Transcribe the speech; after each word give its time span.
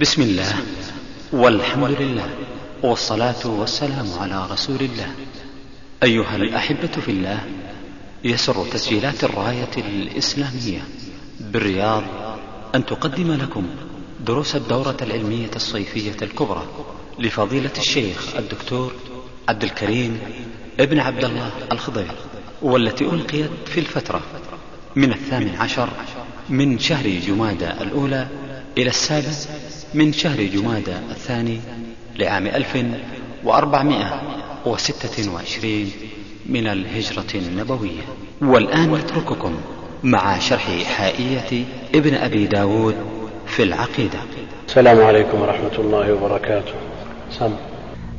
بسم 0.00 0.22
الله. 0.22 0.54
والحمد 1.32 1.90
لله. 2.00 2.28
والصلاة 2.82 3.46
والسلام 3.46 4.06
على 4.20 4.46
رسول 4.50 4.80
الله. 4.80 5.10
أيها 6.02 6.36
الأحبة 6.36 6.94
في 7.04 7.10
الله 7.10 7.38
يسر 8.24 8.64
تسجيلات 8.72 9.24
الراية 9.24 9.70
الإسلامية 9.76 10.82
بالرياض 11.40 12.02
أن 12.74 12.86
تقدم 12.86 13.32
لكم 13.32 13.66
دروس 14.26 14.56
الدورة 14.56 14.96
العلمية 15.02 15.50
الصيفية 15.56 16.16
الكبرى 16.22 16.66
لفضيلة 17.18 17.72
الشيخ 17.78 18.36
الدكتور 18.36 18.92
عبد 19.48 19.64
الكريم 19.64 20.18
ابن 20.80 21.00
عبد 21.00 21.24
الله 21.24 21.50
الخضير 21.72 22.10
والتي 22.62 23.04
ألقيت 23.04 23.50
في 23.66 23.80
الفترة 23.80 24.20
من 24.96 25.12
الثامن 25.12 25.56
عشر 25.56 25.88
من 26.48 26.78
شهر 26.78 27.08
جمادى 27.08 27.70
الأولى 27.70 28.28
إلى 28.78 28.88
السابع 28.90 29.32
من 29.94 30.12
شهر 30.12 30.42
جمادى 30.42 30.92
الثاني 31.10 31.60
لعام 32.18 32.46
ألف 32.46 32.84
وأربعمائة 33.44 34.22
وستة 34.66 35.32
وعشرين 35.32 35.90
من 36.46 36.66
الهجرة 36.66 37.26
النبوية. 37.34 38.02
والآن 38.42 38.94
نترككم 38.94 39.56
مع 40.04 40.38
شرح 40.38 40.82
حائية 40.84 41.64
ابن 41.94 42.14
أبي 42.14 42.46
داود 42.46 42.94
في 43.46 43.62
العقيدة. 43.62 44.18
السلام 44.68 45.00
عليكم 45.00 45.40
ورحمة 45.40 45.78
الله 45.78 46.12
وبركاته. 46.12 46.74
سم. 47.38 47.50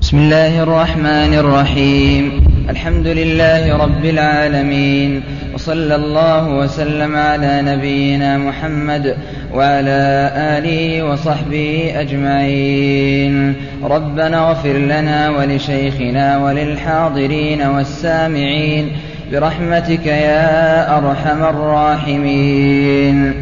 بسم 0.02 0.18
الله 0.18 0.64
الرحمن 0.64 1.34
الرحيم. 1.34 2.51
الحمد 2.70 3.08
لله 3.08 3.78
رب 3.78 4.06
العالمين 4.06 5.22
وصلى 5.54 5.96
الله 5.96 6.50
وسلم 6.50 7.16
على 7.16 7.62
نبينا 7.62 8.38
محمد 8.38 9.16
وعلى 9.54 10.32
آله 10.36 11.04
وصحبه 11.04 11.92
أجمعين. 11.96 13.56
ربنا 13.84 14.50
اغفر 14.50 14.74
لنا 14.74 15.30
ولشيخنا 15.30 16.38
وللحاضرين 16.38 17.62
والسامعين 17.62 18.92
برحمتك 19.32 20.06
يا 20.06 20.98
أرحم 20.98 21.44
الراحمين. 21.44 23.34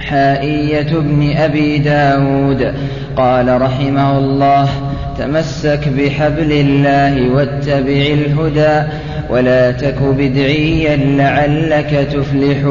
حائية 0.00 0.98
ابن 0.98 1.32
أبي 1.36 1.78
داود 1.78 2.74
قال 3.16 3.62
رحمه 3.62 4.18
الله 4.18 4.68
تمسك 5.18 5.88
بحبل 5.88 6.52
الله 6.52 7.30
واتبع 7.34 8.06
الهدى 8.18 8.88
ولا 9.30 9.70
تك 9.70 9.98
بدعيا 10.02 10.96
لعلك 10.96 12.08
تفلح. 12.12 12.66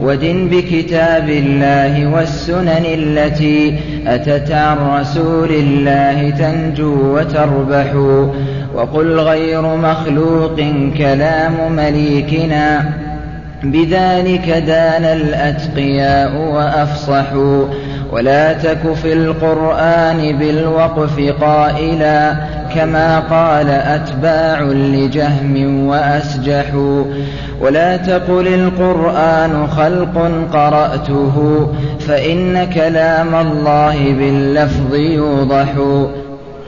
ودن 0.00 0.48
بكتاب 0.48 1.28
الله 1.28 2.06
والسنن 2.14 2.84
التي 2.94 3.74
أتت 4.06 4.50
عن 4.50 5.00
رسول 5.00 5.50
الله 5.50 6.30
تنجو 6.30 7.18
وتربح. 7.18 7.94
وقل 8.74 9.20
غير 9.20 9.62
مخلوق 9.76 10.60
كلام 10.98 11.72
مليكنا 11.76 12.84
بذلك 13.62 14.62
دان 14.66 15.04
الأتقياء 15.04 16.36
وأفصحوا 16.36 17.64
ولا 18.12 18.52
تك 18.52 18.92
في 18.92 19.12
القرآن 19.12 20.38
بالوقف 20.38 21.34
قائلا 21.40 22.34
كما 22.74 23.20
قال 23.20 23.70
أتباع 23.70 24.60
لجهم 24.62 25.86
وأسجحوا. 25.86 27.04
ولا 27.60 27.96
تقل 27.96 28.46
القرآن 28.46 29.66
خلق 29.66 30.30
قرأته 30.52 31.68
فإن 32.00 32.70
كلام 32.70 33.34
الله 33.34 34.12
باللفظ 34.12 34.94
يوضح. 34.94 35.68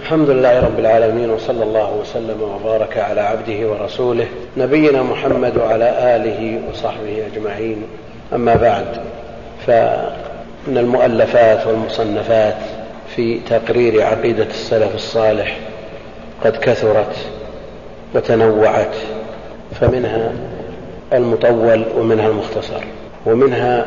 الحمد 0.03 0.31
لله 0.31 0.61
رب 0.61 0.79
العالمين 0.79 1.31
وصلى 1.31 1.65
الله 1.65 1.93
وسلم 2.01 2.37
وبارك 2.43 2.99
على 2.99 3.21
عبده 3.21 3.71
ورسوله 3.71 4.27
نبينا 4.57 5.03
محمد 5.03 5.57
وعلى 5.57 6.17
آله 6.17 6.59
وصحبه 6.71 7.23
أجمعين. 7.33 7.83
أما 8.35 8.55
بعد 8.55 8.85
فمن 10.67 10.79
المؤلفات 10.79 11.67
والمصنفات 11.67 12.57
في 13.17 13.41
تقرير 13.41 14.03
عقيدة 14.03 14.47
السلف 14.47 14.95
الصالح 14.95 15.57
قد 16.45 16.57
كثرت 16.57 17.17
وتنوعت 18.15 18.95
فمنها 19.81 20.33
المطول 21.13 21.85
ومنها 21.99 22.29
المختصر 22.29 22.81
ومنها 23.27 23.87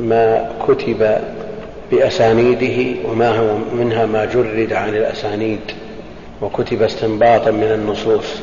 ما 0.00 0.50
كتب 0.68 1.18
بأسانيده 1.90 3.00
وما 3.08 3.38
هو 3.38 3.56
منها 3.74 4.06
ما 4.06 4.24
جرد 4.24 4.72
عن 4.72 4.88
الأسانيد 4.88 5.60
وكتب 6.42 6.82
استنباطا 6.82 7.50
من 7.50 7.72
النصوص 7.74 8.40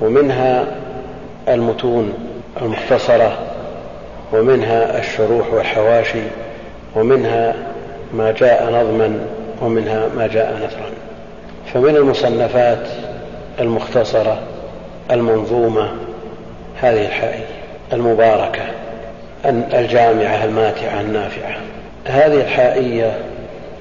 ومنها 0.00 0.66
المتون 1.48 2.12
المختصرة 2.62 3.38
ومنها 4.32 4.98
الشروح 4.98 5.54
والحواشي 5.54 6.22
ومنها 6.96 7.54
ما 8.14 8.30
جاء 8.30 8.64
نظما 8.64 9.20
ومنها 9.62 10.08
ما 10.16 10.26
جاء 10.26 10.54
نثرا. 10.56 10.90
فمن 11.74 11.96
المصنفات 11.96 12.88
المختصرة 13.60 14.40
المنظومة 15.10 15.90
هذه 16.80 17.06
الحائية 17.06 17.46
المباركة 17.92 18.62
الجامعة 19.74 20.44
الماتعة 20.44 21.00
النافعة. 21.00 21.56
هذه 22.04 22.40
الحائية 22.40 23.18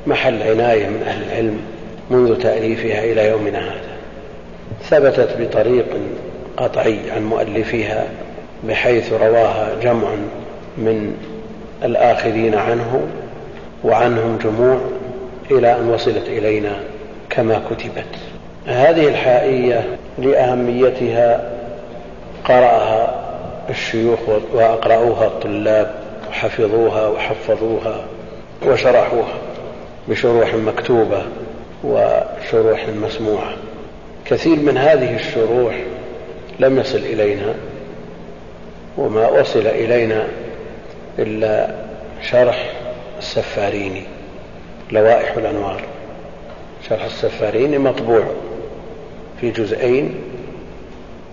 محل 0.07 0.43
عناية 0.43 0.87
من 0.87 1.03
أهل 1.07 1.23
العلم 1.23 1.59
منذ 2.09 2.41
تأليفها 2.41 3.03
إلى 3.03 3.27
يومنا 3.27 3.59
هذا. 3.59 3.89
ثبتت 4.83 5.37
بطريق 5.39 5.85
قطعي 6.57 6.99
عن 7.15 7.23
مؤلفها 7.23 8.05
بحيث 8.63 9.13
رواها 9.13 9.69
جمع 9.83 10.09
من 10.77 11.17
الآخذين 11.83 12.55
عنه 12.55 13.01
وعنهم 13.83 14.37
جموع 14.37 14.79
إلى 15.51 15.75
أن 15.75 15.89
وصلت 15.89 16.27
إلينا 16.27 16.79
كما 17.29 17.61
كتبت. 17.69 18.15
هذه 18.65 19.07
الحائية 19.07 19.97
لأهميتها 20.17 21.49
قرأها 22.45 23.15
الشيوخ 23.69 24.19
وأقرأوها 24.53 25.27
الطلاب 25.27 25.95
وحفظوها 26.29 27.07
وحفظوها 27.07 28.05
وشرحوها 28.67 29.37
بشروح 30.07 30.55
مكتوبة 30.55 31.21
وشروح 31.83 32.85
مسموعة. 32.89 33.53
كثير 34.25 34.55
من 34.59 34.77
هذه 34.77 35.15
الشروح 35.15 35.75
لم 36.59 36.79
يصل 36.79 36.97
إلينا 36.97 37.53
وما 38.97 39.27
وصل 39.27 39.67
إلينا 39.67 40.27
إلا 41.19 41.69
شرح 42.21 42.71
السفاريني 43.17 44.03
لوائح 44.91 45.37
الأنوار. 45.37 45.81
شرح 46.89 47.05
السفاريني 47.05 47.77
مطبوع 47.77 48.23
في 49.41 49.51
جزئين 49.51 50.15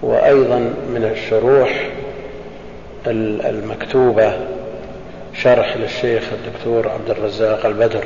وأيضا 0.03 0.59
من 0.89 1.11
الشروح 1.13 1.89
المكتوبة 3.07 4.33
شرح 5.35 5.77
للشيخ 5.77 6.25
الدكتور 6.33 6.89
عبد 6.89 7.11
الرزاق 7.11 7.67
البدر 7.67 8.05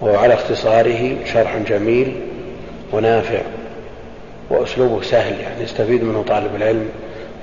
وهو 0.00 0.16
على 0.16 0.34
اختصاره 0.34 1.16
شرح 1.24 1.56
جميل 1.56 2.20
ونافع 2.92 3.40
وأسلوبه 4.50 5.02
سهل 5.02 5.40
يعني 5.40 5.62
يستفيد 5.62 6.04
منه 6.04 6.24
طالب 6.28 6.56
العلم 6.56 6.88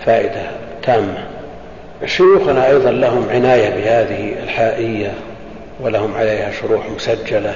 فائدة 0.06 0.52
تامة. 0.84 1.28
شيوخنا 2.06 2.68
أيضا 2.68 2.92
لهم 2.92 3.30
عناية 3.30 3.70
بهذه 3.70 4.44
الحائية 4.44 5.14
ولهم 5.80 6.16
عليها 6.16 6.52
شروح 6.52 6.90
مسجلة 6.90 7.54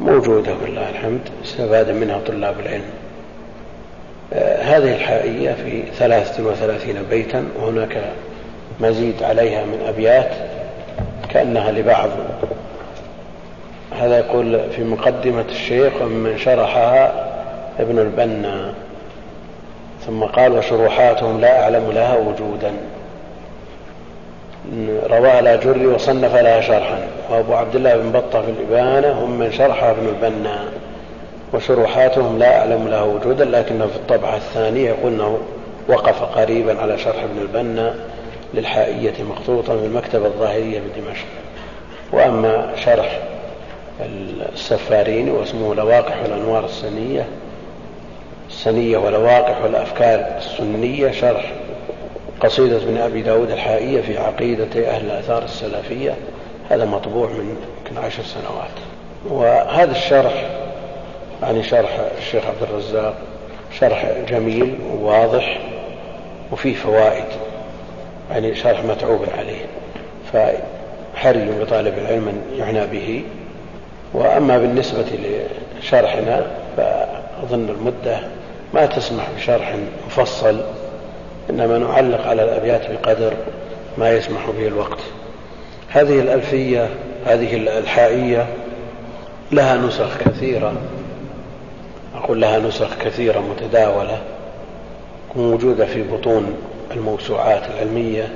موجودة 0.00 0.52
ولله 0.62 0.90
الحمد 0.90 1.20
استفاد 1.44 1.90
منها 1.90 2.20
طلاب 2.26 2.60
العلم. 2.60 2.90
آه 4.32 4.62
هذه 4.62 4.94
الحائية 4.94 5.52
في 5.52 5.82
ثلاثة 5.98 6.42
وثلاثين 6.42 6.96
بيتا 7.10 7.44
وهناك 7.60 8.02
مزيد 8.80 9.22
عليها 9.22 9.64
من 9.64 9.84
أبيات 9.88 10.30
كأنها 11.30 11.72
لبعض. 11.72 12.10
هذا 14.00 14.18
يقول 14.18 14.60
في 14.76 14.84
مقدمة 14.84 15.44
الشيخ 15.50 15.92
ومن 16.02 16.38
شرحها 16.38 17.30
ابن 17.78 17.98
البنا 17.98 18.74
ثم 20.06 20.24
قال 20.24 20.52
وشروحاتهم 20.52 21.40
لا 21.40 21.62
أعلم 21.62 21.90
لها 21.90 22.16
وجودا. 22.16 22.72
رواها 25.10 25.40
الأجري 25.40 25.86
وصنف 25.86 26.34
لها 26.34 26.60
شرحا. 26.60 26.98
وأبو 27.30 27.54
عبد 27.54 27.76
الله 27.76 27.96
بن 27.96 28.12
بطة 28.12 28.42
في 28.42 28.50
الإبانة 28.50 29.24
هم 29.24 29.38
من 29.38 29.52
شرحها 29.52 29.90
ابن 29.90 30.08
البنا 30.08 30.64
وشروحاتهم 31.52 32.38
لا 32.38 32.58
أعلم 32.58 32.88
لها 32.88 33.02
وجودا 33.02 33.44
لكنه 33.44 33.86
في 33.86 33.96
الطبعة 33.96 34.36
الثانية 34.36 34.88
يقول 34.88 35.12
أنه 35.12 35.38
وقف 35.88 36.22
قريبا 36.22 36.80
على 36.80 36.98
شرح 36.98 37.22
ابن 37.22 37.38
البنا 37.42 37.94
للحائية 38.54 39.12
مخطوطا 39.30 39.76
في 39.76 39.84
المكتبة 39.84 40.26
الظاهرية 40.26 40.80
بدمشق 40.80 41.26
وأما 42.12 42.72
شرح 42.84 43.20
السفارين 44.52 45.28
واسمه 45.30 45.74
لواقح 45.74 46.16
الأنوار 46.24 46.64
السنية 46.64 47.26
السنية 48.48 48.98
ولواقح 48.98 49.64
الأفكار 49.64 50.26
السنية 50.38 51.10
شرح 51.10 51.52
قصيدة 52.40 52.76
ابن 52.76 52.96
أبي 52.96 53.22
داود 53.22 53.50
الحائية 53.50 54.00
في 54.00 54.18
عقيدة 54.18 54.90
أهل 54.90 55.06
الآثار 55.06 55.42
السلفية 55.42 56.14
هذا 56.70 56.84
مطبوع 56.84 57.28
من 57.28 57.56
يمكن 57.88 58.04
عشر 58.04 58.22
سنوات. 58.22 58.74
وهذا 59.28 59.92
الشرح 59.92 60.46
يعني 61.42 61.62
شرح 61.62 62.00
الشيخ 62.18 62.46
عبد 62.46 62.62
الرزاق 62.62 63.14
شرح 63.80 64.12
جميل 64.28 64.78
وواضح 64.92 65.60
وفيه 66.52 66.74
فوائد 66.74 67.24
يعني 68.30 68.54
شرح 68.54 68.84
متعوب 68.84 69.26
عليه. 69.38 69.66
فحري 70.32 71.48
بطالب 71.60 71.98
العلم 71.98 72.28
أن 72.28 72.42
يعنى 72.58 72.86
به. 72.86 73.24
وأما 74.14 74.58
بالنسبة 74.58 75.04
لشرحنا 75.80 76.46
فأظن 76.76 77.68
المدة 77.68 78.20
ما 78.74 78.86
تسمح 78.86 79.24
بشرح 79.36 79.76
مفصل 80.06 80.60
إنما 81.50 81.78
نعلق 81.78 82.26
على 82.26 82.44
الأبيات 82.44 82.90
بقدر 82.90 83.32
ما 83.98 84.10
يسمح 84.10 84.50
به 84.58 84.66
الوقت. 84.66 84.98
هذه 85.88 86.20
الألفية 86.20 86.88
هذه 87.26 87.56
الحائية 87.56 88.46
لها 89.52 89.76
نسخ 89.76 90.18
كثيرة. 90.18 90.72
أقول 92.14 92.40
لها 92.40 92.58
نسخ 92.58 92.98
كثيرة 92.98 93.40
متداولة 93.40 94.18
موجودة 95.36 95.86
في 95.86 96.02
بطون 96.02 96.56
الموسوعات 96.90 97.62
العلمية 97.74 98.28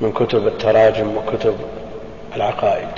من 0.00 0.12
كتب 0.12 0.46
التراجم 0.46 1.16
وكتب 1.16 1.54
العقائد. 2.36 2.88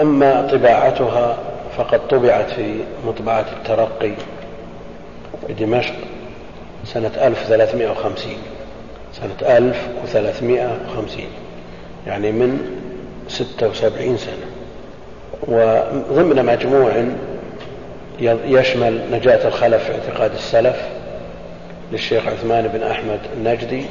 أما 0.00 0.48
طباعتها 0.52 1.38
فقد 1.76 2.08
طبعت 2.08 2.50
في 2.50 2.74
مطبعة 3.06 3.46
الترقي 3.58 4.12
بدمشق 5.48 5.94
سنة 6.84 7.10
1350 7.22 8.32
سنة 9.12 9.56
1350 9.56 11.24
يعني 12.06 12.32
من 12.32 12.78
76 13.28 14.16
سنة. 14.16 14.46
وضمن 15.48 16.44
مجموع 16.44 16.92
يشمل 18.46 19.00
نجاة 19.12 19.48
الخلف 19.48 19.84
في 19.84 19.92
اعتقاد 19.92 20.32
السلف 20.32 20.88
للشيخ 21.92 22.26
عثمان 22.26 22.68
بن 22.68 22.82
أحمد 22.82 23.20
النجدي 23.36 23.84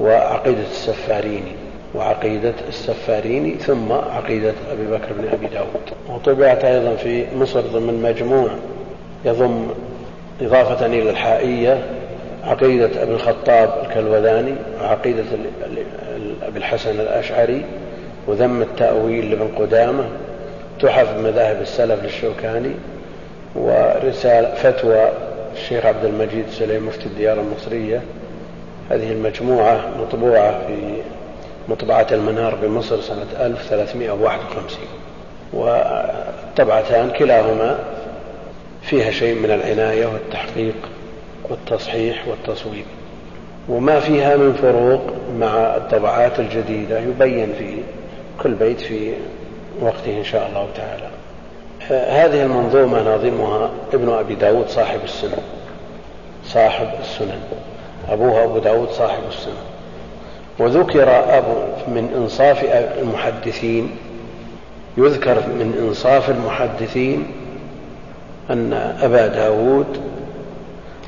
وعقيدة 0.00 0.62
السفاريني. 0.70 1.52
وعقيدة 1.94 2.54
السفاريني 2.68 3.54
ثم 3.54 3.92
عقيدة 3.92 4.52
أبي 4.72 4.86
بكر 4.86 5.12
بن 5.18 5.28
أبي 5.32 5.46
داود. 5.46 5.90
وطبعت 6.08 6.64
أيضا 6.64 6.96
في 6.96 7.26
مصر 7.36 7.60
ضمن 7.60 8.02
مجموع 8.02 8.50
يضم 9.24 9.68
إضافة 10.40 10.86
إلى 10.86 11.10
الحائية 11.10 11.84
عقيدة 12.46 13.02
أبي 13.02 13.12
الخطاب 13.12 13.84
الكلوذاني 13.84 14.54
وعقيدة 14.80 15.24
أبي 16.42 16.58
الحسن 16.58 17.00
الأشعري 17.00 17.64
وذم 18.26 18.62
التأويل 18.62 19.30
لابن 19.30 19.48
قدامة 19.58 20.04
تحف 20.80 21.16
مذاهب 21.16 21.60
السلف 21.60 22.04
للشوكاني 22.04 22.70
ورسالة 23.54 24.54
فتوى 24.54 25.08
الشيخ 25.54 25.86
عبد 25.86 26.04
المجيد 26.04 26.44
سليم 26.50 26.86
مفتي 26.86 27.06
الديار 27.06 27.40
المصرية. 27.40 28.00
هذه 28.90 29.12
المجموعة 29.12 29.80
مطبوعة 30.00 30.66
في 30.66 30.76
مطبعة 31.68 32.06
المنار 32.12 32.54
بمصر 32.54 33.00
سنة 33.00 33.26
1351 33.46 34.78
والطبعتان 35.52 37.10
كلاهما 37.10 37.78
فيها 38.82 39.10
شيء 39.10 39.34
من 39.34 39.50
العناية 39.50 40.06
والتحقيق 40.06 40.74
والتصحيح 41.50 42.28
والتصويب. 42.28 42.84
وما 43.68 44.00
فيها 44.00 44.36
من 44.36 44.52
فروق 44.52 45.00
مع 45.40 45.76
الطبعات 45.76 46.40
الجديدة 46.40 46.98
يبين 46.98 47.52
في 47.58 47.76
كل 48.42 48.54
بيت 48.54 48.80
في 48.80 49.12
وقته 49.80 50.18
إن 50.18 50.24
شاء 50.24 50.48
الله 50.48 50.68
تعالى. 50.76 51.08
هذه 51.90 52.42
المنظومة 52.42 53.02
ناظمها 53.02 53.70
ابن 53.94 54.08
أبي 54.08 54.34
داود 54.34 54.68
صاحب 54.68 55.00
السنن. 55.04 55.42
صاحب 56.44 56.88
السنن. 57.00 57.40
أبوها 58.08 58.44
أبو 58.44 58.58
داود 58.58 58.90
صاحب 58.90 59.22
السنن. 59.28 59.76
وذكر 60.58 61.38
أبو 61.38 61.54
من 61.88 62.14
إنصاف 62.16 62.64
المحدثين 63.02 63.90
يذكر 64.96 65.34
من 65.34 65.86
إنصاف 65.88 66.30
المحدثين 66.30 67.26
أن 68.50 68.72
أبا 69.02 69.26
داود 69.26 70.00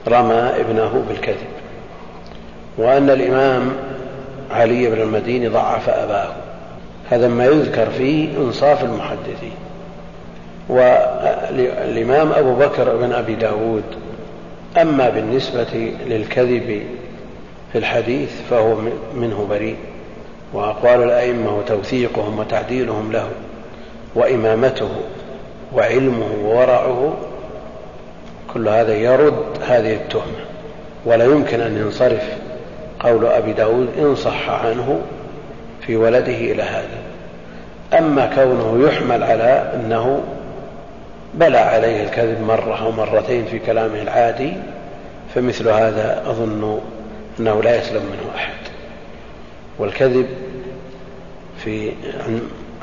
رمى 0.08 0.52
ابنه 0.60 1.04
بالكذب. 1.08 1.48
وأن 2.78 3.10
الإمام 3.10 3.72
علي 4.50 4.90
بن 4.90 5.00
المديني 5.00 5.48
ضعف 5.48 5.88
أباه. 5.88 6.28
هذا 7.10 7.28
ما 7.28 7.44
يذكر 7.44 7.90
فيه 7.90 8.36
إنصاف 8.38 8.84
المحدثين. 8.84 9.56
والإمام 10.68 12.32
أبو 12.32 12.54
بكر 12.54 12.96
بن 12.96 13.12
أبي 13.12 13.34
داود 13.34 13.84
أما 14.82 15.08
بالنسبة 15.08 15.92
للكذب 16.06 16.82
في 17.72 17.78
الحديث 17.78 18.30
فهو 18.50 18.74
منه 19.14 19.46
بريء. 19.50 19.76
وأقوال 20.52 21.02
الأئمة 21.02 21.58
وتوثيقهم 21.58 22.38
وتعديلهم 22.38 23.12
له 23.12 23.28
وإمامته 24.14 24.90
وعلمه 25.74 26.28
وورعه 26.44 27.16
كل 28.54 28.68
هذا 28.68 28.94
يرد 28.94 29.44
هذه 29.66 29.94
التهمة. 29.94 30.44
ولا 31.04 31.24
يمكن 31.24 31.60
أن 31.60 31.76
ينصرف 31.76 32.22
قول 33.00 33.26
أبي 33.26 33.52
داود 33.52 33.88
إن 33.98 34.14
صح 34.14 34.50
عنه 34.50 35.00
في 35.86 35.96
ولده 35.96 36.36
إلى 36.36 36.62
هذا. 36.62 36.98
أما 37.98 38.30
كونه 38.34 38.88
يحمل 38.88 39.22
على 39.22 39.72
أنه 39.74 40.22
بلى 41.34 41.58
عليه 41.58 42.04
الكذب 42.04 42.40
مرة 42.40 42.84
أو 42.84 42.90
مرتين 42.90 43.44
في 43.44 43.58
كلامه 43.58 44.02
العادي 44.02 44.52
فمثل 45.34 45.68
هذا 45.68 46.22
أظن 46.26 46.80
أنه 47.40 47.62
لا 47.62 47.76
يسلم 47.76 48.02
منه 48.02 48.36
أحد. 48.36 48.54
والكذب 49.78 50.26
في 51.64 51.92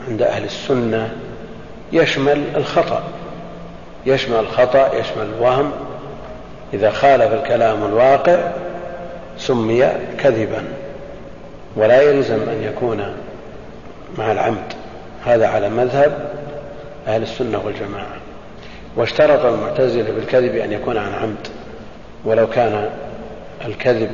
عند 0.08 0.22
أهل 0.22 0.44
السنة 0.44 1.16
يشمل 1.94 2.44
الخطأ. 2.56 3.04
يشمل 4.06 4.40
الخطأ 4.40 4.96
يشمل 4.96 5.28
الوهم. 5.38 5.72
إذا 6.74 6.92
خالف 6.92 7.34
الكلام 7.34 7.86
الواقع 7.86 8.38
سمي 9.38 9.88
كذبا. 10.20 10.64
ولا 11.76 12.02
يلزم 12.02 12.50
أن 12.50 12.64
يكون 12.64 13.14
مع 14.18 14.32
العمد. 14.32 14.74
هذا 15.26 15.48
على 15.48 15.70
مذهب 15.70 16.30
أهل 17.08 17.24
السنة 17.24 17.62
والجماعة. 17.66 18.16
واشترط 18.96 19.46
المعتزلة 19.46 20.12
بالكذب 20.12 20.56
أن 20.56 20.72
يكون 20.72 20.98
عن 20.98 21.14
عمد. 21.14 21.48
ولو 22.26 22.50
كان 22.50 22.90
الكذب 23.66 24.12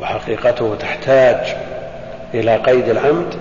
وحقيقته 0.00 0.76
تحتاج 0.80 1.56
إلى 2.34 2.56
قيد 2.56 2.88
العمد 2.88 3.34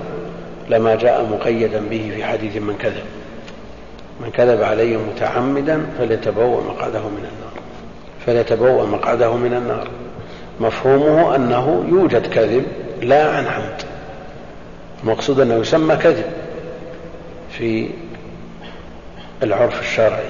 لما 0.70 0.96
جاء 0.96 1.26
مقيدا 1.26 1.80
به 1.90 2.12
في 2.16 2.24
حديث 2.24 2.56
من 2.56 2.78
كذب. 2.78 3.21
من 4.22 4.32
كذب 4.32 4.64
علي 4.64 4.98
متعمدا 4.98 5.86
فليتبوأ 5.98 6.62
مقعده 6.62 7.00
من 7.00 7.18
النار. 7.18 7.54
فليتبوأ 8.26 8.86
مقعده 8.86 9.36
من 9.36 9.54
النار. 9.54 9.88
مفهومه 10.60 11.36
أنه 11.36 11.86
يوجد 11.90 12.28
كذب 12.28 12.66
لا 13.02 13.30
عن 13.30 13.48
عمد. 13.48 13.82
المقصود 15.04 15.40
أنه 15.40 15.56
يسمى 15.56 15.96
كذب 15.96 16.26
في 17.52 17.90
العرف 19.44 19.82
الشرعي 19.82 20.30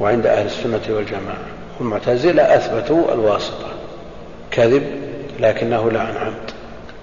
وعند 0.00 0.26
أهل 0.26 0.46
السنة 0.46 0.96
والجماعة. 0.96 1.44
والمعتزلة 1.80 2.42
أثبتوا 2.42 3.14
الواسطة. 3.14 3.68
كذب 4.50 4.82
لكنه 5.40 5.90
لا 5.90 6.00
عن 6.00 6.16
عمد. 6.16 6.50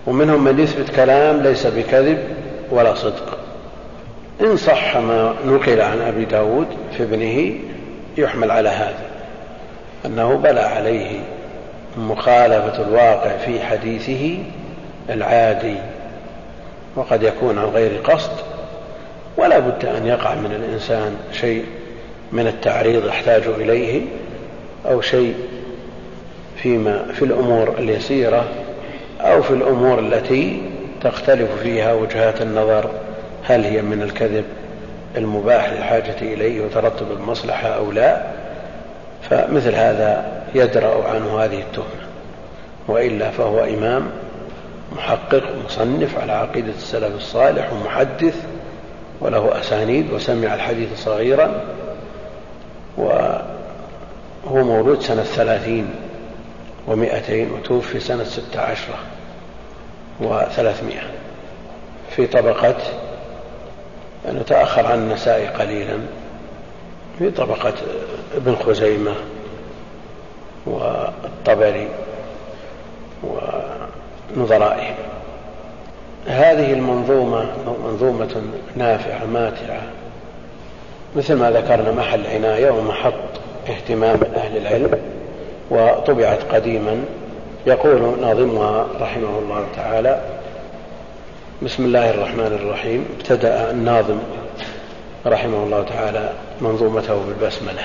ومنهم 0.07 0.43
من 0.43 0.59
يثبت 0.59 0.89
كلام 0.95 1.41
ليس 1.41 1.67
بكذب 1.67 2.17
ولا 2.71 2.93
صدق. 2.93 3.36
إن 4.41 4.57
صح 4.57 4.97
ما 4.97 5.35
نقل 5.45 5.81
عن 5.81 6.01
أبي 6.01 6.25
داود 6.25 6.67
في 6.97 7.03
ابنه 7.03 7.53
يحمل 8.17 8.51
على 8.51 8.69
هذا 8.69 9.05
أنه 10.05 10.35
بلى 10.35 10.59
عليه 10.59 11.19
مخالفة 11.97 12.81
الواقع 12.81 13.37
في 13.37 13.59
حديثه 13.59 14.37
العادي 15.09 15.75
وقد 16.95 17.23
يكون 17.23 17.57
عن 17.57 17.65
غير 17.65 18.01
قصد 18.03 18.31
ولا 19.37 19.59
بد 19.59 19.85
أن 19.85 20.07
يقع 20.07 20.35
من 20.35 20.51
الإنسان 20.51 21.17
شيء 21.31 21.65
من 22.31 22.47
التعريض 22.47 23.07
يحتاج 23.07 23.43
إليه 23.47 24.01
أو 24.85 25.01
شيء 25.01 25.35
فيما 26.55 27.05
في 27.13 27.25
الأمور 27.25 27.75
اليسيرة 27.79 28.45
أو 29.21 29.41
في 29.41 29.51
الأمور 29.51 29.99
التي 29.99 30.61
تختلف 31.03 31.49
فيها 31.63 31.93
وجهات 31.93 32.41
النظر. 32.41 32.89
هل 33.43 33.63
هي 33.63 33.81
من 33.81 34.01
الكذب 34.01 34.45
المباح 35.17 35.69
للحاجة 35.69 36.15
إليه 36.21 36.65
وترتب 36.65 37.11
المصلحة 37.11 37.67
أو 37.67 37.91
لا؟ 37.91 38.21
فمثل 39.29 39.75
هذا 39.75 40.41
يدرأ 40.55 41.09
عنه 41.09 41.39
هذه 41.39 41.59
التهمة 41.59 42.07
وإلا 42.87 43.31
فهو 43.31 43.63
إمام 43.63 44.09
محقق 44.91 45.43
مصنف 45.65 46.19
على 46.19 46.31
عقيدة 46.31 46.73
السلف 46.77 47.15
الصالح 47.15 47.73
ومحدث 47.73 48.45
وله 49.21 49.59
أسانيد 49.59 50.11
وسمع 50.11 50.53
الحديث 50.53 51.03
صغيرا 51.03 51.63
وهو 52.97 53.43
مولود 54.45 55.01
سنة 55.01 55.23
ثلاثين 55.23 55.89
ومائتين 56.87 57.51
وتوفي 57.51 57.99
سنة 57.99 58.23
ستة 58.23 58.61
عشرة 58.61 58.97
وثلاثمائة 60.19 61.07
في 62.09 62.27
طبقة 62.27 62.75
أنه 64.29 64.41
تأخر 64.41 64.85
عن 64.85 64.99
النساء 64.99 65.55
قليلا 65.59 65.97
في 67.19 67.31
طبقة 67.31 67.73
ابن 68.35 68.55
خزيمة 68.55 69.13
والطبري 70.65 71.87
ونظرائهم 73.23 74.95
هذه 76.27 76.73
المنظومة 76.73 77.45
منظومة 77.85 78.41
نافعة 78.75 79.25
ماتعة 79.25 79.81
مثل 81.15 81.33
ما 81.33 81.51
ذكرنا 81.51 81.91
محل 81.91 82.27
عناية 82.27 82.71
ومحط 82.71 83.13
اهتمام 83.69 84.19
أهل 84.35 84.57
العلم 84.57 84.99
وطبعت 85.69 86.39
قديما 86.51 87.03
يقول 87.67 88.19
ناظمها 88.21 88.87
رحمه 89.01 89.39
الله 89.39 89.65
تعالى 89.75 90.21
بسم 91.63 91.85
الله 91.85 92.09
الرحمن 92.09 92.45
الرحيم. 92.45 93.05
ابتدأ 93.19 93.71
الناظم 93.71 94.19
رحمه 95.25 95.63
الله 95.63 95.83
تعالى 95.83 96.33
منظومته 96.61 97.25
بالبسملة. 97.25 97.81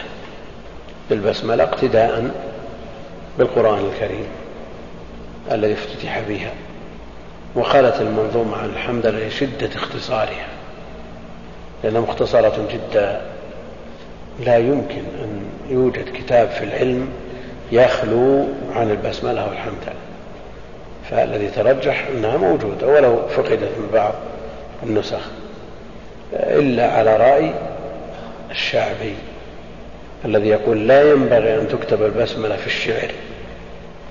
بالبسملة 1.10 1.64
اقتداء 1.64 2.30
بالقرآن 3.38 3.90
الكريم 3.94 4.26
الذي 5.52 5.72
افتتح 5.72 6.20
بها. 6.28 6.50
وخلت 7.56 8.00
المنظومة 8.00 8.56
عن 8.56 8.68
الحمد 8.68 9.06
لله 9.06 9.28
لشدة 9.28 9.70
اختصارها. 9.76 10.46
لأنها 11.84 12.00
مختصرة 12.00 12.68
جدا. 12.72 13.20
لا 14.44 14.58
يمكن 14.58 15.02
أن 15.22 15.44
يوجد 15.68 16.12
كتاب 16.14 16.48
في 16.48 16.64
العلم 16.64 17.08
يخلو 17.72 18.48
عن 18.74 18.90
البسملة 18.90 19.48
والحمد 19.48 19.82
لله. 19.82 20.01
فالذي 21.12 21.48
ترجح 21.48 22.06
أنها 22.14 22.36
موجودة 22.36 22.86
ولو 22.86 23.28
فقدت 23.28 23.70
من 23.78 23.90
بعض 23.92 24.14
النسخ 24.82 25.20
إلا 26.32 26.92
على 26.92 27.16
رأي 27.16 27.50
الشعبي 28.50 29.14
الذي 30.24 30.48
يقول 30.48 30.88
لا 30.88 31.10
ينبغي 31.10 31.54
أن 31.54 31.68
تكتب 31.68 32.02
البسملة 32.02 32.56
في 32.56 32.66
الشعر. 32.66 33.10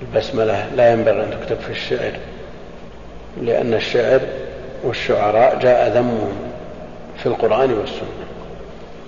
البسملة 0.02 0.66
لا 0.76 0.92
ينبغي 0.92 1.24
أن 1.24 1.30
تكتب 1.40 1.60
في 1.60 1.70
الشعر 1.70 2.12
لأن 3.42 3.74
الشعر 3.74 4.20
والشعراء 4.84 5.58
جاء 5.62 5.88
ذمهم 5.88 6.36
في 7.18 7.26
القرآن 7.26 7.72
والسنة. 7.72 8.26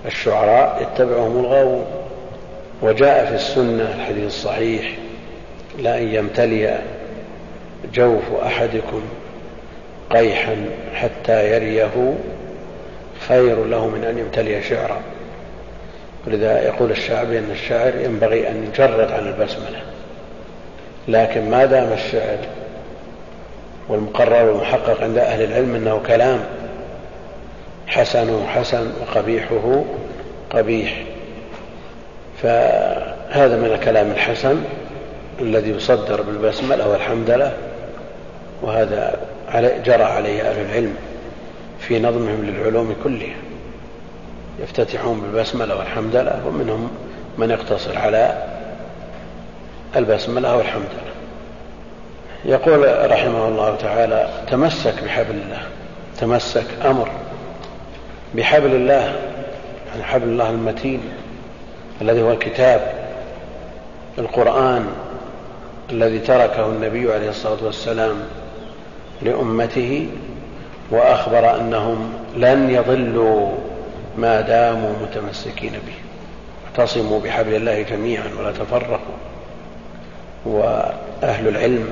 الشعراء 0.07 0.83
يتبعهم 0.83 1.45
الغاوون 1.45 1.87
وجاء 2.83 3.27
في 3.27 3.35
السنة 3.35 3.95
الحديث 3.97 4.27
الصحيح 4.27 4.97
لا 5.79 5.99
أن 5.99 6.15
يمتلئ 6.15 6.75
جوف 7.93 8.23
أحدكم 8.47 9.03
قيحا 10.11 10.57
حتى 10.95 11.55
يريه 11.55 12.15
خير 13.29 13.65
له 13.65 13.87
من 13.87 14.05
أن 14.05 14.19
يمتلئ 14.19 14.63
شعرا. 14.63 15.01
ولذا 16.27 16.63
يقول 16.63 16.91
الشعبي 16.91 17.39
أن 17.39 17.51
الشاعر 17.51 17.95
ينبغي 17.95 18.49
أن 18.49 18.69
يجرد 18.73 19.13
عن 19.13 19.27
البسملة. 19.27 19.83
لكن 21.09 21.51
ما 21.51 21.65
دام 21.65 21.93
الشعر 21.93 22.39
والمقرر 23.89 24.51
والمحقق 24.51 25.03
عند 25.03 25.19
أهل 25.19 25.45
العلم 25.45 25.75
أنه 25.75 26.03
كلام 26.07 26.41
حسنه 27.87 28.47
حسن 28.47 28.93
وقبيحه 29.03 29.85
قبيح 30.51 31.03
فهذا 32.43 33.57
من 33.57 33.71
الكلام 33.75 34.11
الحسن 34.11 34.65
الذي 35.41 35.71
يصدر 35.71 36.23
بالبسملة 36.23 36.89
والحمدلة 36.89 37.53
وهذا 38.65 39.19
جرى 39.85 40.03
عليه 40.03 40.51
أهل 40.51 40.61
العلم 40.61 40.97
في 41.79 42.01
نظمهم 42.01 42.45
للعلوم 42.45 42.97
كلها. 43.05 43.37
يفتتحون 44.63 45.21
بالبسملة 45.21 45.77
والحمدلة 45.77 46.43
ومنهم 46.47 46.91
من 47.39 47.51
يقتصر 47.51 47.99
على 47.99 48.45
البسملة 49.97 50.57
والحمدلة. 50.57 51.15
يقول 52.45 53.11
رحمه 53.11 53.49
الله 53.49 53.77
تعالى 53.77 54.29
تمسك 54.51 55.05
بحبل 55.05 55.35
الله 55.35 55.63
تمسك 56.21 56.67
أمر 56.85 57.09
بحبل 58.35 58.75
الله 58.75 59.15
يعني 59.91 60.05
حبل 60.05 60.29
الله 60.29 60.51
المتين 60.51 61.01
الذي 62.01 62.23
هو 62.23 62.33
الكتاب 62.33 62.93
القرآن 64.19 64.87
الذي 65.91 66.19
تركه 66.19 66.67
النبي 66.67 67.13
عليه 67.13 67.29
الصلاة 67.29 67.65
والسلام 67.65 68.17
لأمته 69.25 70.09
وأخبر 70.91 71.61
أنهم 71.61 72.13
لن 72.37 72.71
يضلوا 72.71 73.53
ما 74.19 74.41
داموا 74.41 74.93
متمسكين 75.03 75.73
به. 75.73 75.95
اعتصموا 76.67 77.21
بحبل 77.21 77.55
الله 77.55 77.83
جميعا 77.83 78.27
ولا 78.39 78.53
تفرقوا. 78.53 79.17
وأهل 80.47 81.49
العلم 81.49 81.89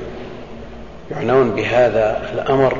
يعنون 1.11 1.51
بهذا 1.51 2.29
الأمر 2.33 2.77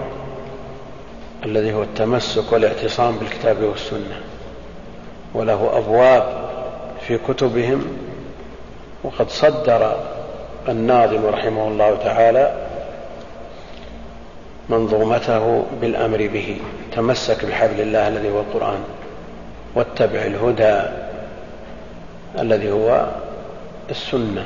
الذي 1.46 1.74
هو 1.74 1.84
التمسك 1.84 2.54
والاعتصام 2.54 3.18
بالكتاب 3.18 3.64
والسنة. 3.64 4.22
وله 5.34 5.78
أبواب 5.78 6.50
في 7.08 7.18
كتبهم. 7.18 7.86
وقد 9.04 9.30
صدر 9.30 9.96
الناظم 10.70 11.26
رحمه 11.26 11.68
الله 11.68 11.96
تعالى 11.96 12.54
منظومته 14.70 15.66
بالأمر 15.82 16.18
به. 16.18 16.58
تمسك 16.96 17.46
بحبل 17.46 17.82
الله 17.82 18.08
الذي 18.08 18.30
هو 18.30 18.40
القرآن 18.40 18.80
واتبع 19.76 20.20
الهدى 20.20 20.82
الذي 22.40 22.72
هو 22.72 23.08
السنة. 23.90 24.46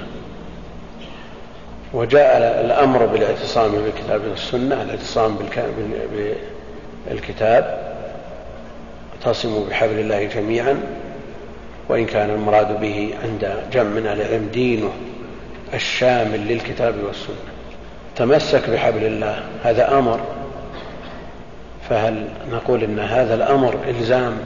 وجاء 1.94 2.62
الأمر 2.66 3.06
بالاعتصام 3.06 3.72
بالكتاب 3.72 4.22
والسنة 4.30 4.82
الاعتصام 4.82 5.38
بالكتاب. 7.08 7.88
اعتصموا 9.14 9.66
بحبل 9.70 10.00
الله 10.00 10.24
جميعا 10.24 10.82
وإن 11.90 12.06
كان 12.06 12.30
المراد 12.30 12.80
به 12.82 13.14
عند 13.24 13.64
جمع 13.72 13.90
من 13.90 14.08
العلم 14.08 14.50
دينه 14.54 14.92
الشامل 15.74 16.48
للكتاب 16.48 16.96
والسنة. 17.04 17.57
تمسك 18.18 18.70
بحبل 18.70 19.04
الله 19.04 19.44
هذا 19.64 19.98
أمر. 19.98 20.20
فهل 21.90 22.28
نقول 22.52 22.84
إن 22.84 23.00
هذا 23.00 23.36
الأمر 23.36 23.76
إلزام 23.88 24.38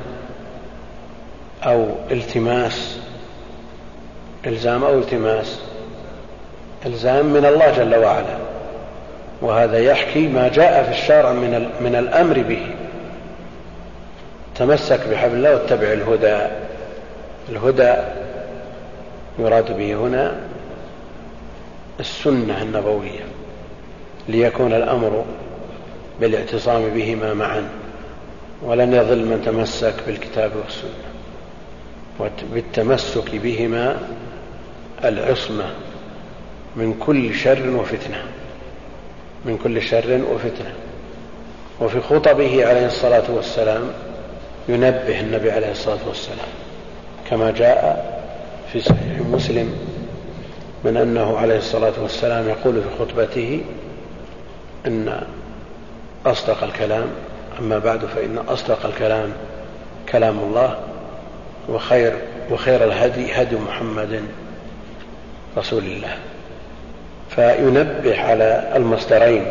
أو 1.64 1.88
التماس؟ 2.12 3.00
إلزام 4.48 4.84
أو 4.84 5.00
التماس؟ 5.00 5.60
إلزام 6.86 7.26
من 7.26 7.46
الله 7.46 7.72
جل 7.78 7.96
وعلا. 7.96 8.38
وهذا 9.42 9.80
يحكي 9.80 10.28
ما 10.28 10.48
جاء 10.48 10.84
في 10.84 10.92
الشرع 10.92 11.32
من, 11.32 11.70
من 11.82 11.96
الأمر 11.96 12.42
به. 12.42 12.68
تمسك 14.56 15.08
بحبل 15.08 15.34
الله 15.34 15.54
واتبع 15.54 15.88
الهدى. 15.94 16.40
الهدى 17.50 17.94
يراد 19.40 19.78
به 19.78 19.94
هنا 19.94 20.36
السنة 22.00 22.62
النبوية. 22.62 23.22
ليكون 24.32 24.74
الأمر 24.74 25.26
بالاعتصام 26.22 26.90
بهما 26.90 27.34
معا 27.34 27.70
ولن 28.62 28.94
يظل 28.94 29.26
من 29.26 29.42
تمسك 29.46 29.94
بالكتاب 30.08 30.52
والسنة 30.64 31.12
وبالتمسك 32.20 33.36
بهما 33.36 34.00
العصمة 35.04 35.66
من 36.76 36.94
كل 37.00 37.36
شر 37.36 37.70
وفتنة 37.70 38.24
من 39.46 39.58
كل 39.58 39.82
شر 39.82 40.22
وفتنة. 40.34 40.74
وفي 41.82 42.00
خطبه 42.02 42.68
عليه 42.70 42.86
الصلاة 42.86 43.32
والسلام 43.32 43.82
ينبه 44.70 45.20
النبي 45.20 45.52
عليه 45.52 45.72
الصلاة 45.72 46.08
والسلام 46.08 46.48
كما 47.30 47.52
جاء 47.52 48.12
في 48.74 48.80
صحيح 48.80 49.20
مسلم 49.32 49.76
من 50.84 50.98
أنه 50.98 51.38
عليه 51.38 51.58
الصلاة 51.58 51.94
والسلام 52.02 52.50
يقول 52.50 52.74
في 52.82 52.90
خطبته 53.00 53.62
إن 54.88 55.22
أصدق 56.26 56.64
الكلام 56.64 57.08
أما 57.60 57.80
بعد 57.80 58.06
فإن 58.06 58.38
أصدق 58.38 58.86
الكلام 58.86 59.32
كلام 60.12 60.40
الله 60.40 60.76
وخير 61.70 62.14
وخير 62.52 62.84
الهدي 62.84 63.34
هدي 63.34 63.56
محمد 63.56 64.22
رسول 65.58 65.84
الله. 65.84 66.18
فينبه 67.30 68.22
على 68.22 68.72
المصدرين 68.76 69.46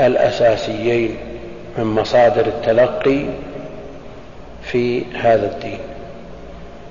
الأساسيين 0.00 1.16
من 1.78 1.84
مصادر 1.84 2.46
التلقي 2.46 3.24
في 4.62 5.04
هذا 5.14 5.46
الدين. 5.46 5.78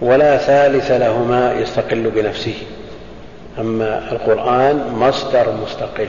ولا 0.02 0.38
ثالث 0.38 0.92
لهما 0.92 1.54
يستقل 1.54 2.10
بنفسه. 2.10 2.58
أما 3.60 4.12
القرآن 4.12 4.94
مصدر 4.94 5.52
مستقل. 5.64 6.08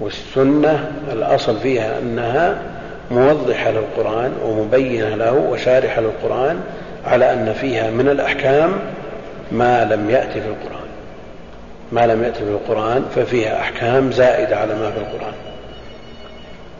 والسنة 0.00 0.90
الأصل 1.12 1.58
فيها 1.58 1.98
أنها 1.98 2.62
موضحة 3.10 3.70
للقرآن 3.70 4.32
ومبينة 4.44 5.14
له 5.14 5.32
وشارحة 5.32 6.00
للقرآن 6.00 6.60
على 7.06 7.32
أن 7.32 7.52
فيها 7.52 7.90
من 7.90 8.08
الأحكام 8.08 8.72
ما 9.52 9.84
لم 9.84 10.10
يأتي 10.10 10.40
في 10.40 10.48
القرآن. 10.48 10.82
ما 11.92 12.06
لم 12.06 12.24
يأتي 12.24 12.38
في 12.38 12.50
القرآن 12.50 13.04
ففيها 13.14 13.60
أحكام 13.60 14.12
زائدة 14.12 14.56
على 14.56 14.74
ما 14.74 14.90
في 14.90 14.98
القرآن. 14.98 15.34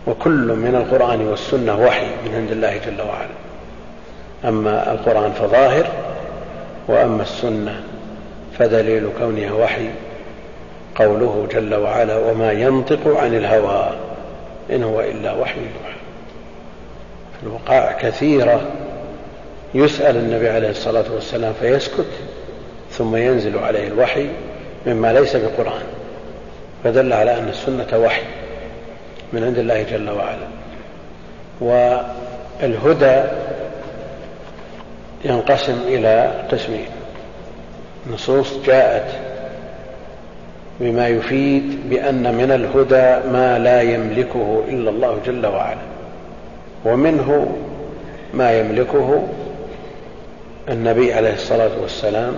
وكل 0.07 0.53
من 0.57 0.75
القرآن 0.75 1.21
والسنة 1.21 1.85
وحي 1.85 2.07
من 2.07 2.35
عند 2.35 2.51
الله 2.51 2.77
جل 2.87 3.03
وعلا. 3.03 3.43
أما 4.45 4.93
القرآن 4.93 5.33
فظاهر 5.33 5.87
وأما 6.89 7.23
السنة 7.23 7.81
فدليل 8.59 9.09
كونها 9.19 9.53
وحي 9.53 9.89
قوله 10.95 11.47
جل 11.53 11.75
وعلا 11.75 12.19
وما 12.19 12.53
ينطق 12.53 13.17
عن 13.17 13.35
الهوى 13.35 13.91
إن 14.71 14.83
هو 14.83 15.01
إلا 15.01 15.33
وحي 15.33 15.61
يوحى. 15.61 15.97
في 17.41 17.47
الوقائع 17.47 17.93
كثيرة 17.93 18.61
يسأل 19.75 20.17
النبي 20.17 20.49
عليه 20.49 20.71
الصلاة 20.71 21.05
والسلام 21.15 21.53
فيسكت 21.61 22.07
ثم 22.91 23.17
ينزل 23.17 23.59
عليه 23.59 23.89
الوحي 23.89 24.29
مما 24.87 25.13
ليس 25.13 25.37
بقرآن 25.37 25.83
فدل 26.85 27.13
على 27.13 27.39
أن 27.39 27.49
السنة 27.49 27.99
وحي 27.99 28.23
من 29.33 29.45
عند 29.45 29.59
الله 29.59 29.83
جل 29.83 30.11
وعلا. 30.11 30.47
والهدى 31.61 33.23
ينقسم 35.25 35.81
إلى 35.87 36.33
قسمين 36.51 36.87
نصوص 38.11 38.59
جاءت 38.67 39.32
بما 40.81 41.09
يفيد 41.09 41.91
بأن 41.91 42.35
من 42.35 42.51
الهدى 42.53 43.29
ما 43.29 43.59
لا 43.59 43.83
يملكه 43.83 44.65
إلا 44.69 44.91
الله 44.91 45.19
جل 45.27 45.47
وعلا. 45.47 45.79
ومنه 46.85 47.57
ما 48.35 48.59
يملكه 48.59 49.29
النبي 50.69 51.15
عليه 51.15 51.35
الصلاة 51.35 51.71
والسلام 51.83 52.37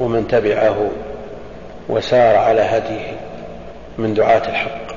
ومن 0.00 0.28
تبعه 0.28 0.90
وسار 1.88 2.36
على 2.36 2.60
هديه 2.60 3.16
من 3.98 4.14
دعاة 4.14 4.48
الحق. 4.48 4.90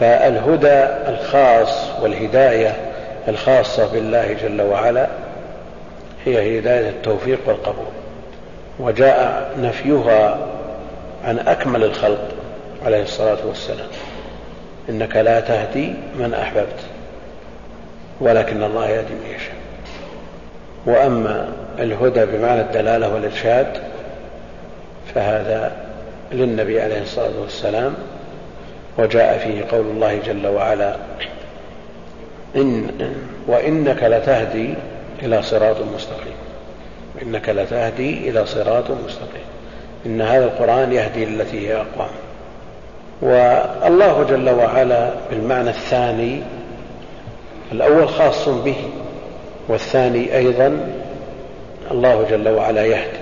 فالهدى 0.00 0.84
الخاص 1.12 1.90
والهداية 2.02 2.76
الخاصة 3.28 3.92
بالله 3.92 4.32
جل 4.42 4.62
وعلا 4.62 5.06
هي 6.24 6.58
هداية 6.58 6.88
التوفيق 6.88 7.38
والقبول. 7.46 7.92
وجاء 8.80 9.50
نفيها 9.58 10.53
عن 11.24 11.38
أكمل 11.38 11.84
الخلق 11.84 12.28
عليه 12.86 13.02
الصلاة 13.02 13.46
والسلام. 13.46 13.88
إنك 14.88 15.16
لا 15.16 15.40
تهدي 15.40 15.94
من 16.18 16.34
أحببت 16.34 16.80
ولكن 18.20 18.62
الله 18.62 18.88
يهدي 18.88 19.14
من 19.14 19.34
يشاء. 19.36 19.54
وأما 20.86 21.48
الهدى 21.78 22.26
بمعنى 22.26 22.60
الدلالة 22.60 23.14
والإرشاد 23.14 23.66
فهذا 25.14 25.72
للنبي 26.32 26.80
عليه 26.80 27.02
الصلاة 27.02 27.40
والسلام. 27.40 27.94
وجاء 28.98 29.38
فيه 29.38 29.76
قول 29.76 29.86
الله 29.86 30.18
جل 30.26 30.46
وعلا 30.46 30.96
إن 32.56 32.90
وإنك 33.46 34.02
لتهدي 34.02 34.74
إلى 35.22 35.42
صراط 35.42 35.76
مستقيم. 35.94 36.36
وإنك 37.16 37.48
لتهدي 37.48 38.30
إلى 38.30 38.46
صراط 38.46 38.90
مستقيم. 38.90 39.53
إن 40.06 40.20
هذا 40.20 40.44
القرآن 40.44 40.92
يهدي 40.92 41.24
للتي 41.24 41.68
هي 41.68 41.74
أقوام 41.76 42.10
والله 43.22 44.26
جل 44.30 44.50
وعلا 44.50 45.10
بالمعنى 45.30 45.70
الثاني 45.70 46.40
الأول 47.72 48.08
خاص 48.08 48.48
به 48.48 48.76
والثاني 49.68 50.36
أيضا 50.36 50.78
الله 51.90 52.26
جل 52.30 52.48
وعلا 52.48 52.84
يهدي 52.84 53.18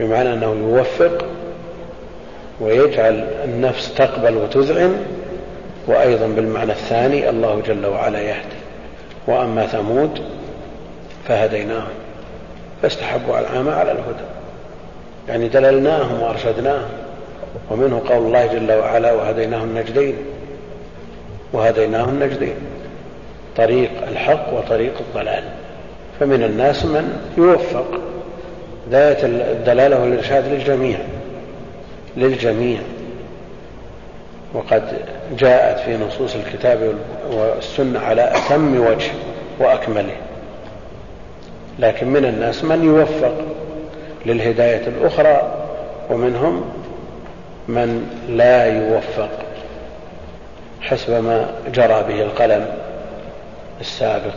بمعنى 0.00 0.32
أنه 0.32 0.56
يوفق 0.68 1.24
ويجعل 2.60 3.28
النفس 3.44 3.94
تقبل 3.94 4.36
وتذعن 4.36 4.96
وأيضا 5.86 6.26
بالمعنى 6.26 6.72
الثاني 6.72 7.30
الله 7.30 7.62
جل 7.66 7.86
وعلا 7.86 8.20
يهدي. 8.20 8.58
وأما 9.26 9.66
ثمود 9.66 10.20
فهديناهم 11.28 11.94
فاستحبوا 12.82 13.38
العامة 13.38 13.74
على 13.74 13.92
الهدى. 13.92 14.37
يعني 15.28 15.48
دللناهم 15.48 16.22
وأرشدناهم. 16.22 16.88
ومنه 17.70 18.02
قول 18.08 18.26
الله 18.26 18.46
جل 18.46 18.72
وعلا 18.72 19.12
وهديناه 19.12 19.64
النجدين. 19.64 20.14
وهديناه 21.52 22.04
النجدين. 22.04 22.54
طريق 23.56 23.90
الحق 24.10 24.54
وطريق 24.54 24.92
الضلال. 25.00 25.42
فمن 26.20 26.42
الناس 26.42 26.84
من 26.84 27.32
يوفق. 27.38 28.00
هداية 28.88 29.18
الدلالة 29.22 30.02
والإرشاد 30.02 30.48
للجميع. 30.48 30.98
للجميع. 32.16 32.78
وقد 34.54 34.82
جاءت 35.38 35.78
في 35.78 35.96
نصوص 35.96 36.34
الكتاب 36.34 36.94
والسنة 37.32 38.00
على 38.00 38.32
أتم 38.36 38.80
وجه 38.80 39.10
وأكمله. 39.60 40.16
لكن 41.78 42.08
من 42.08 42.24
الناس 42.24 42.64
من 42.64 42.84
يوفق. 42.84 43.34
للهداية 44.26 44.86
الأخرى 44.86 45.54
ومنهم 46.10 46.64
من 47.68 48.10
لا 48.28 48.64
يوفق 48.66 49.30
حسب 50.80 51.12
ما 51.12 51.50
جرى 51.74 52.04
به 52.08 52.22
القلم 52.22 52.66
السابق 53.80 54.34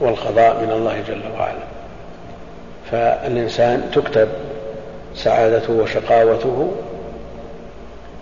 والقضاء 0.00 0.64
من 0.64 0.72
الله 0.72 1.02
جل 1.08 1.22
وعلا. 1.38 1.66
فالإنسان 2.90 3.90
تكتب 3.94 4.28
سعادته 5.14 5.72
وشقاوته 5.72 6.72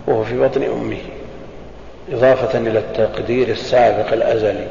وهو 0.07 0.23
في 0.23 0.39
بطن 0.39 0.63
أمه 0.63 0.97
إضافة 2.11 2.57
إلى 2.59 2.79
التقدير 2.79 3.47
السابق 3.47 4.13
الأزلي. 4.13 4.67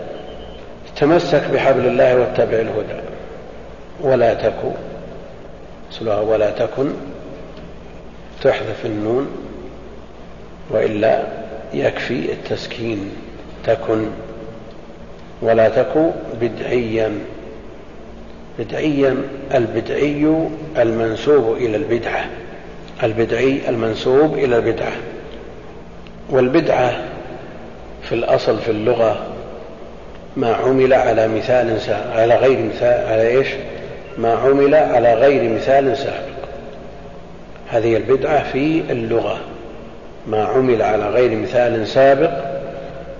تمسك 0.96 1.42
بحبل 1.52 1.86
الله 1.86 2.16
واتبع 2.16 2.58
الهدى 2.58 3.00
ولا 4.00 4.34
تكن 4.34 4.72
أصلها 5.92 6.20
ولا 6.20 6.50
تكن 6.50 6.90
تحذف 8.42 8.86
النون 8.86 9.28
وإلا 10.70 11.22
يكفي 11.74 12.32
التسكين 12.32 13.10
تكن 13.66 14.06
ولا 15.42 15.68
تك 15.68 16.12
بدعيا. 16.40 17.18
بدعيا 18.58 19.16
البدعي 19.54 20.48
المنسوب 20.78 21.56
إلى 21.56 21.76
البدعة. 21.76 22.26
البدعي 23.02 23.68
المنسوب 23.68 24.34
إلى 24.34 24.56
البدعة. 24.56 24.92
والبدعة 26.30 27.02
في 28.02 28.14
الأصل 28.14 28.58
في 28.58 28.70
اللغة 28.70 29.26
ما 30.36 30.54
عمل 30.54 30.94
على 30.94 31.28
مثال 31.28 31.78
على 32.12 32.36
غير 32.36 32.58
مثال 32.58 33.06
على 33.06 33.28
إيش؟ 33.28 33.48
ما 34.18 34.34
عمل 34.34 34.74
على 34.74 35.14
غير 35.14 35.50
مثال 35.50 35.96
سابق. 35.96 36.48
هذه 37.68 37.96
البدعة 37.96 38.52
في 38.52 38.82
اللغة. 38.90 39.40
ما 40.26 40.44
عمل 40.44 40.82
على 40.82 41.08
غير 41.08 41.36
مثال 41.36 41.86
سابق 41.86 42.32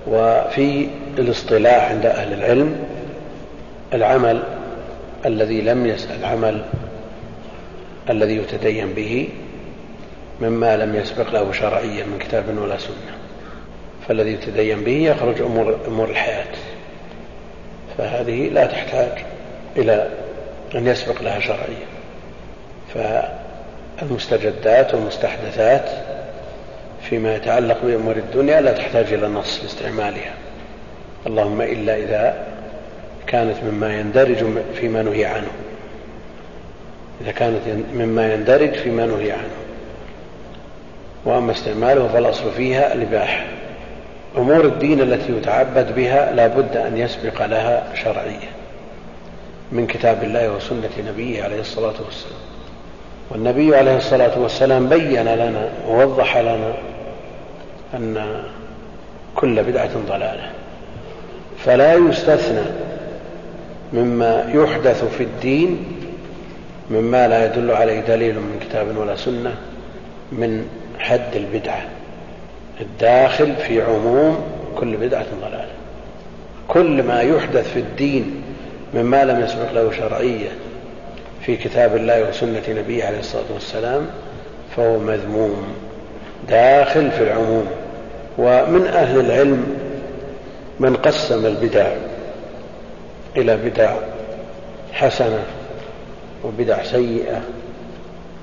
وفي 0.07 0.87
الاصطلاح 1.17 1.91
عند 1.91 2.05
أهل 2.05 2.33
العلم 2.33 2.75
العمل 3.93 4.43
الذي 5.25 5.61
لم 5.61 5.85
يسأل 5.85 6.19
العمل 6.19 6.61
الذي 8.09 8.37
يتدين 8.37 8.93
به 8.93 9.29
مما 10.41 10.77
لم 10.77 10.95
يسبق 10.95 11.33
له 11.33 11.51
شرعيا 11.51 12.05
من 12.05 12.19
كتاب 12.19 12.43
ولا 12.57 12.77
سنة. 12.77 13.17
فالذي 14.07 14.33
يتدين 14.33 14.83
به 14.83 14.91
يخرج 14.91 15.41
أمور, 15.41 15.77
أمور 15.87 16.09
الحياة. 16.09 16.55
فهذه 17.97 18.49
لا 18.49 18.65
تحتاج 18.65 19.11
إلى 19.77 20.09
أن 20.75 20.87
يسبق 20.87 21.21
لها 21.21 21.39
شرعيا 21.39 21.87
فالمستجدات 23.99 24.93
والمستحدثات 24.93 25.89
فيما 27.01 27.35
يتعلق 27.35 27.77
بأمور 27.83 28.15
الدنيا 28.15 28.61
لا 28.61 28.71
تحتاج 28.71 29.13
إلى 29.13 29.27
نص 29.27 29.63
لاستعمالها. 29.63 30.33
اللهم 31.27 31.61
إلا 31.61 31.97
إذا 31.97 32.45
كانت 33.27 33.55
مما 33.63 33.99
يندرج 33.99 34.45
فيما 34.75 35.01
نهي 35.01 35.25
عنه. 35.25 35.51
إذا 37.21 37.31
كانت 37.31 37.61
مما 37.93 38.33
يندرج 38.33 38.73
فيما 38.73 39.05
نهي 39.05 39.31
عنه. 39.31 39.55
وأما 41.25 41.51
استعماله 41.51 42.07
فالأصل 42.07 42.51
فيها 42.51 42.93
الإباحة. 42.93 43.45
أمور 44.37 44.65
الدين 44.65 45.01
التي 45.01 45.31
يتعبد 45.31 45.95
بها 45.95 46.31
لا 46.31 46.47
بد 46.47 46.77
أن 46.77 46.97
يسبق 46.97 47.45
لها 47.45 47.83
شرعية. 48.03 48.49
من 49.71 49.87
كتاب 49.87 50.23
الله 50.23 50.51
وسنة 50.51 50.89
نبيه 51.09 51.43
عليه 51.43 51.59
الصلاة 51.59 51.93
والسلام. 52.05 52.39
والنبي 53.29 53.75
عليه 53.75 53.97
الصلاة 53.97 54.39
والسلام 54.39 54.89
بين 54.89 55.23
لنا 55.23 55.69
ووضح 55.87 56.37
لنا 56.37 56.73
أن 57.93 58.43
كل 59.35 59.63
بدعة 59.63 59.91
ضلالة. 60.07 60.51
فلا 61.57 61.93
يستثنى 61.93 62.65
مما 63.93 64.51
يحدث 64.53 65.03
في 65.17 65.23
الدين 65.23 65.85
مما 66.91 67.27
لا 67.27 67.45
يدل 67.45 67.71
عليه 67.71 67.99
دليل 67.99 68.35
من 68.35 68.59
كتاب 68.61 68.97
ولا 68.97 69.15
سنة 69.15 69.55
من 70.31 70.67
حد 70.99 71.35
البدعة 71.35 71.85
الداخل 72.81 73.55
في 73.55 73.81
عموم 73.81 74.43
كل 74.77 74.97
بدعة 74.97 75.25
ضلالة. 75.41 75.71
كل 76.67 77.03
ما 77.03 77.21
يحدث 77.21 77.73
في 77.73 77.79
الدين 77.79 78.41
مما 78.95 79.23
لم 79.25 79.43
يسبق 79.43 79.71
له 79.71 79.91
شرعية 79.91 80.49
في 81.41 81.57
كتاب 81.57 81.95
الله 81.95 82.29
وسنة 82.29 82.63
نبيه 82.69 83.05
عليه 83.05 83.19
الصلاة 83.19 83.53
والسلام 83.53 84.07
فهو 84.75 84.99
مذموم 84.99 85.67
داخل 86.49 87.11
في 87.11 87.23
العموم 87.23 87.67
ومن 88.37 88.87
أهل 88.87 89.19
العلم 89.19 89.77
من 90.79 90.95
قسم 90.95 91.45
البدع 91.45 91.87
إلى 93.37 93.57
بدع 93.57 93.95
حسنة 94.93 95.43
وبدع 96.43 96.83
سيئة 96.83 97.41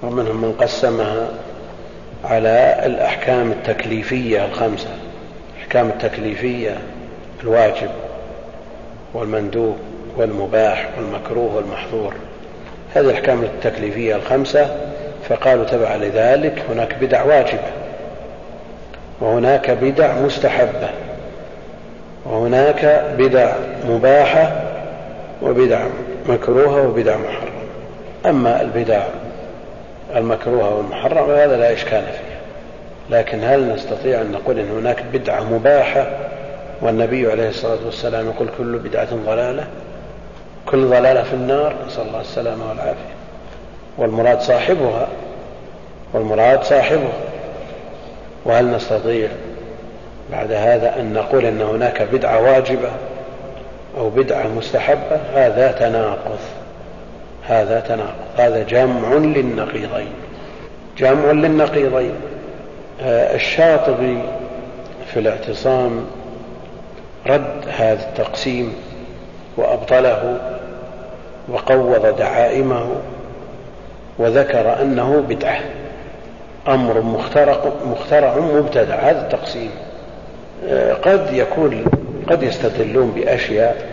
ومنهم 0.02 0.40
من 0.40 0.52
قسمها 0.52 1.28
على 2.24 2.82
الأحكام 2.86 3.50
التكليفية 3.50 4.44
الخمسة 4.44 4.90
الأحكام 5.56 5.88
التكليفية 5.88 6.78
الواجب 7.42 7.90
والمندوب. 9.14 9.76
والمباح 10.16 10.88
والمكروه 10.96 11.56
والمحظور. 11.56 12.14
هذه 12.94 13.04
الأحكام 13.04 13.42
التكليفية 13.42 14.16
الخمسة 14.16 14.76
فقالوا 15.28 15.64
تبع 15.64 15.96
لذلك 15.96 16.62
هناك 16.70 16.94
بدع 17.00 17.22
واجبة. 17.22 17.70
وهناك 19.20 19.70
بدع 19.70 20.12
مستحبة. 20.14 20.90
وهناك 22.26 23.04
بدع 23.18 23.52
مباحة 23.88 24.62
وبدع 25.42 25.86
مكروهة 26.28 26.88
وبدع 26.88 27.16
محرمة. 27.16 27.62
أما 28.26 28.60
البدع 28.62 29.02
المكروهة 30.16 30.76
والمحرمة 30.76 31.26
فهذا 31.26 31.56
لا 31.56 31.72
إشكال 31.72 32.02
فيها 32.02 32.32
لكن 33.10 33.44
هل 33.44 33.74
نستطيع 33.74 34.20
أن 34.20 34.32
نقول 34.32 34.58
أن 34.58 34.70
هناك 34.70 35.02
بدعة 35.12 35.44
مباحة 35.52 36.06
والنبي 36.80 37.30
عليه 37.30 37.48
الصلاة 37.48 37.78
والسلام 37.86 38.26
يقول 38.26 38.48
كل 38.58 38.78
بدعة 38.78 39.08
ضلالة؟ 39.26 39.64
كل 40.66 40.86
ضلالة 40.86 41.22
في 41.22 41.32
النار 41.32 41.74
نسأل 41.86 42.06
الله 42.06 42.20
السلامة 42.20 42.68
والعافية. 42.68 43.12
والمراد 43.98 44.40
صاحبها 44.40 45.08
والمراد 46.12 46.62
صاحبها. 46.62 47.12
وهل 48.44 48.70
نستطيع 48.70 49.28
بعد 50.32 50.52
هذا 50.52 51.00
أن 51.00 51.12
نقول 51.12 51.44
أن 51.46 51.60
هناك 51.60 52.02
بدعة 52.02 52.42
واجبة 52.42 52.90
أو 53.98 54.10
بدعة 54.10 54.48
مستحبة؟ 54.48 55.20
هذا 55.34 55.72
تناقض. 55.72 56.38
هذا 57.46 57.80
تناقض. 57.80 58.14
هذا 58.36 58.62
جمع 58.62 59.14
للنقيضين. 59.14 60.12
جمع 60.98 61.30
للنقيضين. 61.32 62.14
الشاطبي 63.04 64.18
في 65.06 65.20
الاعتصام 65.20 66.06
رد 67.26 67.64
هذا 67.68 68.02
التقسيم 68.08 68.74
وأبطله 69.56 70.38
وقوض 71.48 72.16
دعائمه 72.18 72.86
وذكر 74.18 74.82
أنه 74.82 75.24
بدعة. 75.28 75.60
أمر 76.68 77.00
مخترق 77.00 77.72
مخترع 77.86 78.38
مبتدع. 78.38 78.94
هذا 78.94 79.20
التقسيم 79.20 79.70
آه، 80.68 80.92
قد 80.92 81.32
يكون 81.32 81.84
قد 82.30 82.42
يستدلون 82.42 83.10
بأشياء. 83.10 83.92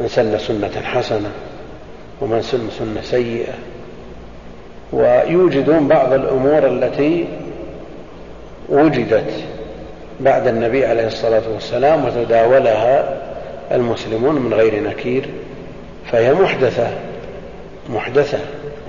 من 0.00 0.08
سن 0.08 0.38
سنة 0.38 0.82
حسنة 0.84 1.30
ومن 2.20 2.42
سن 2.42 2.70
سنة 2.70 3.02
سيئة. 3.02 3.54
ويوجدون 4.92 5.88
بعض 5.88 6.12
الأمور 6.12 6.66
التي 6.66 7.28
وجدت 8.68 9.30
بعد 10.20 10.46
النبي 10.46 10.86
عليه 10.86 11.06
الصلاة 11.06 11.42
والسلام 11.54 12.04
وتداولها 12.04 13.18
المسلمون 13.72 14.34
من 14.34 14.54
غير 14.54 14.82
نكير 14.82 15.28
فهي 16.12 16.34
محدثة 16.34 16.88
محدثة 17.88 18.38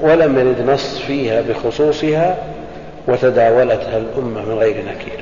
ولم 0.02 0.40
يرد 0.40 0.70
نص 0.70 1.00
فيها 1.00 1.42
بخصوصها 1.42 2.38
وتداولتها 3.08 3.98
الأمة 3.98 4.42
من 4.46 4.58
غير 4.60 4.78
نكير. 4.78 5.20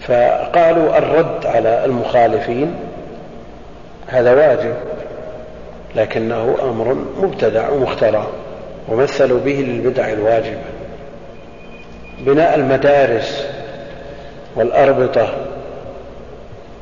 فقالوا 0.00 0.98
الرد 0.98 1.46
على 1.46 1.84
المخالفين 1.84 2.74
هذا 4.06 4.34
واجب 4.34 4.74
لكنه 5.96 6.56
أمر 6.62 6.96
مبتدع 7.22 7.70
ومخترع 7.70 8.26
ومثلوا 8.88 9.40
به 9.40 9.52
للبدع 9.52 10.12
الواجبة 10.12 10.64
بناء 12.18 12.54
المدارس 12.54 13.46
والأربطة 14.56 15.28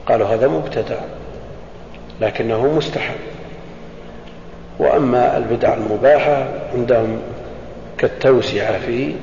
قالوا 0.07 0.27
هذا 0.27 0.49
مبتدع. 0.49 0.97
لكنه 2.21 2.75
مستحب. 2.75 3.17
وأما 4.79 5.37
البدع 5.37 5.75
المباحة 5.75 6.47
عندهم 6.75 7.19
كالتوسعة 7.99 8.79
في 8.79 9.15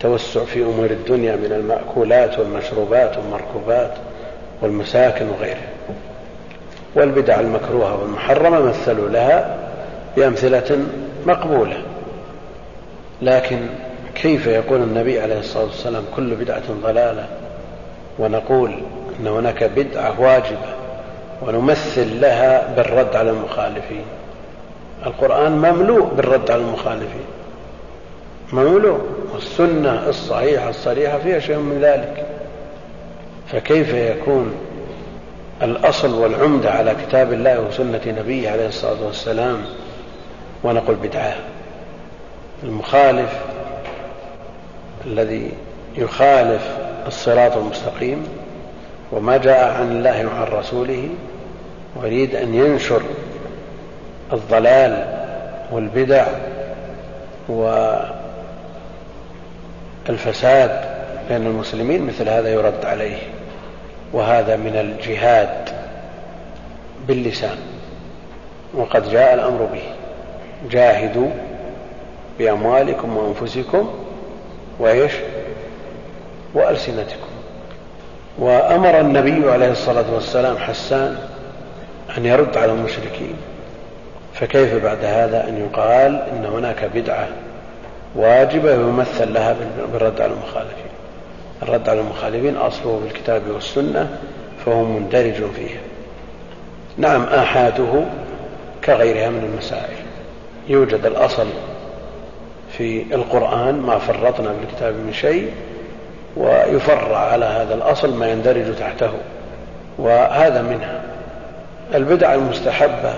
توسع 0.00 0.44
في 0.44 0.62
أمور 0.62 0.90
الدنيا 0.90 1.36
من 1.36 1.52
المأكولات 1.52 2.38
والمشروبات 2.38 3.16
والمركوبات 3.18 3.94
والمساكن 4.62 5.28
وغيرها. 5.28 5.68
والبدع 6.94 7.40
المكروهة 7.40 8.02
والمحرمة 8.02 8.60
مثلوا 8.60 9.08
لها 9.08 9.56
بأمثلة 10.16 10.78
مقبولة. 11.26 11.82
لكن 13.22 13.58
كيف 14.14 14.46
يقول 14.46 14.82
النبي 14.82 15.20
عليه 15.20 15.38
الصلاة 15.38 15.64
والسلام 15.64 16.04
كل 16.16 16.34
بدعة 16.34 16.62
ضلالة 16.82 17.26
ونقول 18.18 18.74
أن 19.20 19.26
هناك 19.26 19.64
بدعة 19.64 20.20
واجبة 20.20 20.77
ونمثل 21.42 22.20
لها 22.20 22.74
بالرد 22.76 23.16
على 23.16 23.30
المخالفين. 23.30 24.04
القرآن 25.06 25.52
مملوء 25.52 26.14
بالرد 26.14 26.50
على 26.50 26.62
المخالفين. 26.62 27.26
مملوء 28.52 29.00
والسنة 29.34 30.08
الصحيحة 30.08 30.70
الصريحة 30.70 31.18
فيها 31.18 31.38
شيء 31.38 31.56
من 31.56 31.80
ذلك. 31.80 32.26
فكيف 33.52 33.94
يكون 33.94 34.54
الأصل 35.62 36.14
والعمدة 36.14 36.70
على 36.70 36.94
كتاب 37.06 37.32
الله 37.32 37.60
وسنة 37.60 38.00
نبيه 38.06 38.50
عليه 38.50 38.66
الصلاة 38.66 39.06
والسلام 39.06 39.64
ونقول 40.64 40.96
بدعة؟ 40.96 41.34
المخالف 42.62 43.32
الذي 45.06 45.52
يخالف 45.96 46.62
الصراط 47.06 47.56
المستقيم 47.56 48.28
وما 49.12 49.36
جاء 49.36 49.74
عن 49.74 49.90
الله 49.92 50.26
وعن 50.26 50.42
رسوله 50.42 51.08
ويريد 51.96 52.34
أن 52.34 52.54
ينشر 52.54 53.02
الضلال 54.32 55.04
والبدع 55.72 56.26
والفساد 60.08 60.80
بين 61.28 61.46
المسلمين 61.46 62.06
مثل 62.06 62.28
هذا 62.28 62.48
يرد 62.48 62.84
عليه. 62.84 63.16
وهذا 64.12 64.56
من 64.56 64.76
الجهاد 64.76 65.68
باللسان. 67.08 67.56
وقد 68.74 69.10
جاء 69.10 69.34
الأمر 69.34 69.68
به. 69.72 69.82
جاهدوا 70.70 71.30
بأموالكم 72.38 73.16
وأنفسكم 73.16 73.90
وإيش؟ 74.78 75.12
وألسنتكم. 76.54 77.37
وأمر 78.38 79.00
النبي 79.00 79.50
عليه 79.50 79.70
الصلاة 79.70 80.14
والسلام 80.14 80.58
حسان 80.58 81.18
أن 82.18 82.26
يرد 82.26 82.56
على 82.56 82.72
المشركين. 82.72 83.34
فكيف 84.34 84.84
بعد 84.84 85.04
هذا 85.04 85.48
أن 85.48 85.58
يقال 85.58 86.22
إن 86.32 86.46
هناك 86.46 86.90
بدعة 86.94 87.28
واجبة 88.14 88.74
يمثل 88.74 89.34
لها 89.34 89.56
بالرد 89.92 90.20
على 90.20 90.32
المخالفين؟ 90.32 90.88
الرد 91.62 91.88
على 91.88 92.00
المخالفين 92.00 92.56
أصله 92.56 93.00
في 93.00 93.16
الكتاب 93.16 93.42
والسنة 93.54 94.18
فهو 94.64 94.84
مندرج 94.84 95.32
فيها. 95.32 95.80
نعم 96.96 97.22
آحاده 97.22 98.04
كغيرها 98.84 99.30
من 99.30 99.50
المسائل. 99.52 99.96
يوجد 100.68 101.06
الأصل 101.06 101.46
في 102.70 103.14
القرآن 103.14 103.74
ما 103.80 103.98
فرطنا 103.98 104.48
في 104.48 104.64
الكتاب 104.70 104.94
من 104.94 105.12
شيء 105.12 105.50
ويفرع 106.38 107.18
على 107.18 107.44
هذا 107.44 107.74
الأصل 107.74 108.14
ما 108.14 108.28
يندرج 108.28 108.74
تحته 108.78 109.10
وهذا 109.98 110.62
منها. 110.62 111.00
البدع 111.94 112.34
المستحبة 112.34 113.14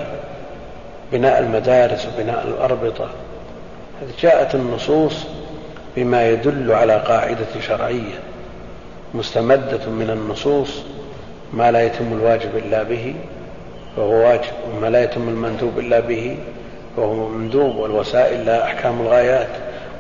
بناء 1.13 1.39
المدارس 1.39 2.07
وبناء 2.07 2.45
الأربطة 2.49 3.09
جاءت 4.21 4.55
النصوص 4.55 5.27
بما 5.97 6.29
يدل 6.29 6.73
على 6.73 6.97
قاعدة 6.97 7.61
شرعية 7.61 8.19
مستمدة 9.15 9.87
من 9.87 10.11
النصوص 10.11 10.83
ما 11.53 11.71
لا 11.71 11.83
يتم 11.83 12.13
الواجب 12.13 12.57
إلا 12.57 12.83
به 12.83 13.15
فهو 13.97 14.13
واجب 14.13 14.53
وما 14.77 14.87
لا 14.87 15.03
يتم 15.03 15.29
المندوب 15.29 15.79
إلا 15.79 16.01
به 16.01 16.37
وهو 16.97 17.29
مندوب 17.29 17.77
والوسائل 17.77 18.47
لها 18.47 18.65
أحكام 18.65 19.01
الغايات 19.01 19.49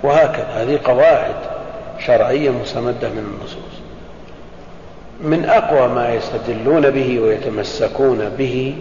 وهكذا. 0.02 0.46
هذه 0.54 0.78
قواعد 0.85 1.35
شرعية 2.07 2.51
مستمدة 2.51 3.09
من 3.09 3.35
النصوص. 3.35 3.81
من 5.21 5.45
أقوى 5.45 5.89
ما 5.89 6.15
يستدلون 6.15 6.91
به 6.91 7.21
ويتمسكون 7.21 8.29
به 8.39 8.75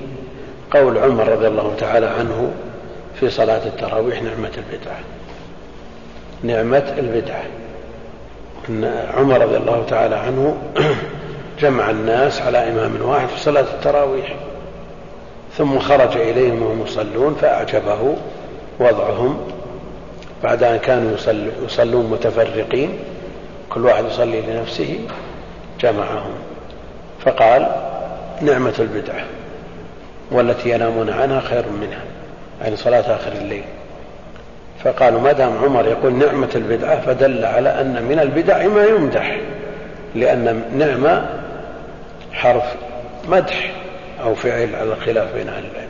قول 0.72 0.98
عمر 0.98 1.28
رضي 1.28 1.48
الله 1.48 1.76
تعالى 1.80 2.06
عنه 2.06 2.52
في 3.20 3.30
صلاة 3.30 3.66
التراويح 3.66 4.22
نعمة 4.22 4.52
البدعة. 4.58 5.00
نعمة 6.44 6.94
البدعة. 6.98 7.44
أن 8.70 9.08
عمر 9.18 9.42
رضي 9.42 9.58
الله 9.58 9.86
تعالى 9.90 10.16
عنه 10.16 10.58
جمع 11.62 11.90
الناس 11.90 12.42
على 12.42 12.58
إمام 12.58 13.02
واحد 13.02 13.28
في 13.28 13.40
صلاة 13.40 13.62
التراويح. 13.62 14.36
ثم 15.58 15.80
خرج 15.80 16.18
إليهم 16.18 16.62
وهم 16.62 16.82
يصلون 16.82 17.36
فأعجبه 17.42 18.16
وضعهم 18.80 19.40
بعد 20.44 20.64
أن 20.64 20.78
كانوا 20.78 21.12
يصلون 21.66 22.10
متفرقين 22.10 23.00
كل 23.70 23.86
واحد 23.86 24.06
يصلي 24.06 24.42
لنفسه 24.42 25.00
جمعهم. 25.82 26.32
فقال 27.20 27.68
نعمة 28.42 28.74
البدعة 28.80 29.24
والتي 30.32 30.70
ينامون 30.70 31.10
عنها 31.10 31.40
خير 31.40 31.66
منها 31.82 32.04
يعني 32.62 32.76
صلاة 32.76 33.16
آخر 33.16 33.32
الليل. 33.32 33.64
فقالوا 34.84 35.22
ما 35.22 35.32
دام 35.32 35.58
عمر 35.64 35.86
يقول 35.88 36.14
نعمة 36.14 36.50
البدعة 36.56 37.02
فدل 37.02 37.46
على 37.46 37.82
أن 37.82 38.04
من 38.04 38.20
البدع 38.20 38.68
ما 38.68 38.86
يمدح 38.86 39.40
لأن 40.16 40.64
نعمة 40.78 41.30
حرف 42.32 42.64
مدح 43.28 43.72
أو 44.24 44.36
فعل 44.36 44.76
على 44.76 44.94
الخلاف 44.94 45.34
بين 45.34 45.50
أهل 45.50 45.64
العلم. 45.66 45.90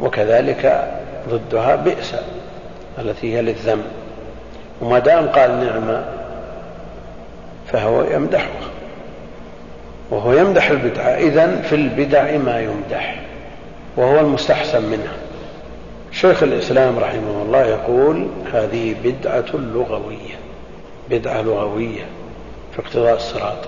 وكذلك 0.00 0.88
ضدها 1.28 1.76
بئس. 1.76 2.14
التي 2.98 3.36
هي 3.36 3.42
للذم. 3.42 3.82
وما 4.80 4.98
دام 4.98 5.28
قال 5.28 5.64
نعمة 5.64 6.04
فهو 7.72 8.02
يمدحها 8.02 8.68
وهو 10.10 10.32
يمدح 10.32 10.70
البدعة. 10.70 11.04
إذن 11.04 11.62
في 11.62 11.74
البدع 11.74 12.36
ما 12.36 12.60
يمدح. 12.60 13.20
وهو 13.96 14.20
المستحسن 14.20 14.82
منها. 14.82 15.16
شيخ 16.12 16.42
الإسلام 16.42 16.98
رحمه 16.98 17.42
الله 17.42 17.66
يقول 17.66 18.28
هذه 18.52 18.94
بدعة 19.04 19.44
لغوية. 19.52 20.34
بدعة 21.10 21.42
لغوية 21.42 22.04
في 22.72 22.78
اقتضاء 22.78 23.14
الصراط. 23.14 23.58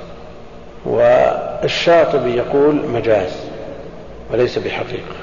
والشاطبي 0.85 2.37
يقول 2.37 2.75
مجاز 2.75 3.37
وليس 4.33 4.59
بحقيقة. 4.59 5.17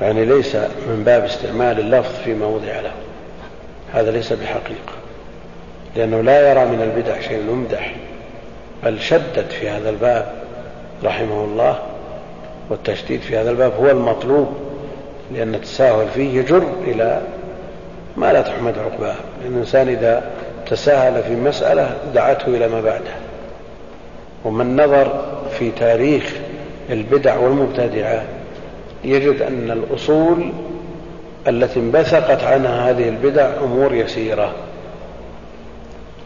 يعني 0.00 0.24
ليس 0.24 0.56
من 0.56 1.02
باب 1.06 1.24
استعمال 1.24 1.80
اللفظ 1.80 2.14
فيما 2.24 2.46
وضع 2.46 2.80
له. 2.80 2.92
هذا 3.94 4.10
ليس 4.10 4.32
بحقيقة 4.32 4.92
لأنه 5.96 6.20
لا 6.20 6.50
يرى 6.50 6.64
من 6.64 6.82
البدع 6.82 7.20
شيء 7.20 7.42
يمدح 7.50 7.94
بل 8.84 9.00
شدد 9.00 9.46
في 9.60 9.68
هذا 9.68 9.90
الباب 9.90 10.32
رحمه 11.04 11.44
الله 11.44 11.78
والتشديد 12.70 13.20
في 13.20 13.36
هذا 13.36 13.50
الباب 13.50 13.72
هو 13.80 13.90
المطلوب 13.90 14.48
لأن 15.34 15.54
التساهل 15.54 16.08
فيه 16.14 16.38
يجر 16.38 16.62
إلى 16.84 17.22
ما 18.16 18.32
لا 18.32 18.42
تحمد 18.42 18.78
عقباه 18.78 19.14
الإنسان 19.44 19.88
إذا 19.88 20.30
تساهل 20.66 21.22
في 21.22 21.34
مسألة 21.36 21.96
دعته 22.14 22.46
إلى 22.46 22.68
ما 22.68 22.80
بعدها 22.80 23.16
ومن 24.44 24.76
نظر 24.76 25.24
في 25.58 25.70
تاريخ 25.70 26.32
البدع 26.90 27.36
والمبتدعات 27.36 28.26
يجد 29.04 29.42
أن 29.42 29.70
الأصول 29.70 30.52
التي 31.48 31.80
انبثقت 31.80 32.44
عنها 32.44 32.90
هذه 32.90 33.08
البدع 33.08 33.50
أمور 33.62 33.94
يسيرة. 33.94 34.54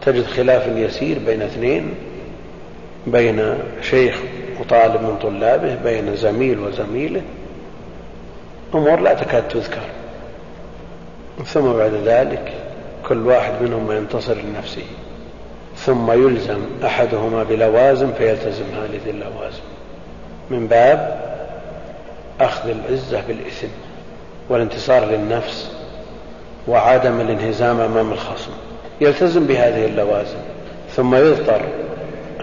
تجد 0.03 0.24
خلاف 0.24 0.66
يسير 0.66 1.18
بين 1.27 1.42
اثنين 1.42 1.94
بين 3.07 3.59
شيخ 3.83 4.20
وطالب 4.61 5.03
من 5.03 5.18
طلابه 5.22 5.74
بين 5.74 6.16
زميل 6.16 6.59
وزميلة. 6.59 7.22
أمور 8.74 9.00
لا 9.00 9.14
تكاد 9.14 9.48
تذكر. 9.48 9.83
ثم 11.44 11.72
بعد 11.72 11.94
ذلك 12.05 12.53
كل 13.09 13.27
واحد 13.27 13.53
منهم 13.62 13.92
ينتصر 13.92 14.35
لنفسه. 14.35 14.87
ثم 15.77 16.12
يلزم 16.12 16.61
أحدهما 16.85 17.42
بلوازم 17.42 18.12
فيلتزم 18.12 18.64
هذه 18.64 19.11
اللوازم. 19.11 19.62
من 20.50 20.66
باب 20.66 21.20
أخذ 22.40 22.68
العزة 22.68 23.22
بالإثم. 23.29 23.68
والانتصار 24.48 25.04
للنفس 25.04 25.70
وعدم 26.68 27.20
الانهزام 27.20 27.80
أمام 27.80 28.12
الخصم. 28.12 28.50
يلتزم 29.00 29.46
بهذه 29.46 29.87
اللوازم 29.87 30.38
ثم 30.96 31.14
يضطر 31.14 31.61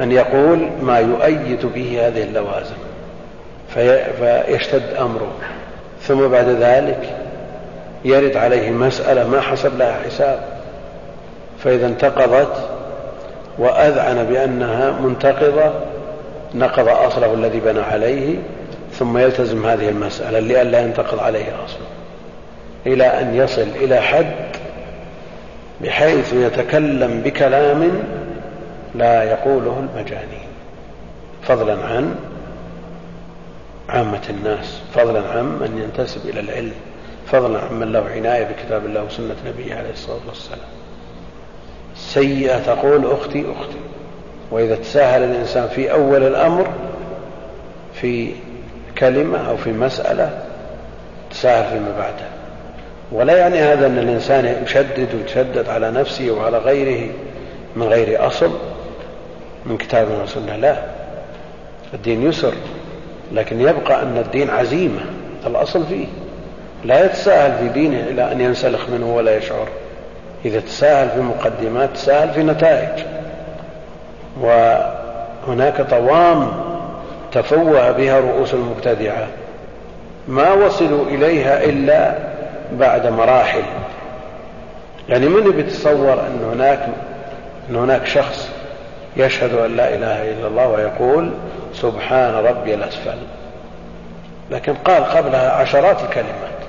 أن 0.01 0.11
يقول 0.11 0.69
ما 0.81 0.99
يؤيد 0.99 1.65
به 1.65 2.07
هذه 2.07 2.23
اللوازم 2.23 2.75
فيشتد 3.73 4.93
أمره. 4.99 5.31
ثم 6.01 6.27
بعد 6.27 6.47
ذلك 6.47 7.15
يرد 8.05 8.37
عليه 8.37 8.69
مسألة 8.69 9.27
ما 9.27 9.41
حسب 9.41 9.77
لها 9.77 9.99
حساب. 10.05 10.39
فإذا 11.63 11.87
انتقضت 11.87 12.69
وأذعن 13.57 14.23
بأنها 14.23 14.91
منتقضة 14.91 15.71
نقض 16.55 16.87
أصله 16.87 17.33
الذي 17.33 17.59
بنى 17.59 17.79
عليه 17.79 18.37
ثم 19.01 19.17
يلتزم 19.17 19.65
هذه 19.65 19.89
المسألة 19.89 20.39
لئلا 20.39 20.81
ينتقض 20.81 21.19
عليه 21.19 21.65
أصله 21.65 21.87
إلى 22.85 23.05
أن 23.05 23.35
يصل 23.35 23.61
إلى 23.61 24.01
حد 24.01 24.35
بحيث 25.81 26.33
يتكلم 26.33 27.21
بكلام 27.21 28.03
لا 28.95 29.23
يقوله 29.23 29.79
المجانين. 29.79 30.47
فضلا 31.43 31.85
عن 31.85 32.15
عامة 33.89 34.21
الناس 34.29 34.81
فضلا 34.93 35.19
عن 35.29 35.45
من 35.45 35.81
ينتسب 35.83 36.29
إلى 36.29 36.39
العلم 36.39 36.73
فضلا 37.27 37.59
عن 37.59 37.79
من 37.79 37.91
له 37.91 38.05
عناية 38.15 38.43
بكتاب 38.43 38.85
الله 38.85 39.03
وسنة 39.03 39.35
نبيه 39.47 39.75
عليه 39.75 39.91
الصلاة 39.93 40.27
والسلام. 40.27 40.69
سيئة 41.95 42.59
تقول 42.59 43.11
أختي 43.11 43.45
أختي. 43.51 43.79
وإذا 44.51 44.75
تساهل 44.75 45.23
الإنسان 45.23 45.67
في 45.67 45.91
أول 45.91 46.23
الأمر 46.23 46.67
في 47.93 48.31
كلمة 49.01 49.49
أو 49.49 49.57
في 49.57 49.71
مسألة 49.71 50.29
تساهل 51.31 51.69
فيما 51.69 51.97
بعده. 51.97 52.25
ولا 53.11 53.37
يعني 53.37 53.59
هذا 53.59 53.87
أن 53.87 53.97
الإنسان 53.97 54.63
يشدد 54.63 55.15
ويتشدد 55.15 55.69
على 55.69 55.91
نفسه 55.91 56.31
وعلى 56.31 56.57
غيره 56.57 57.09
من 57.75 57.87
غير 57.87 58.27
أصل 58.27 58.51
من 59.65 59.77
كتاب 59.77 60.07
وسنة 60.23 60.55
لا 60.55 60.75
الدين 61.93 62.23
يسر 62.23 62.53
لكن 63.31 63.61
يبقى 63.61 64.01
أن 64.01 64.17
الدين 64.17 64.49
عزيمة 64.49 65.01
الأصل 65.47 65.85
فيه. 65.85 66.05
لا 66.85 67.05
يتساهل 67.05 67.57
في 67.57 67.69
دينه 67.79 67.99
إلى 67.99 68.31
أن 68.31 68.41
ينسلخ 68.41 68.89
منه 68.89 69.15
ولا 69.15 69.37
يشعر. 69.37 69.67
إذا 70.45 70.59
تساهل 70.59 71.09
في 71.09 71.19
مقدمات 71.19 71.89
تساهل 71.93 72.29
في 72.29 72.43
نتائج. 72.43 73.03
وهناك 74.41 75.81
طوام 75.81 76.70
تفوه 77.31 77.91
بها 77.91 78.19
رؤوس 78.19 78.53
المبتدعة. 78.53 79.27
ما 80.27 80.53
وصلوا 80.53 81.05
إليها 81.05 81.63
إلا 81.63 82.15
بعد 82.71 83.07
مراحل. 83.07 83.63
يعني 85.09 85.25
من 85.25 85.51
بيتصور 85.51 86.13
أن 86.13 86.49
هناك 86.53 86.79
أن 87.69 87.75
هناك 87.75 88.05
شخص 88.05 88.49
يشهد 89.17 89.53
أن 89.53 89.75
لا 89.75 89.95
إله 89.95 90.31
إلا 90.31 90.47
الله 90.47 90.67
ويقول 90.67 91.31
سبحان 91.73 92.33
ربي 92.33 92.73
الأسفل. 92.73 93.17
لكن 94.51 94.73
قال 94.73 95.03
قبلها 95.03 95.51
عشرات 95.51 95.97
الكلمات 96.03 96.61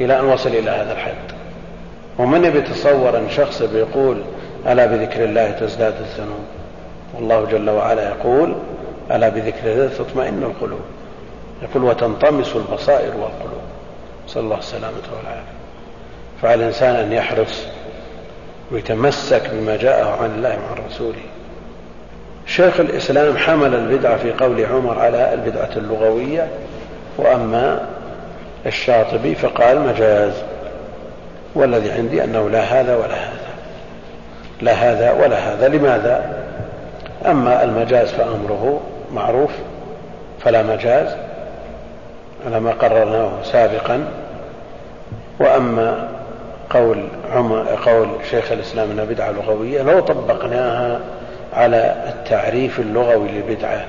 إلى 0.00 0.20
أن 0.20 0.24
وصل 0.24 0.48
إلى 0.48 0.70
هذا 0.70 0.92
الحد. 0.92 1.34
ومن 2.18 2.50
بيتصور 2.50 3.18
أن 3.18 3.30
شخص 3.30 3.62
بيقول 3.62 4.22
ألا 4.66 4.86
بذكر 4.86 5.24
الله 5.24 5.50
تزداد 5.50 5.94
الذنوب؟ 6.00 6.44
والله 7.14 7.44
جل 7.44 7.70
وعلا 7.70 8.08
يقول 8.08 8.54
ألا 9.10 9.28
بذكر 9.28 9.72
الله 9.72 9.90
تطمئن 9.98 10.42
القلوب. 10.42 10.80
يقول 11.62 11.84
وتنطمس 11.84 12.56
البصائر 12.56 13.10
والقلوب. 13.16 13.62
صلى 14.26 14.42
الله 14.42 14.58
السلامة 14.58 15.02
والعافية 15.16 15.54
فعلى 16.42 16.54
الإنسان 16.54 16.96
أن 16.96 17.12
يحرص 17.12 17.66
ويتمسك 18.72 19.50
بما 19.52 19.76
جاءه 19.76 20.22
عن 20.22 20.30
الله 20.36 20.48
وعن 20.48 20.86
رسوله. 20.90 21.22
شيخ 22.46 22.80
الإسلام 22.80 23.36
حمل 23.36 23.74
البدعة 23.74 24.16
في 24.16 24.32
قول 24.32 24.64
عمر 24.66 24.98
على 24.98 25.34
البدعة 25.34 25.70
اللغوية 25.76 26.48
وأما 27.18 27.86
الشاطبي 28.66 29.34
فقال 29.34 29.80
مجاز 29.80 30.32
والذي 31.54 31.90
عندي 31.90 32.24
أنه 32.24 32.50
لا 32.50 32.60
هذا 32.60 32.96
ولا 32.96 33.14
هذا. 33.14 33.54
لا 34.60 34.72
هذا 34.72 35.12
ولا 35.12 35.38
هذا. 35.38 35.68
لماذا؟ 35.68 36.44
أما 37.26 37.64
المجاز 37.64 38.08
فأمره 38.08 38.80
معروف 39.14 39.50
فلا 40.40 40.62
مجاز. 40.62 41.16
على 42.46 42.60
ما 42.60 42.70
قررناه 42.70 43.30
سابقا. 43.42 44.08
وأما 45.40 46.08
قول 46.70 47.04
عمر 47.32 47.66
قول 47.84 48.08
شيخ 48.30 48.52
الإسلام 48.52 48.90
أنها 48.90 49.04
بدعة 49.04 49.30
لغوية 49.30 49.82
لو 49.82 50.00
طبقناها 50.00 51.00
على 51.52 51.94
التعريف 52.08 52.80
اللغوي 52.80 53.28
للبدعة 53.28 53.84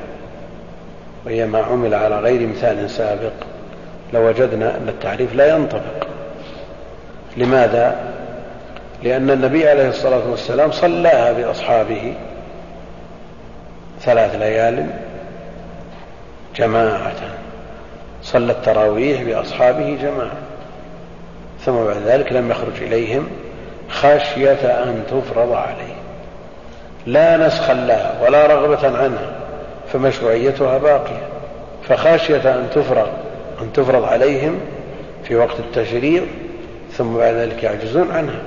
وهي 1.26 1.46
ما 1.46 1.60
عمل 1.60 1.94
على 1.94 2.20
غير 2.20 2.48
مثال 2.48 2.90
سابق 2.90 3.32
لوجدنا 4.14 4.78
أن 4.78 4.90
التعريف 4.90 5.36
لا 5.36 5.56
ينطبق. 5.56 6.08
لماذا؟ 7.38 7.96
لأن 9.04 9.30
النبي 9.30 9.70
عليه 9.70 9.90
الصلاة 9.90 10.30
والسلام 10.30 10.72
صلاها 10.72 11.32
بأصحابه 11.32 12.14
ثلاث 14.02 14.36
ليال 14.36 14.86
جماعة. 16.58 17.14
صلى 18.24 18.52
التراويح 18.52 19.22
بأصحابه 19.22 19.98
جماعة. 20.02 20.38
ثم 21.60 21.72
بعد 21.72 21.98
ذلك 22.06 22.34
لم 22.34 22.52
يخرج 22.52 22.82
إليهم 22.82 23.28
خشية 23.90 24.84
أن 24.84 25.04
تفرض 25.08 25.52
عليه. 25.52 25.96
لا 27.06 27.48
نسخا 27.48 27.74
لها 27.74 28.22
ولا 28.24 28.48
رغبة 28.48 28.98
عنها 28.98 29.32
فمشروعيتها 29.94 30.78
باقية. 30.78 31.28
فخشية 31.84 32.56
أن 32.56 32.68
تفرض 32.76 33.08
أن 33.62 33.74
تفرض 33.74 34.04
عليهم 34.04 34.60
في 35.24 35.36
وقت 35.36 35.60
التشريع 35.60 36.24
ثم 36.92 37.18
بعد 37.18 37.34
ذلك 37.34 37.64
يعجزون 37.64 38.12
عنها. 38.12 38.40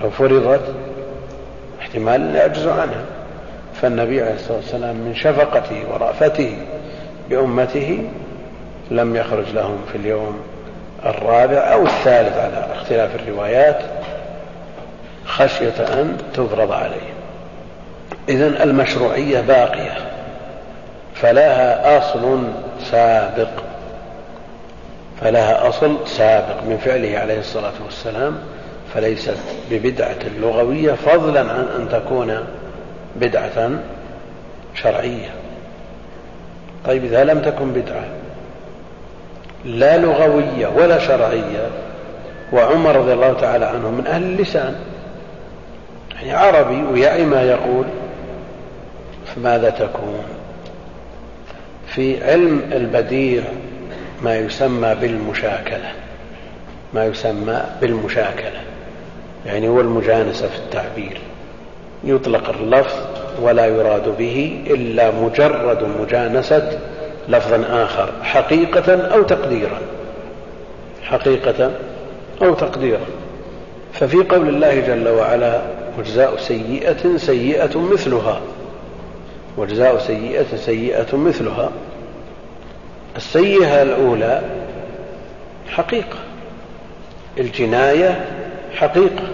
لو 0.00 0.10
فرضت 0.10 0.74
احتمال 1.80 2.34
يعجزوا 2.36 2.72
عنها. 2.72 3.04
فالنبي 3.82 4.22
عليه 4.22 4.34
الصلاة 4.34 4.56
والسلام 4.56 4.96
من 4.96 5.14
شفقته 5.14 5.82
ورأفته 5.92 6.56
بأمته 7.30 8.10
لم 8.90 9.16
يخرج 9.16 9.50
لهم 9.54 9.78
في 9.92 9.98
اليوم 9.98 10.40
الرابع 11.04 11.72
أو 11.72 11.82
الثالث 11.82 12.36
على 12.36 12.66
اختلاف 12.74 13.14
الروايات 13.14 13.80
خشية 15.26 16.00
أن 16.00 16.16
تفرض 16.34 16.72
عليهم 16.72 17.14
إذا 18.28 18.64
المشروعية 18.64 19.40
باقية 19.40 19.96
فلها 21.14 21.98
أصل 21.98 22.42
سابق 22.80 23.48
فلها 25.20 25.68
أصل 25.68 25.96
سابق 26.06 26.62
من 26.62 26.78
فعله 26.84 27.18
عليه 27.18 27.38
الصلاة 27.38 27.72
والسلام 27.84 28.38
فليست 28.94 29.36
ببدعة 29.70 30.18
لغوية 30.40 30.92
فضلا 30.92 31.40
عن 31.40 31.68
أن 31.78 31.88
تكون 31.88 32.44
بدعة 33.16 33.70
شرعية. 34.74 35.43
طيب 36.84 37.04
إذا 37.04 37.24
لم 37.24 37.40
تكن 37.40 37.72
بدعة 37.72 38.04
لا 39.64 39.98
لغوية 39.98 40.66
ولا 40.66 40.98
شرعية 40.98 41.68
وعمر 42.52 42.96
رضي 42.96 43.12
الله 43.12 43.32
تعالى 43.32 43.64
عنه 43.64 43.90
من 43.90 44.06
أهل 44.06 44.22
اللسان 44.22 44.74
يعني 46.16 46.32
عربي 46.32 46.82
ويعي 46.92 47.24
ما 47.24 47.42
يقول 47.42 47.84
فماذا 49.26 49.70
تكون؟ 49.70 50.24
في 51.86 52.24
علم 52.24 52.62
البديع 52.72 53.42
ما 54.22 54.36
يسمى 54.36 54.94
بالمشاكلة 54.94 55.92
ما 56.94 57.04
يسمى 57.04 57.62
بالمشاكلة 57.80 58.60
يعني 59.46 59.68
هو 59.68 59.80
المجانسة 59.80 60.48
في 60.48 60.56
التعبير 60.56 61.20
يطلق 62.04 62.48
اللفظ 62.48 63.13
ولا 63.42 63.66
يراد 63.66 64.16
به 64.18 64.62
إلا 64.66 65.10
مجرد 65.10 65.82
مجانسة 66.00 66.78
لفظا 67.28 67.64
آخر 67.84 68.12
حقيقة 68.22 68.94
أو 68.94 69.22
تقديرا. 69.22 69.78
حقيقة 71.02 71.70
أو 72.42 72.54
تقديرا. 72.54 73.06
ففي 73.92 74.16
قول 74.16 74.48
الله 74.48 74.80
جل 74.80 75.08
وعلا 75.08 75.60
وجزاء 75.98 76.36
سيئة 76.36 77.16
سيئة 77.16 77.78
مثلها. 77.78 78.40
وجزاء 79.56 79.98
سيئة 79.98 80.56
سيئة 80.56 81.16
مثلها. 81.16 81.70
السيئة 83.16 83.82
الأولى 83.82 84.42
حقيقة. 85.68 86.18
الجناية 87.38 88.24
حقيقة. 88.74 89.24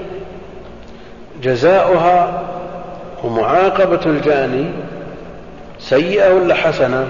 جزاؤها 1.42 2.42
ومعاقبة 3.24 4.00
الجاني 4.06 4.70
سيئة 5.78 6.34
ولا 6.34 6.54
حسنة؟ 6.54 7.06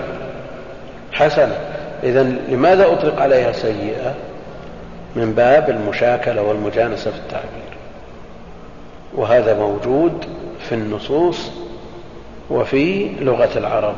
حسنة. 1.13 1.59
إذا 2.03 2.23
لماذا 2.23 2.93
أطلق 2.93 3.23
عليها 3.23 3.53
سيئة؟ 3.53 4.15
من 5.17 5.33
باب 5.33 5.71
المشاكلة 5.71 6.43
والمجانسة 6.43 7.11
في 7.11 7.17
التعبير. 7.17 7.71
وهذا 9.15 9.55
موجود 9.55 10.25
في 10.69 10.75
النصوص 10.75 11.51
وفي 12.51 13.09
لغة 13.21 13.59
العرب. 13.59 13.95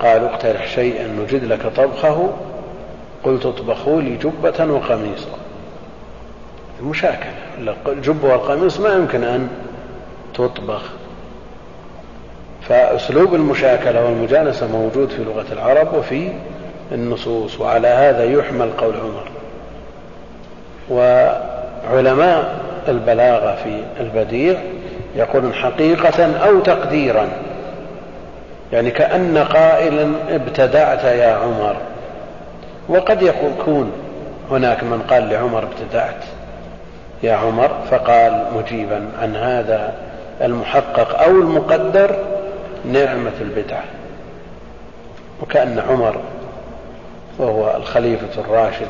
قالوا 0.00 0.28
اقترح 0.28 0.66
شيئا 0.66 1.06
نجد 1.06 1.44
لك 1.44 1.66
طبخه 1.76 2.30
قلت 3.24 3.46
اطبخوا 3.46 4.00
لي 4.00 4.16
جبة 4.16 4.72
وقميصا. 4.72 5.38
المشاكلة. 6.80 7.32
الجبة 7.86 8.28
والقميص 8.28 8.80
ما 8.80 8.92
يمكن 8.94 9.24
أن 9.24 9.48
تطبخ. 10.34 10.82
فأسلوب 12.68 13.34
المشاكلة 13.34 14.04
والمجانسة 14.04 14.66
موجود 14.66 15.08
في 15.08 15.24
لغة 15.24 15.46
العرب 15.52 15.94
وفي 15.94 16.32
النصوص 16.92 17.60
وعلى 17.60 17.88
هذا 17.88 18.24
يحمل 18.24 18.70
قول 18.70 18.94
عمر. 18.94 19.28
وعلماء 20.90 22.60
البلاغة 22.88 23.54
في 23.54 23.82
البديع 24.00 24.58
يقولون 25.16 25.54
حقيقة 25.54 26.36
أو 26.36 26.60
تقديرا. 26.60 27.28
يعني 28.72 28.90
كأن 28.90 29.38
قائلا 29.38 30.10
ابتدعت 30.30 31.04
يا 31.04 31.32
عمر. 31.32 31.76
وقد 32.88 33.22
يكون 33.22 33.92
هناك 34.50 34.84
من 34.84 35.02
قال 35.10 35.28
لعمر 35.28 35.62
ابتدعت 35.62 36.24
يا 37.22 37.34
عمر 37.34 37.70
فقال 37.90 38.44
مجيبا 38.56 39.08
عن 39.22 39.36
هذا 39.36 39.94
المحقق 40.42 41.22
أو 41.22 41.30
المقدر 41.30 42.16
نعمة 42.84 43.32
البدعة. 43.40 43.84
وكأن 45.42 45.78
عمر 45.78 46.20
وهو 47.38 47.76
الخليفة 47.76 48.40
الراشد 48.40 48.88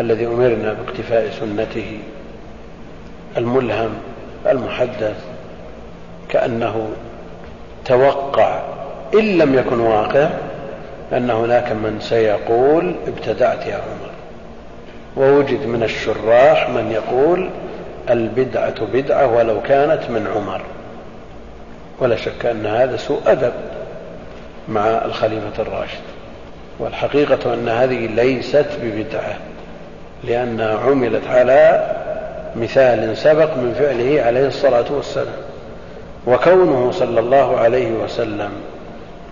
الذي 0.00 0.26
أمرنا 0.26 0.72
باقتفاء 0.72 1.30
سنته 1.40 1.98
الملهم 3.36 3.90
المحدث 4.46 5.24
كأنه 6.28 6.88
توقع 7.84 8.60
إن 9.14 9.38
لم 9.38 9.54
يكن 9.54 9.80
واقع 9.80 10.28
أن 11.12 11.30
هناك 11.30 11.72
من 11.72 11.98
سيقول 12.00 12.94
ابتدعت 13.06 13.66
يا 13.66 13.74
عمر. 13.74 14.10
ووجد 15.16 15.66
من 15.66 15.82
الشراح 15.82 16.70
من 16.70 16.92
يقول 16.92 17.50
البدعة 18.10 18.86
بدعة 18.92 19.26
ولو 19.36 19.62
كانت 19.62 20.10
من 20.10 20.26
عمر. 20.36 20.60
ولا 21.98 22.16
شك 22.16 22.46
أن 22.46 22.66
هذا 22.66 22.96
سوء 22.96 23.20
أدب 23.26 23.52
مع 24.68 25.04
الخليفة 25.04 25.62
الراشد. 25.62 26.00
والحقيقة 26.78 27.54
أن 27.54 27.68
هذه 27.68 28.06
ليست 28.06 28.66
ببدعة 28.82 29.36
لأنها 30.24 30.78
عملت 30.78 31.26
على 31.26 31.90
مثال 32.56 33.16
سبق 33.16 33.56
من 33.56 33.74
فعله 33.78 34.22
عليه 34.22 34.46
الصلاة 34.46 34.92
والسلام. 34.92 35.48
وكونه 36.26 36.90
صلى 36.90 37.20
الله 37.20 37.56
عليه 37.56 37.92
وسلم 37.92 38.50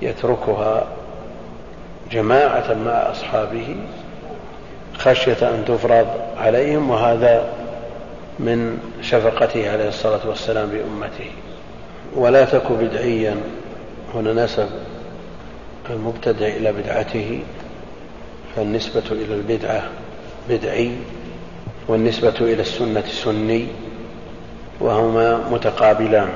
يتركها 0.02 0.86
جماعة 2.10 2.74
مع 2.84 3.10
أصحابه 3.10 3.76
خشية 4.98 5.48
أن 5.48 5.64
تفرض 5.68 6.06
عليهم 6.38 6.90
وهذا 6.90 7.44
من 8.38 8.78
شفقته 9.02 9.70
عليه 9.70 9.88
الصلاة 9.88 10.28
والسلام 10.28 10.68
بأمته. 10.68 11.30
ولا 12.14 12.44
تك 12.44 12.72
بدعيا 12.72 13.36
هنا 14.14 14.44
نسب 14.44 14.68
المبتدع 15.90 16.46
إلى 16.46 16.72
بدعته 16.72 17.40
فالنسبة 18.56 19.02
إلى 19.10 19.34
البدعة 19.34 19.82
بدعي 20.48 20.90
والنسبة 21.88 22.34
إلى 22.40 22.62
السنة 22.62 23.04
سني 23.06 23.66
وهما 24.80 25.48
متقابلان. 25.50 26.28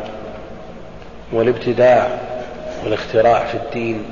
والابتداع 1.33 2.21
والاختراع 2.85 3.45
في 3.45 3.55
الدين 3.55 4.05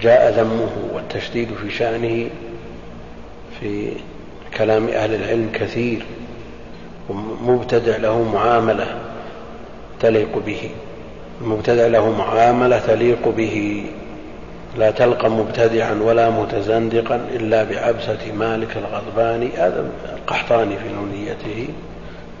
جاء 0.00 0.32
ذمه 0.32 0.70
والتشديد 0.94 1.48
في 1.62 1.70
شأنه 1.70 2.30
في 3.60 3.92
كلام 4.56 4.88
أهل 4.88 5.14
العلم 5.14 5.50
كثير. 5.52 6.06
ومبتدع 7.08 7.96
له 7.96 8.22
معاملة 8.22 8.86
تليق 10.00 10.38
به. 10.46 10.70
المبتدع 11.40 11.86
له 11.86 12.10
معاملة 12.10 12.78
تليق 12.78 13.28
به. 13.28 13.84
لا 14.78 14.90
تلقى 14.90 15.30
مبتدعا 15.30 15.94
ولا 16.02 16.30
متزندقا 16.30 17.16
إلا 17.34 17.64
بعبسة 17.64 18.32
مالك 18.38 18.76
الغضباني 18.76 19.48
هذا 19.56 19.90
القحطاني 20.14 20.76
في 20.76 20.92
نونيته 20.94 21.68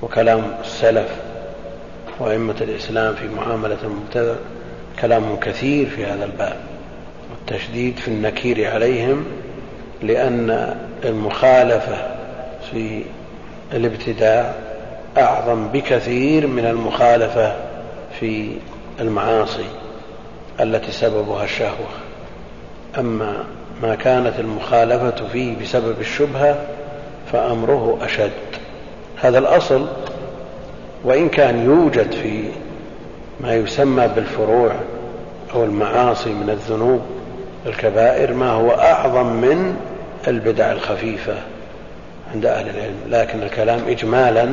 وكلام 0.02 0.42
السلف 0.64 1.08
وأئمة 2.20 2.56
الإسلام 2.60 3.14
في 3.14 3.28
معاملة 3.28 3.78
المبتدع. 3.84 4.34
كلام 5.00 5.36
كثير 5.36 5.86
في 5.86 6.06
هذا 6.06 6.24
الباب. 6.24 6.56
والتشديد 7.30 7.96
في 7.96 8.08
النكير 8.08 8.70
عليهم 8.70 9.24
لأن 10.02 10.76
المخالفة 11.04 11.96
في 12.70 13.02
الابتداع 13.72 14.54
أعظم 15.18 15.68
بكثير 15.68 16.46
من 16.46 16.66
المخالفة 16.66 17.56
في 18.20 18.50
المعاصي 19.00 19.66
التي 20.60 20.92
سببها 20.92 21.44
الشهوة. 21.44 21.88
أما 22.98 23.44
ما 23.82 23.94
كانت 23.94 24.40
المخالفة 24.40 25.28
فيه 25.32 25.56
بسبب 25.62 26.00
الشبهة 26.00 26.66
فأمره 27.32 27.98
أشد. 28.02 28.30
هذا 29.20 29.38
الأصل 29.38 29.86
وإن 31.04 31.28
كان 31.28 31.64
يوجد 31.64 32.12
في 32.12 32.44
ما 33.40 33.54
يسمى 33.54 34.08
بالفروع 34.08 34.72
أو 35.54 35.64
المعاصي 35.64 36.30
من 36.30 36.50
الذنوب 36.50 37.00
الكبائر 37.66 38.34
ما 38.34 38.50
هو 38.50 38.70
أعظم 38.70 39.26
من 39.26 39.76
البدع 40.28 40.72
الخفيفة. 40.72 41.34
عند 42.34 42.46
أهل 42.46 42.68
العلم 42.68 42.96
لكن 43.08 43.42
الكلام 43.42 43.80
إجمالا 43.88 44.48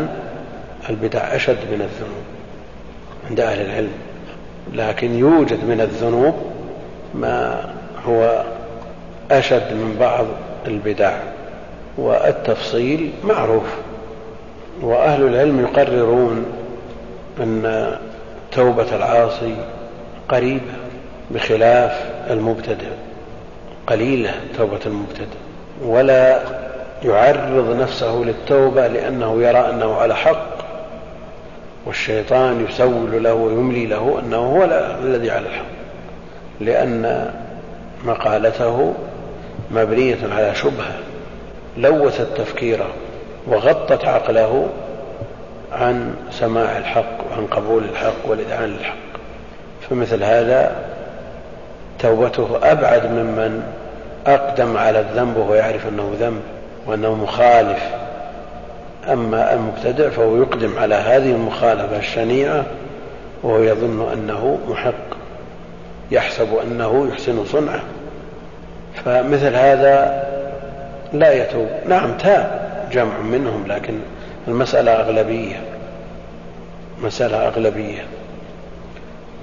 البدع 0.89 1.19
أشد 1.19 1.57
من 1.71 1.81
الذنوب 1.81 2.23
عند 3.29 3.39
أهل 3.39 3.61
العلم. 3.61 3.91
لكن 4.73 5.15
يوجد 5.15 5.65
من 5.65 5.81
الذنوب 5.81 6.35
ما 7.13 7.65
هو 8.05 8.43
أشد 9.31 9.73
من 9.73 9.97
بعض 9.99 10.25
البدع 10.67 11.17
والتفصيل 11.97 13.11
معروف. 13.23 13.75
وأهل 14.81 15.23
العلم 15.27 15.59
يقررون 15.59 16.45
أن 17.39 17.91
توبة 18.51 18.95
العاصي 18.95 19.55
قريبة 20.29 20.73
بخلاف 21.31 22.05
المبتدع 22.29 22.87
قليلة 23.87 24.33
توبة 24.57 24.79
المبتدع 24.85 25.37
ولا 25.83 26.39
يعرض 27.05 27.75
نفسه 27.81 28.23
للتوبة 28.25 28.87
لأنه 28.87 29.41
يرى 29.41 29.69
أنه 29.69 29.95
على 29.95 30.15
حق 30.15 30.55
والشيطان 31.85 32.65
يسول 32.69 33.23
له 33.23 33.33
ويملي 33.33 33.85
له 33.85 34.19
أنه 34.19 34.37
هو 34.37 34.63
الذي 35.03 35.31
على 35.31 35.45
الحق 35.45 35.65
لأن 36.61 37.33
مقالته 38.05 38.93
مبنية 39.71 40.17
على 40.31 40.55
شبهة 40.55 40.93
لوثت 41.77 42.27
تفكيره 42.37 42.87
وغطت 43.47 44.05
عقله 44.05 44.69
عن 45.71 46.15
سماع 46.31 46.77
الحق 46.77 47.31
وعن 47.31 47.47
قبول 47.47 47.83
الحق 47.83 48.29
والإذعان 48.29 48.69
للحق. 48.69 48.95
فمثل 49.89 50.23
هذا 50.23 50.75
توبته 51.99 52.59
أبعد 52.63 53.05
ممن 53.05 53.63
أقدم 54.27 54.77
على 54.77 54.99
الذنب 54.99 55.37
وهو 55.37 55.53
يعرف 55.53 55.87
أنه 55.87 56.11
ذنب. 56.19 56.41
وأنه 56.87 57.15
مخالف. 57.15 57.79
أما 59.11 59.53
المبتدع 59.53 60.09
فهو 60.09 60.37
يقدم 60.37 60.77
على 60.79 60.95
هذه 60.95 61.31
المخالفة 61.31 61.97
الشنيعة 61.97 62.65
وهو 63.43 63.63
يظن 63.63 64.11
أنه 64.13 64.59
محق 64.69 65.17
يحسب 66.11 66.47
أنه 66.63 67.07
يحسن 67.11 67.45
صنعه. 67.45 67.83
فمثل 69.05 69.55
هذا 69.55 70.23
لا 71.13 71.33
يتوب. 71.33 71.67
نعم 71.87 72.17
تاب 72.17 72.65
جمع 72.91 73.19
منهم 73.19 73.67
لكن 73.67 73.99
المسألة 74.47 74.91
أغلبية. 74.91 75.61
مسألة 77.01 77.47
أغلبية. 77.47 78.05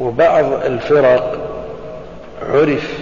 وبعض 0.00 0.52
الفرق 0.52 1.38
عرف 2.42 2.98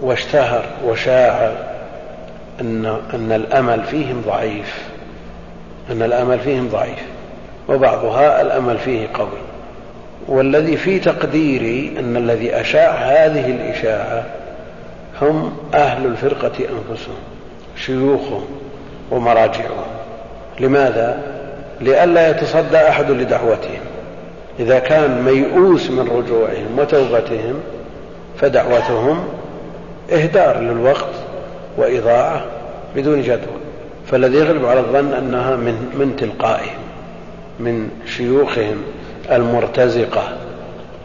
واشتهر 0.00 0.64
وشاع 0.84 1.52
أن, 2.60 3.00
أن 3.14 3.32
الأمل 3.32 3.82
فيهم 3.84 4.22
ضعيف. 4.26 4.88
أن 5.90 6.02
الأمل 6.02 6.38
فيهم 6.38 6.68
ضعيف. 6.68 7.02
وبعضها 7.68 8.42
الأمل 8.42 8.78
فيه 8.78 9.08
قوي. 9.14 9.38
والذي 10.28 10.76
في 10.76 10.98
تقديري 10.98 11.96
أن 11.98 12.16
الذي 12.16 12.60
أشاع 12.60 12.90
هذه 12.90 13.50
الإشاعة 13.50 14.24
هم 15.22 15.56
أهل 15.74 16.06
الفرقة 16.06 16.52
أنفسهم 16.58 17.18
شيوخهم 17.76 18.44
ومراجعهم. 19.10 19.86
لماذا؟ 20.60 21.18
لئلا 21.80 22.30
يتصدى 22.30 22.76
أحد 22.76 23.10
لدعوتهم. 23.10 23.80
إذا 24.60 24.78
كان 24.78 25.22
ميؤوس 25.22 25.90
من 25.90 26.08
رجوعهم 26.08 26.78
وتوبتهم 26.78 27.60
فدعوتهم 28.38 29.24
إهدار 30.12 30.60
للوقت 30.60 31.14
وإضاعة 31.76 32.44
بدون 32.96 33.22
جدوى 33.22 33.56
فالذي 34.06 34.36
يغلب 34.36 34.64
على 34.64 34.80
الظن 34.80 35.12
أنها 35.12 35.56
من, 35.56 35.94
من 35.98 36.16
تلقائهم 36.16 36.78
من 37.60 37.90
شيوخهم 38.06 38.82
المرتزقة 39.32 40.22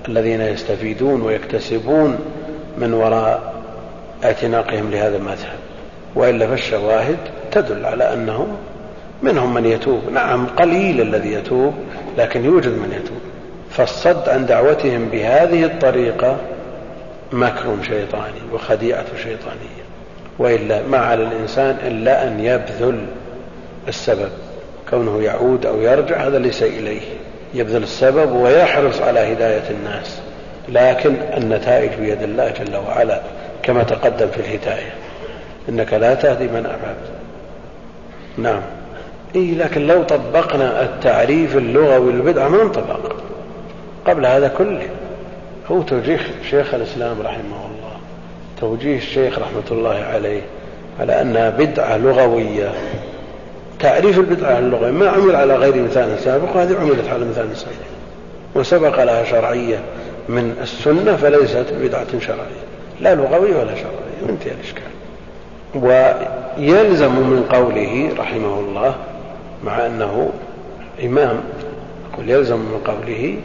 الذين 0.08 0.42
يستفيدون 0.42 1.22
ويكتسبون 1.22 2.20
من 2.78 2.94
وراء 2.94 3.54
اعتناقهم 4.24 4.92
لهذا 4.92 5.18
المذهب. 5.18 5.56
وإلا 6.16 6.48
فالشواهد 6.48 7.18
تدل 7.52 7.86
على 7.86 8.14
أنهم 8.14 8.48
منهم 9.24 9.54
من 9.54 9.66
يتوب. 9.66 10.02
نعم 10.14 10.48
قليل 10.48 11.02
الذي 11.02 11.34
يتوب 11.34 11.74
لكن 12.18 12.46
يوجد 12.46 12.72
من 12.72 12.92
يتوب. 13.04 13.22
فالصد 13.70 14.30
عن 14.30 14.46
دعوتهم 14.46 15.10
بهذه 15.10 15.66
الطريقة 15.66 16.38
مكر 17.32 17.76
شيطاني 17.84 18.42
وخديعة 18.54 19.06
شيطانية. 19.24 19.81
وإلا 20.42 20.82
ما 20.88 20.98
على 20.98 21.24
الإنسان 21.24 21.78
إلا 21.88 22.28
أن 22.28 22.40
يبذل 22.40 23.06
السبب 23.88 24.30
كونه 24.90 25.24
يعود 25.24 25.66
أو 25.66 25.82
يرجع 25.82 26.28
هذا 26.28 26.40
ليس 26.40 26.64
إليه. 26.64 27.02
يبذل 27.54 27.84
السبب 27.84 28.32
ويحرص 28.32 29.02
على 29.02 29.20
هداية 29.20 29.70
الناس 29.70 30.22
لكن 30.70 31.16
النتائج 31.38 31.92
بيد 32.00 32.24
الله 32.24 32.50
جل 32.50 32.76
وعلا 32.76 33.22
كما 33.64 33.84
تقدم 33.84 34.28
في 34.28 34.40
الهداية 34.40 34.94
إنك 35.70 35.94
لا 35.94 36.14
تهدي 36.14 36.48
من 36.48 36.66
أحببت. 36.66 37.12
نعم. 38.38 38.62
إيه 39.36 39.56
لكن 39.56 39.88
لو 39.88 40.04
طبقنا 40.04 40.84
التعريف 40.84 41.58
اللغوي 41.58 42.12
للبدعة 42.12 42.48
ما 42.48 42.62
انطبق. 42.62 43.16
قبل 44.06 44.26
هذا 44.26 44.48
كله. 44.48 44.90
هو 45.72 45.82
توجيه 45.82 46.20
شيخ 46.50 46.74
الإسلام 46.74 47.22
رحمه 47.22 47.66
الله. 47.66 47.71
توجيه 48.62 48.98
الشيخ 48.98 49.40
رحمة 49.40 49.64
الله 49.72 50.06
عليه 50.14 50.42
على 51.00 51.22
أنها 51.22 51.50
بدعة 51.50 51.98
لغوية. 51.98 52.72
تعريف 53.80 54.20
البدعة 54.20 54.60
اللغوية 54.60 54.92
ما 54.92 55.10
عمل 55.10 55.36
على 55.36 55.56
غير 55.56 55.84
مثال 55.84 56.20
سابق 56.20 56.56
وهذه 56.56 56.78
عملت 56.80 57.10
على 57.10 57.26
مثال 57.26 57.58
سابق 57.58 57.76
وسبق 58.56 59.04
لها 59.04 59.24
شرعية 59.24 59.80
من 60.30 60.56
السنة 60.62 61.16
فليست 61.16 61.66
بدعة 61.82 62.20
شرعية 62.20 62.62
لا 63.02 63.16
لغوية 63.16 63.56
ولا 63.56 63.76
شرعية 63.76 64.22
وانتهى 64.28 64.52
الإشكال. 64.52 64.92
ويلزم 65.76 67.12
من 67.16 67.46
قوله 67.52 68.10
رحمه 68.18 68.60
الله 68.60 68.96
مع 69.64 69.86
أنه 69.86 70.30
إمام 71.04 71.40
يقول 72.14 72.30
يلزم 72.30 72.58
من 72.58 72.82
قوله 72.86 73.38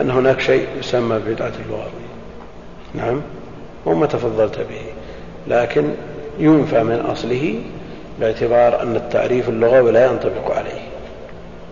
أن 0.00 0.10
هناك 0.10 0.40
شيء 0.40 0.66
يسمى 0.78 1.18
بدعة 1.26 1.52
اللغوية 1.66 2.10
نعم؟ 2.94 3.20
وما 3.86 4.06
تفضلت 4.06 4.58
به. 4.58 4.82
لكن 5.48 5.84
ينفى 6.38 6.82
من 6.82 7.00
أصله 7.00 7.54
باعتبار 8.20 8.82
أن 8.82 8.96
التعريف 8.96 9.48
اللغوي 9.48 9.92
لا 9.92 10.06
ينطبق 10.06 10.56
عليه. 10.56 10.80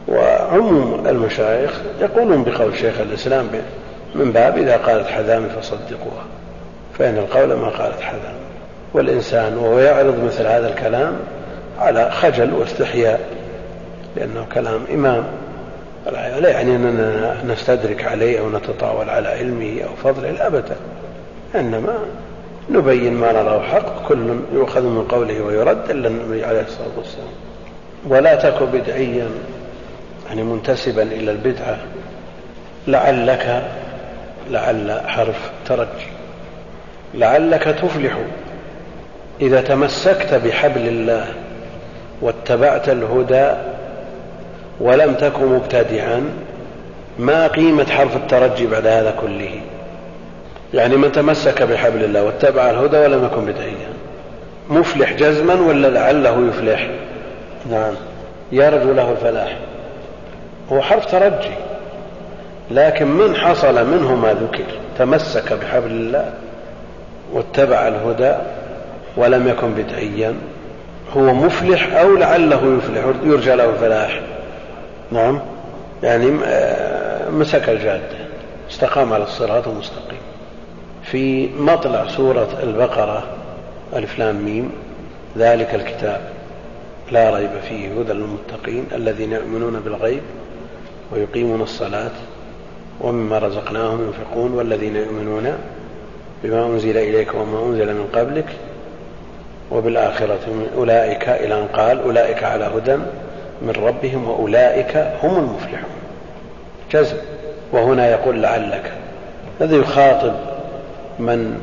وعموم 0.09 1.07
المشايخ 1.07 1.81
يقولون 2.01 2.45
بقول 2.45 2.79
شيخ 2.79 3.01
الإسلام 3.01 3.49
من 4.15 4.33
باب 4.33 4.59
إذا 4.59 4.77
قالت 4.77 5.07
حذامي 5.07 5.49
فصدقوها 5.49 6.25
فإن 6.99 7.19
القول 7.19 7.53
ما 7.53 7.69
قالت 7.69 8.01
حذا 8.01 8.33
والإنسان 8.95 9.59
وهو 9.59 9.79
يعرض 9.79 10.25
مثل 10.25 10.47
هذا 10.47 10.69
الكلام 10.69 11.17
على 11.79 12.11
خجل 12.11 12.55
واستحياء 12.55 13.21
لأنه 14.17 14.47
كلام 14.55 14.81
إمام. 14.95 15.25
لا 16.41 16.49
يعني 16.51 16.77
أننا 16.77 17.37
نستدرك 17.47 18.05
عليه 18.05 18.41
أو 18.41 18.51
نتطاول 18.51 19.11
على 19.11 19.29
علمه 19.29 19.81
أو 19.83 19.97
فضله 20.13 20.47
أبدا. 20.47 20.77
إنما 21.55 21.99
نبين 22.71 23.15
ما 23.15 23.33
نراه 23.33 23.63
حق 23.63 24.09
كل 24.09 24.41
يؤخذ 24.53 24.83
من 24.83 25.05
قوله 25.09 25.41
ويرد 25.41 25.91
إلا 25.91 26.09
النبي 26.09 26.45
عليه 26.45 26.61
الصلاة 26.61 26.89
والسلام. 26.97 27.29
ولا 28.09 28.35
تك 28.35 28.63
بدعيا 28.63 29.29
يعني 30.29 30.43
منتسبا 30.43 31.03
إلى 31.03 31.31
البدعة. 31.31 31.79
لعلك 32.89 33.63
لعل 34.51 35.01
حرف 35.07 35.51
ترجي 35.67 36.09
لعلك 37.15 37.63
تفلح 37.63 38.19
إذا 39.41 39.61
تمسكت 39.61 40.35
بحبل 40.35 40.89
الله 40.89 41.27
واتبعت 42.23 42.89
الهدى 42.89 43.53
ولم 44.81 45.15
تك 45.15 45.39
مبتدعا. 45.41 46.31
ما 47.19 47.47
قيمة 47.47 47.87
حرف 47.91 48.17
الترجي 48.17 48.67
بعد 48.67 48.87
هذا 48.87 49.11
كله؟ 49.21 49.61
يعني 50.75 50.97
من 50.97 51.13
تمسك 51.13 51.63
بحبل 51.63 52.05
الله 52.05 52.23
واتبع 52.23 52.71
الهدى 52.71 52.97
ولم 52.97 53.25
يكن 53.25 53.45
بدعيا. 53.45 53.89
مفلح 54.71 55.13
جزما 55.13 55.55
ولا 55.55 55.89
لعله 55.89 56.49
يفلح؟ 56.49 56.91
نعم. 57.71 57.95
يرجو 58.53 58.93
له 58.93 59.11
الفلاح. 59.11 59.57
هو 60.73 60.81
حرف 60.81 61.07
ترجي. 61.07 61.55
لكن 62.71 63.07
من 63.07 63.37
حصل 63.37 63.87
منه 63.87 64.15
ما 64.15 64.33
ذكر؟ 64.35 64.65
تمسك 64.99 65.53
بحبل 65.53 65.91
الله 65.91 66.33
واتبع 67.33 67.89
الهدى 67.89 68.35
ولم 69.17 69.49
يكن 69.49 69.75
بدعيا. 69.75 70.35
هو 71.17 71.35
مفلح 71.35 71.97
أو 71.97 72.17
لعله 72.17 72.79
يفلح؟ 72.79 73.05
يرجى 73.25 73.55
له 73.55 73.71
الفلاح. 73.71 74.21
نعم. 75.13 75.41
يعني 76.03 76.39
آه، 76.47 77.31
مسك 77.31 77.69
الجادة. 77.69 78.19
استقام 78.71 79.13
على 79.13 79.23
الصراط 79.23 79.69
المستقيم. 79.69 80.18
في 81.11 81.49
مطلع 81.59 82.09
سورة 82.09 82.49
البقرة 82.63 83.23
ألف 83.97 84.19
لام 84.19 84.45
ميم 84.45 84.71
ذلك 85.37 85.75
الكتاب. 85.75 86.21
لا 87.13 87.37
ريب 87.37 87.51
فيه 87.69 88.01
هدى 88.01 88.13
للمتقين 88.13 88.85
الذين 88.95 89.33
يؤمنون 89.33 89.81
بالغيب 89.81 90.23
ويقيمون 91.13 91.61
الصلاة 91.61 92.11
ومما 93.01 93.39
رزقناهم 93.39 94.05
ينفقون 94.07 94.53
والذين 94.53 94.97
يؤمنون 94.97 95.59
بما 96.45 96.67
أنزل 96.67 96.97
إليك 96.97 97.35
وما 97.35 97.67
أنزل 97.67 97.95
من 97.95 98.09
قبلك 98.15 98.47
وبالآخرة 99.71 100.67
أولئك 100.77 101.29
إلى 101.29 101.55
أن 101.55 101.67
قال 101.67 102.03
أولئك 102.03 102.45
على 102.45 102.65
هدى 102.65 102.97
من 103.63 103.73
ربهم 103.85 104.29
وأولئك 104.29 104.97
هم 105.23 105.37
المفلحون. 105.39 105.91
جزم 106.93 107.17
وهنا 107.73 108.11
يقول 108.11 108.43
لعلك 108.43 108.93
هذا 109.61 109.77
يخاطب 109.77 110.58
من 111.19 111.61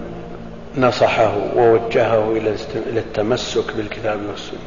نصحه 0.78 1.34
ووجهه 1.56 2.32
إلى 2.32 2.99
التمسك 2.99 3.76
بالكتاب 3.78 4.20
والسنة. 4.30 4.60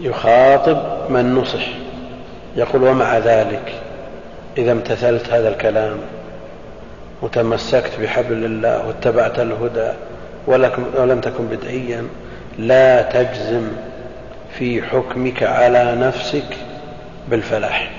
يخاطب 0.00 1.10
من 1.10 1.34
نصح. 1.34 1.68
يقول 2.56 2.82
ومع 2.82 3.18
ذلك 3.18 3.72
إذا 4.58 4.72
امتثلت 4.72 5.30
هذا 5.30 5.48
الكلام 5.48 5.96
وتمسكت 7.22 8.00
بحبل 8.02 8.44
الله 8.44 8.86
واتبعت 8.86 9.38
الهدى 9.38 9.92
ولم 10.96 11.20
تكن 11.20 11.46
بدعيا 11.46 12.04
لا 12.58 13.02
تجزم 13.02 13.68
في 14.58 14.82
حكمك 14.82 15.42
على 15.42 15.96
نفسك 15.96 16.56
بالفلاح. 17.28 17.90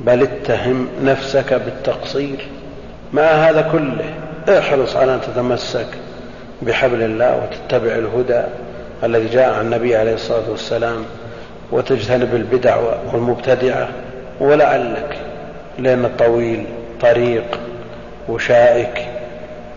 بل 0.00 0.22
اتهم 0.22 0.88
نفسك 1.02 1.54
بالتقصير 1.54 2.38
مع 3.12 3.22
هذا 3.22 3.62
كله. 3.72 4.14
احرص 4.48 4.96
على 4.96 5.14
أن 5.14 5.20
تتمسك 5.20 5.86
بحبل 6.62 7.02
الله 7.02 7.36
وتتبع 7.42 7.92
الهدى 7.92 8.42
الذي 9.04 9.26
جاء 9.26 9.54
عن 9.54 9.60
النبي 9.64 9.96
عليه 9.96 10.14
الصلاة 10.14 10.50
والسلام 10.50 11.04
وتجتنب 11.72 12.34
البدع 12.34 12.76
والمبتدعه 13.12 13.88
ولعلك 14.40 15.18
لأن 15.78 16.04
الطويل 16.04 16.66
طريق 17.00 17.60
وشائك 18.28 19.06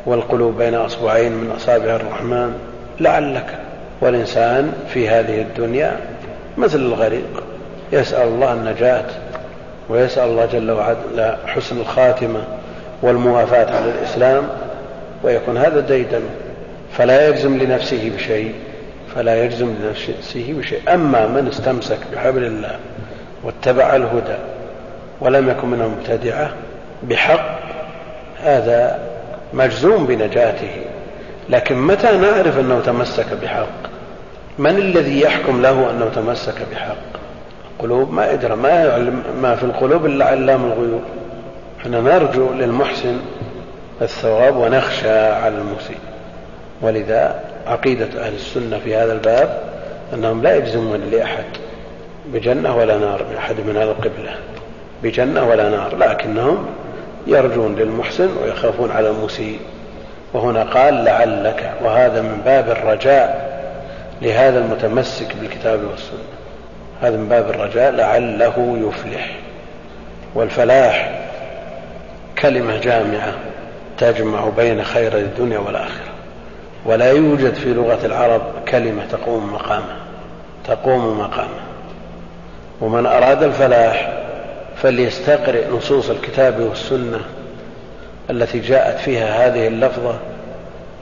والقلوب 0.05 0.57
بين 0.57 0.75
أصبعين 0.75 1.31
من 1.31 1.51
أصابع 1.51 1.95
الرحمن. 1.95 2.53
لعلك 2.99 3.45
والإنسان 4.01 4.73
في 4.93 5.09
هذه 5.09 5.41
الدنيا 5.41 5.97
مثل 6.57 6.79
الغريق 6.79 7.43
يسأل 7.91 8.27
الله 8.27 8.53
النجاة 8.53 9.05
ويسأل 9.89 10.29
الله 10.29 10.45
جل 10.45 10.71
وعلا 10.71 11.37
حسن 11.45 11.79
الخاتمة 11.79 12.43
والموافاة 13.01 13.75
على 13.75 13.91
الإسلام. 13.99 14.43
ويكون 15.23 15.57
هذا 15.57 15.79
ديدا. 15.79 16.21
فلا 16.97 17.27
يجزم 17.27 17.57
لنفسه 17.57 18.11
بشيء 18.15 18.53
فلا 19.15 19.43
يجزم 19.45 19.75
لنفسه 19.81 20.53
بشيء. 20.57 20.93
أما 20.93 21.27
من 21.27 21.47
استمسك 21.47 21.99
بحبل 22.13 22.43
الله 22.43 22.79
واتبع 23.43 23.95
الهدى 23.95 24.37
ولم 25.21 25.49
يكن 25.49 25.67
من 25.67 25.81
المبتدعة 25.81 26.53
بحق 27.03 27.59
هذا 28.43 28.99
مجزوم 29.53 30.05
بنجاته. 30.05 30.71
لكن 31.49 31.77
متى 31.77 32.17
نعرف 32.17 32.59
أنه 32.59 32.79
تمسك 32.79 33.25
بحق؟ 33.43 33.91
من 34.59 34.77
الذي 34.77 35.21
يحكم 35.21 35.61
له 35.61 35.89
أنه 35.89 36.09
تمسك 36.15 36.55
بحق؟ 36.71 36.95
القلوب 37.75 38.13
ما 38.13 38.31
يدرى. 38.31 38.55
ما 38.55 38.69
يعلم 38.69 39.23
ما 39.41 39.55
في 39.55 39.63
القلوب 39.63 40.05
إلا 40.05 40.25
علام 40.25 40.65
الغيوب. 40.65 41.01
إحنا 41.81 42.01
نرجو 42.01 42.53
للمحسن 42.53 43.17
الثواب 44.01 44.57
ونخشى 44.57 45.19
على 45.19 45.55
المسيء 45.55 45.99
ولذا 46.81 47.39
عقيدة 47.67 48.25
أهل 48.25 48.33
السنة 48.33 48.79
في 48.83 48.95
هذا 48.95 49.13
الباب 49.13 49.61
أنهم 50.13 50.41
لا 50.41 50.55
يجزمون 50.55 51.01
لأحد 51.11 51.43
بجنة 52.25 52.75
ولا 52.75 52.97
نار 52.97 53.23
من 53.29 53.37
أحد 53.37 53.55
من 53.59 53.77
هذا 53.77 53.91
القبلة 53.91 54.35
بجنة 55.03 55.49
ولا 55.49 55.69
نار 55.69 55.95
لكنهم 55.97 56.65
يرجون 57.27 57.75
للمحسن 57.75 58.29
ويخافون 58.43 58.91
على 58.91 59.09
المسيء. 59.09 59.59
وهنا 60.33 60.63
قال 60.63 61.03
لعلك 61.03 61.71
وهذا 61.83 62.21
من 62.21 62.41
باب 62.45 62.69
الرجاء 62.69 63.51
لهذا 64.21 64.59
المتمسك 64.59 65.35
بالكتاب 65.35 65.79
والسنة. 65.91 66.19
هذا 67.01 67.17
من 67.17 67.29
باب 67.29 67.49
الرجاء 67.49 67.91
لعله 67.91 68.77
يفلح. 68.87 69.35
والفلاح 70.35 71.19
كلمة 72.39 72.79
جامعة. 72.79 73.33
تجمع 74.01 74.49
بين 74.57 74.83
خير 74.83 75.17
الدنيا 75.17 75.59
والآخرة. 75.59 76.11
ولا 76.85 77.11
يوجد 77.11 77.53
في 77.53 77.73
لغة 77.73 78.05
العرب 78.05 78.41
كلمة 78.67 79.05
تقوم 79.11 79.53
مقامه. 79.53 79.95
تقوم 80.67 81.19
مقامه. 81.19 81.61
ومن 82.81 83.05
أراد 83.05 83.43
الفلاح 83.43 84.21
فليستقرئ 84.77 85.67
نصوص 85.67 86.09
الكتاب 86.09 86.59
والسنة 86.59 87.19
التي 88.29 88.59
جاءت 88.59 88.99
فيها 88.99 89.47
هذه 89.47 89.67
اللفظة 89.67 90.15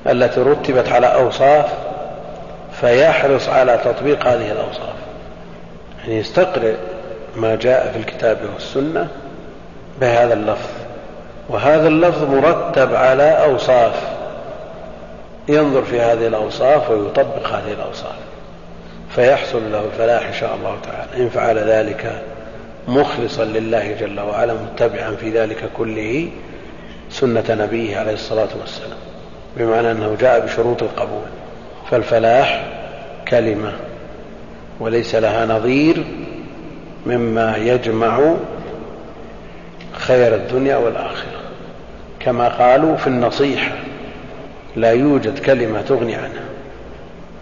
التي 0.07 0.39
رتبت 0.39 0.89
على 0.89 1.07
أوصاف 1.07 1.73
فيحرص 2.81 3.49
على 3.49 3.79
تطبيق 3.85 4.27
هذه 4.27 4.51
الأوصاف. 4.51 4.95
يعني 6.01 6.19
يستقرئ 6.19 6.75
ما 7.35 7.55
جاء 7.55 7.91
في 7.91 7.99
الكتاب 7.99 8.37
والسنة 8.53 9.07
بهذا 10.01 10.33
اللفظ. 10.33 10.78
وهذا 11.49 11.87
اللفظ 11.87 12.23
مرتب 12.23 12.95
على 12.95 13.43
أوصاف. 13.43 13.93
ينظر 15.47 15.83
في 15.83 16.01
هذه 16.01 16.27
الأوصاف 16.27 16.89
ويطبق 16.89 17.47
هذه 17.47 17.73
الأوصاف. 17.73 18.15
فيحصل 19.15 19.71
له 19.71 19.85
الفلاح 19.85 20.27
إن 20.27 20.33
شاء 20.33 20.55
الله 20.55 20.77
تعالى. 20.83 21.23
إن 21.23 21.29
فعل 21.29 21.57
ذلك 21.57 22.21
مخلصا 22.87 23.43
لله 23.43 23.91
جل 23.99 24.19
وعلا 24.19 24.53
متبعا 24.53 25.15
في 25.15 25.29
ذلك 25.29 25.69
كله 25.77 26.29
سنة 27.09 27.43
نبيه 27.49 27.97
عليه 27.97 28.13
الصلاة 28.13 28.49
والسلام. 28.59 28.97
بمعنى 29.57 29.91
أنه 29.91 30.15
جاء 30.19 30.45
بشروط 30.45 30.83
القبول. 30.83 31.27
فالفلاح 31.91 32.63
كلمة 33.27 33.73
وليس 34.79 35.15
لها 35.15 35.45
نظير 35.45 36.03
مما 37.05 37.57
يجمع 37.57 38.33
خير 39.91 40.35
الدنيا 40.35 40.77
والآخرة. 40.77 41.38
كما 42.19 42.47
قالوا 42.47 42.95
في 42.95 43.07
النصيحة 43.07 43.71
لا 44.75 44.91
يوجد 44.91 45.39
كلمة 45.39 45.81
تغني 45.81 46.15
عنها. 46.15 46.45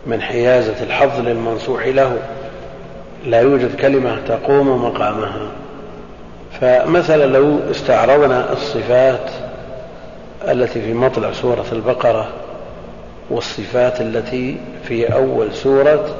من 0.05 0.21
حيازة 0.21 0.83
الحظ 0.83 1.19
للمنصوح 1.19 1.87
له 1.87 2.17
لا 3.25 3.41
يوجد 3.41 3.75
كلمة 3.75 4.19
تقوم 4.27 4.85
مقامها. 4.85 5.51
فمثلا 6.61 7.25
لو 7.25 7.59
استعرضنا 7.71 8.53
الصفات 8.53 9.31
التي 10.47 10.81
في 10.81 10.93
مطلع 10.93 11.31
سورة 11.31 11.65
البقرة 11.71 12.27
والصفات 13.29 14.01
التي 14.01 14.57
في 14.83 15.13
أول 15.13 15.53
سورة 15.53 16.15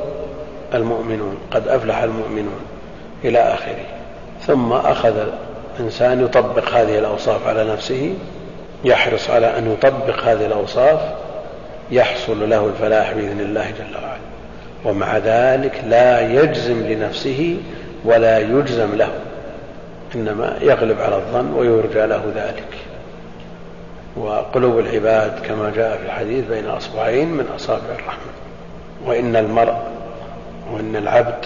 المؤمنون 0.74 1.38
قد 1.52 1.68
أفلح 1.68 2.04
المؤمنون 2.04 2.60
إلى 3.24 3.40
آخره. 3.40 3.86
ثم 4.48 4.72
أخذ 4.74 5.14
الإنسان 5.80 6.24
يطبق 6.24 6.70
هذه 6.70 7.00
الأوصاف 7.00 7.48
على 7.48 7.72
نفسه 7.72 8.14
يحرص 8.84 9.30
على 9.30 9.58
أن 9.58 9.72
يطبق 9.72 10.24
هذه 10.24 10.46
الأوصاف 10.46 11.00
يحصل 11.92 12.50
له 12.50 12.68
الفلاح 12.68 13.14
بإذن 13.14 13.40
الله 13.40 13.72
جل 13.72 13.96
وعلا. 13.96 14.18
ومع 14.86 15.18
ذلك 15.18 15.82
لا 15.88 16.42
يجزم 16.44 16.88
لنفسه 16.88 17.58
ولا 18.06 18.40
يجزم 18.40 18.96
له 18.96 19.10
إنما 20.16 20.58
يغلب 20.62 21.02
على 21.02 21.16
الظن 21.16 21.54
ويرجى 21.54 22.06
له 22.06 22.24
ذلك. 22.36 22.78
وقلوب 24.18 24.80
العباد 24.80 25.40
كما 25.48 25.72
جاء 25.76 25.98
في 25.98 26.06
الحديث 26.06 26.46
بين 26.46 26.66
أصبعين 26.66 27.28
من 27.28 27.46
أصابع 27.56 27.94
الرحمن 28.00 28.34
وإن 29.06 29.36
المرء 29.36 29.78
وإن 30.72 30.96
العبد 30.96 31.46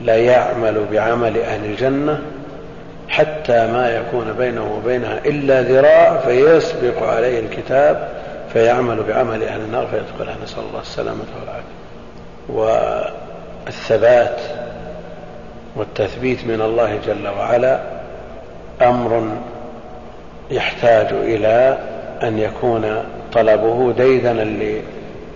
لا 0.00 0.16
يعمل 0.16 0.84
بعمل 0.92 1.38
أهل 1.38 1.64
الجنة 1.64 2.22
حتى 3.08 3.66
ما 3.66 3.90
يكون 3.90 4.32
بينه 4.32 4.74
وبينها 4.74 5.18
إلا 5.26 5.62
ذراع 5.62 6.18
فيسبق 6.18 7.02
عليه 7.02 7.40
الكتاب 7.40 8.08
فيعمل 8.52 9.02
بعمل 9.02 9.42
أهل 9.42 9.60
النار 9.60 9.86
فيدخلها. 9.86 10.36
نسأل 10.44 10.62
الله 10.68 10.80
السلامة 10.80 11.24
والعافية. 11.40 11.78
والثبات 13.66 14.40
والتثبيت 15.76 16.46
من 16.46 16.60
الله 16.60 16.98
جل 17.06 17.28
وعلا 17.28 17.80
أمر 18.82 19.36
يحتاج 20.50 21.06
إلى 21.12 21.78
أن 22.22 22.38
يكون 22.38 23.04
طلبه 23.32 23.92
ديدنا 23.92 24.80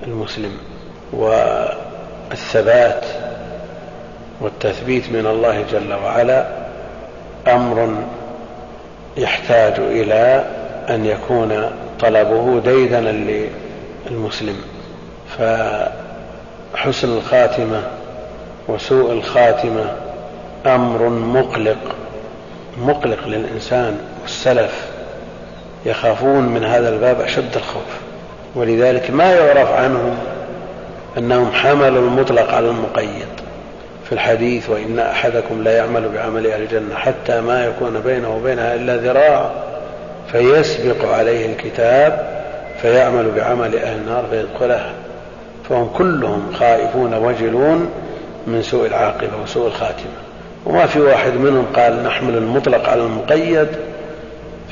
للمسلم. 0.07 0.59
والثبات 1.13 3.05
والتثبيت 4.41 5.13
من 5.13 5.27
الله 5.27 5.65
جل 5.73 5.93
وعلا 5.93 6.62
أمر 7.49 7.95
يحتاج 9.17 9.75
إلى 9.79 10.45
أن 10.91 11.07
يكون 11.07 11.71
طلبه 12.01 12.61
ديدنا 12.61 13.49
للمسلم. 14.11 14.57
فحسن 15.39 17.17
الخاتمة 17.17 17.83
وسوء 18.69 19.13
الخاتمة 19.13 19.97
أمر 20.67 21.09
مقلق 21.09 21.79
مقلق 22.79 23.27
للإنسان 23.27 23.99
والسلف. 24.23 24.91
يخافون 25.87 26.43
من 26.43 26.65
هذا 26.65 26.89
الباب 26.89 27.21
أشد 27.21 27.57
الخوف 27.57 28.01
ولذلك 28.55 29.11
ما 29.11 29.33
يعرف 29.35 29.73
عنهم 29.73 30.19
أنهم 31.19 31.53
حملوا 31.53 32.03
المطلق 32.03 32.55
على 32.55 32.69
المقيد. 32.69 33.42
في 34.13 34.17
الحديث 34.19 34.71
وإن 34.71 34.99
أحدكم 34.99 35.63
لا 35.63 35.77
يعمل 35.77 36.09
بعمل 36.09 36.47
أهل 36.47 36.63
الجنة 36.63 36.95
حتى 36.95 37.41
ما 37.41 37.65
يكون 37.65 38.01
بينه 38.01 38.37
وبينها 38.37 38.75
إلا 38.75 38.97
ذراع 38.97 39.51
فيسبق 40.33 41.13
عليه 41.15 41.53
الكتاب 41.53 42.43
فيعمل 42.83 43.31
بعمل 43.31 43.77
أهل 43.77 43.99
النار 43.99 44.25
فيدخلها 44.31 44.93
فهم 45.69 45.89
كلهم 45.97 46.53
خائفون 46.55 47.15
وجلون 47.15 47.91
من 48.47 48.63
سوء 48.63 48.87
العاقبة 48.87 49.43
وسوء 49.43 49.67
الخاتمة. 49.67 50.13
وما 50.67 50.87
في 50.87 51.01
واحد 51.01 51.33
منهم 51.35 51.67
قال 51.77 52.03
نحمل 52.05 52.37
المطلق 52.37 52.89
على 52.89 53.03
المقيد 53.03 53.69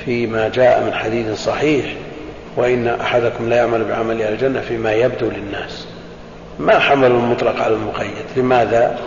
فيما 0.05 0.49
جاء 0.49 0.84
من 0.84 0.95
حديث 0.95 1.45
صحيح 1.45 1.84
وإن 2.57 2.88
أحدكم 2.88 3.49
لا 3.49 3.57
يعمل 3.57 3.84
بعمل 3.84 4.22
أهل 4.22 4.32
الجنة 4.32 4.61
فيما 4.61 4.93
يبدو 4.93 5.26
للناس. 5.26 5.86
ما 6.59 6.78
حملوا 6.78 7.18
المطلق 7.18 7.62
على 7.62 7.74
المقيد؟ 7.74 8.24
لماذا؟ 8.36 8.99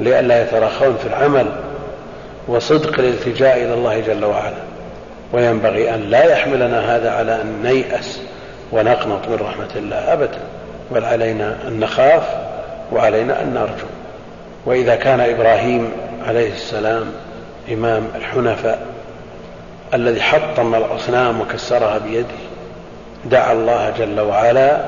لئلا 0.00 0.42
يتراخون 0.42 0.96
في 0.96 1.06
العمل 1.06 1.46
وصدق 2.48 2.98
الالتجاء 2.98 3.56
إلى 3.56 3.74
الله 3.74 4.00
جل 4.00 4.24
وعلا. 4.24 4.62
وينبغي 5.32 5.94
أن 5.94 6.00
لا 6.00 6.24
يحملنا 6.24 6.96
هذا 6.96 7.10
على 7.10 7.42
أن 7.42 7.62
نيأس 7.62 8.20
ونقنط 8.72 9.28
من 9.28 9.38
رحمة 9.40 9.70
الله 9.76 10.12
أبدا 10.12 10.38
بل 10.90 11.04
علينا 11.04 11.56
أن 11.68 11.80
نخاف 11.80 12.22
وعلينا 12.92 13.42
أن 13.42 13.54
نرجو. 13.54 13.86
وإذا 14.66 14.94
كان 14.94 15.20
إبراهيم 15.20 15.92
عليه 16.26 16.52
السلام 16.52 17.06
إمام 17.72 18.08
الحنفاء 18.16 18.86
الذي 19.94 20.20
حطم 20.20 20.74
الأصنام 20.74 21.40
وكسرها 21.40 21.98
بيده 21.98 22.26
دعا 23.24 23.52
الله 23.52 23.92
جل 23.98 24.20
وعلا 24.20 24.80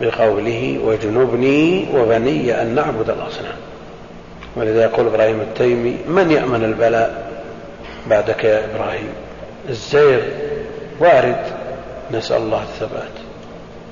بقوله 0.00 0.78
واجنبني 0.84 1.86
وبني 1.94 2.62
أن 2.62 2.74
نعبد 2.74 3.10
الأصنام. 3.10 3.56
ولذا 4.58 4.82
يقول 4.82 5.06
إبراهيم 5.06 5.40
التيمي 5.40 5.96
من 6.08 6.30
يأمن 6.30 6.64
البلاء 6.64 7.30
بعدك 8.06 8.44
يا 8.44 8.64
إبراهيم؟ 8.64 9.12
الزير 9.68 10.22
وارد 11.00 11.42
نسأل 12.10 12.36
الله 12.36 12.62
الثبات. 12.62 13.28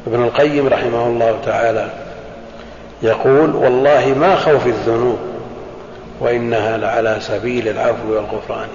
ابن 0.07 0.25
القيم 0.25 0.69
رحمه 0.69 1.07
الله 1.07 1.39
تعالى 1.47 1.89
يقول 3.03 3.55
والله 3.55 4.14
ما 4.19 4.37
خوف 4.37 4.67
الذنوب 4.67 5.19
وإنها 6.21 6.77
لعلى 6.77 7.17
سبيل 7.21 7.69
العفو 7.69 8.12
والغفران 8.14 8.69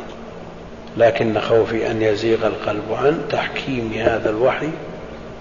لكن 0.97 1.39
خوفي 1.39 1.91
أن 1.91 2.01
يزيغ 2.01 2.47
القلب 2.47 2.83
عن 3.03 3.21
تحكيم 3.29 3.93
هذا 4.05 4.29
الوحي 4.29 4.69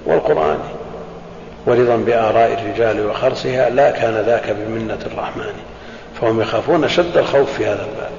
والقرآن 0.07 0.59
ورضا 1.67 1.97
بآراء 1.97 2.53
الرجال 2.53 3.07
وخرصها 3.07 3.71
لا 3.71 3.91
كان 3.91 4.15
ذاك 4.15 4.51
بمنة 4.51 4.99
الرحمن. 5.07 5.55
فهم 6.21 6.41
يخافون 6.41 6.89
شد 6.89 7.17
الخوف 7.17 7.53
في 7.53 7.67
هذا 7.67 7.83
الباب. 7.83 8.11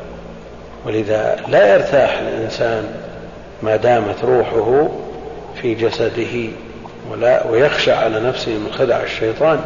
ولذا 0.85 1.35
لا 1.47 1.73
يرتاح 1.73 2.19
الإنسان 2.19 2.83
ما 3.63 3.75
دامت 3.75 4.23
روحه 4.23 4.89
في 5.61 5.73
جسده 5.73 6.49
ولا 7.11 7.47
ويخشى 7.47 7.91
على 7.91 8.19
نفسه 8.19 8.51
من 8.51 8.71
خدع 8.71 9.03
الشيطان. 9.03 9.59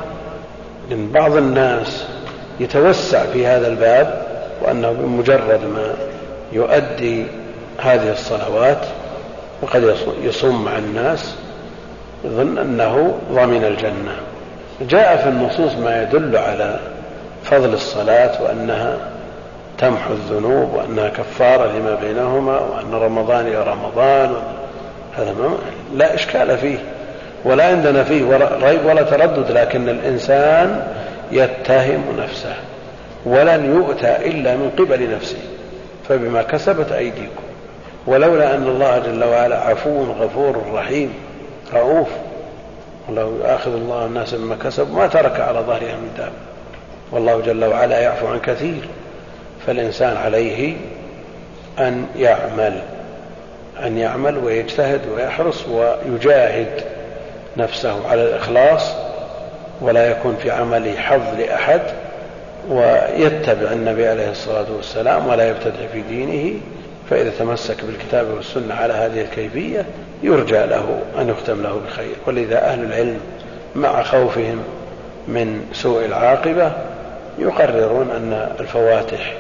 لأن 0.90 1.12
بعض 1.12 1.36
الناس 1.36 2.06
يتوسع 2.60 3.26
في 3.26 3.48
هذا 3.48 3.68
الباب 3.68 4.26
وأنه 4.62 4.92
بمجرد 4.92 5.60
ما 5.66 5.94
يؤدي 6.52 7.26
هذه 7.80 8.12
الصلوات 8.12 8.86
وقد 9.62 9.96
يصوم 10.24 10.66
مع 10.66 10.78
الناس 10.78 11.36
يظن 12.26 12.58
أنه 12.58 13.20
ضمن 13.32 13.64
الجنة. 13.64 14.16
جاء 14.82 15.18
في 15.18 15.30
النصوص 15.30 15.76
ما 15.76 16.04
يدل 16.04 16.38
على 16.38 16.80
فضل 17.46 17.74
الصلاة 17.74 18.44
وأنها 18.44 18.98
تمحو 19.78 20.14
الذنوب 20.14 20.74
وأنها 20.74 21.10
كفارة 21.10 21.72
لما 21.72 21.96
بينهما 21.96 22.60
وأن 22.60 22.94
رمضان 22.94 23.48
يا 23.48 23.64
رمضان. 23.64 24.36
هذا 25.18 25.34
ما 25.34 25.58
لا 25.94 26.16
إشكال 26.16 26.58
فيه 26.58 26.78
ولا 27.46 27.68
عندنا 27.68 28.04
فيه 28.04 28.38
ريب 28.62 28.86
ولا 28.86 29.02
تردد 29.02 29.52
لكن 29.52 29.90
الإنسان 29.90 30.88
يتهم 31.32 32.04
نفسه 32.20 32.56
ولن 33.26 33.76
يؤتى 33.76 34.16
إلا 34.16 34.56
من 34.56 34.72
قبل 34.80 35.16
نفسه 35.16 35.40
فبما 36.10 36.42
كسبت 36.42 36.92
أيديكم. 36.92 37.44
ولولا 38.08 38.56
أن 38.56 38.68
الله 38.68 39.00
جل 39.00 39.24
وعلا 39.24 39.60
عفو 39.60 40.04
غفور 40.04 40.62
رحيم 40.74 41.14
رؤوف 41.74 42.08
ولو 43.10 43.36
يؤاخذ 43.36 43.74
الله 43.74 44.06
الناس 44.06 44.34
بما 44.34 44.56
كسبوا 44.64 45.00
ما 45.00 45.08
ترك 45.08 45.40
على 45.40 45.60
ظهرها 45.60 45.96
من 45.96 46.12
دابة. 46.18 46.55
والله 47.12 47.42
جل 47.42 47.66
وعلا 47.66 48.00
يعفو 48.00 48.28
عن 48.28 48.40
كثير 48.40 48.82
فالإنسان 49.68 50.18
عليه 50.18 50.76
أن 51.80 52.06
يعمل 52.18 52.82
أن 53.86 53.98
يعمل 53.98 54.38
ويجتهد 54.38 55.02
ويحرص 55.16 55.66
ويجاهد 55.68 56.84
نفسه 57.58 58.08
على 58.08 58.24
الإخلاص 58.24 58.92
ولا 59.82 60.12
يكون 60.12 60.38
في 60.44 60.52
عمله 60.52 60.96
حظ 60.98 61.40
لأحد 61.40 61.82
ويتبع 62.70 63.72
النبي 63.72 64.08
عليه 64.08 64.32
الصلاة 64.32 64.66
والسلام 64.76 65.28
ولا 65.28 65.50
يبتدع 65.50 65.88
في 65.94 66.02
دينه 66.02 66.60
فإذا 67.10 67.32
تمسك 67.40 67.86
بالكتاب 67.86 68.28
والسنة 68.36 68.74
على 68.74 68.94
هذه 68.94 69.22
الكيفية 69.22 69.86
يرجى 70.24 70.66
له 70.66 71.00
أن 71.20 71.30
يختم 71.30 71.64
له 71.64 71.82
بخير. 71.88 72.16
ولذا 72.28 72.66
أهل 72.66 72.84
العلم 72.84 73.20
مع 73.76 74.04
خوفهم 74.04 74.64
من 75.28 75.66
سوء 75.74 76.06
العاقبة 76.06 76.72
يقررون 77.40 78.12
أن 78.12 78.50
الفواتح 78.60 79.34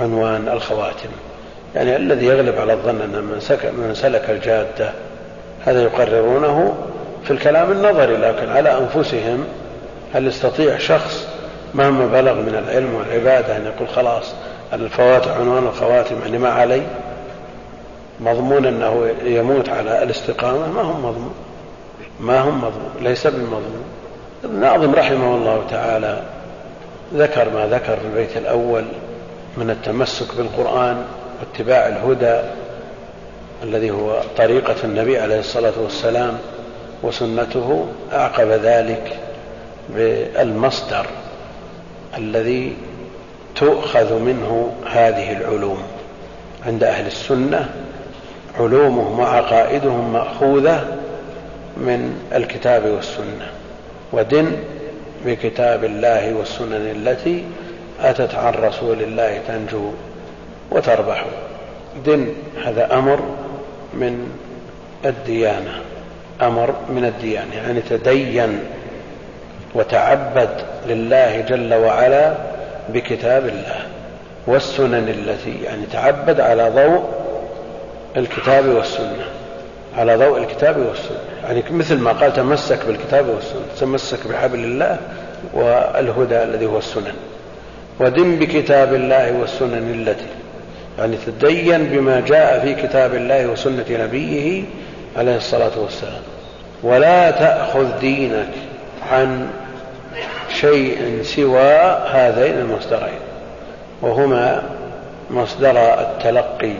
عنوان 0.00 0.48
الخواتم. 0.48 1.08
يعني 1.74 1.96
الذي 1.96 2.26
يغلب 2.26 2.58
على 2.58 2.72
الظن 2.72 3.00
أن 3.00 3.24
من, 3.24 3.84
من 3.86 3.94
سلك 3.94 4.30
الجادة 4.30 4.90
هذا 5.64 5.82
يقررونه 5.82 6.74
في 7.24 7.30
الكلام 7.30 7.72
النظري 7.72 8.16
لكن 8.16 8.50
على 8.50 8.78
أنفسهم 8.78 9.44
هل 10.14 10.26
يستطيع 10.26 10.78
شخص 10.78 11.28
مهما 11.74 12.06
بلغ 12.06 12.34
من 12.34 12.54
العلم 12.54 12.94
والعبادة 12.94 13.56
أن 13.56 13.66
يقول 13.66 13.88
خلاص 13.88 14.34
الفواتح 14.72 15.30
عنوان 15.30 15.66
الخواتم 15.66 16.14
يعني 16.24 16.38
ما 16.38 16.48
علي؟ 16.48 16.82
مضمون 18.20 18.66
أنه 18.66 19.10
يموت 19.24 19.68
على 19.68 20.02
الاستقامة؟ 20.02 20.72
ما 20.72 20.82
هم 20.82 21.04
مضمون. 21.04 21.34
ما 22.20 22.40
هم 22.40 22.56
مضمون. 22.58 22.90
ليس 23.00 23.26
بالمضمون 23.26 23.84
الناظم 24.44 24.94
رحمه 24.94 25.34
الله 25.34 25.64
تعالى 25.70 26.22
ذكر 27.14 27.50
ما 27.50 27.66
ذكر 27.66 27.96
في 27.96 28.06
البيت 28.06 28.36
الأول 28.36 28.84
من 29.56 29.70
التمسك 29.70 30.36
بالقرآن 30.36 31.04
واتباع 31.40 31.88
الهدى 31.88 32.40
الذي 33.62 33.90
هو 33.90 34.20
طريقة 34.36 34.74
النبي 34.84 35.18
عليه 35.18 35.40
الصلاة 35.40 35.72
والسلام 35.82 36.38
وسنته 37.02 37.86
أعقب 38.12 38.48
ذلك 38.48 39.16
بالمصدر 39.88 41.06
الذي 42.18 42.76
تؤخذ 43.56 44.18
منه 44.18 44.72
هذه 44.90 45.32
العلوم. 45.32 45.82
عند 46.66 46.84
أهل 46.84 47.06
السنة 47.06 47.68
علومهم 48.58 49.18
وعقائدهم 49.18 50.12
مأخوذة 50.12 50.84
من 51.76 52.28
الكتاب 52.34 52.86
والسنة. 52.86 53.50
ودن 54.12 54.56
بكتاب 55.26 55.84
الله 55.84 56.34
والسنن 56.34 56.90
التي 56.96 57.44
أتت 58.00 58.34
عن 58.34 58.54
رسول 58.54 59.02
الله 59.02 59.40
تنجو 59.48 59.90
وتربح. 60.70 61.24
دن 62.06 62.28
هذا 62.64 62.94
أمر 62.94 63.20
من 63.94 64.30
الديانة. 65.04 65.80
أمر 66.42 66.74
من 66.88 67.04
الديانة. 67.04 67.54
يعني 67.54 67.80
تدين 67.80 68.60
وتعبد 69.74 70.50
لله 70.86 71.40
جل 71.40 71.74
وعلا 71.74 72.34
بكتاب 72.88 73.46
الله 73.46 73.86
والسنن 74.46 75.08
التي 75.08 75.62
يعني 75.64 75.86
تعبد 75.92 76.40
على 76.40 76.70
ضوء 76.70 77.04
الكتاب 78.16 78.66
والسنة. 78.66 79.24
على 79.96 80.16
ضوء 80.16 80.38
الكتاب 80.38 80.78
والسنة. 80.78 81.31
يعني 81.44 81.62
مثل 81.70 81.98
ما 81.98 82.12
قال 82.12 82.32
تمسك 82.32 82.86
بالكتاب 82.86 83.28
والسنة 83.28 83.62
تمسك 83.80 84.26
بحبل 84.26 84.58
الله 84.58 84.98
والهدى 85.52 86.42
الذي 86.42 86.66
هو 86.66 86.78
السنن. 86.78 87.14
ودم 88.00 88.38
بكتاب 88.38 88.94
الله 88.94 89.32
والسنن 89.32 89.94
التي 89.94 90.26
يعني 90.98 91.16
تدين 91.26 91.84
بما 91.84 92.20
جاء 92.20 92.60
في 92.60 92.74
كتاب 92.74 93.14
الله 93.14 93.46
وسنة 93.46 93.84
نبيه 93.90 94.64
عليه 95.16 95.36
الصلاة 95.36 95.78
والسلام. 95.78 96.22
ولا 96.82 97.30
تأخذ 97.30 97.98
دينك 98.00 98.48
عن 99.12 99.48
شيء 100.48 101.20
سوى 101.22 101.72
هذين 102.12 102.58
المصدرين 102.58 103.20
وهما 104.02 104.62
مصدر 105.30 106.00
التلقي 106.00 106.74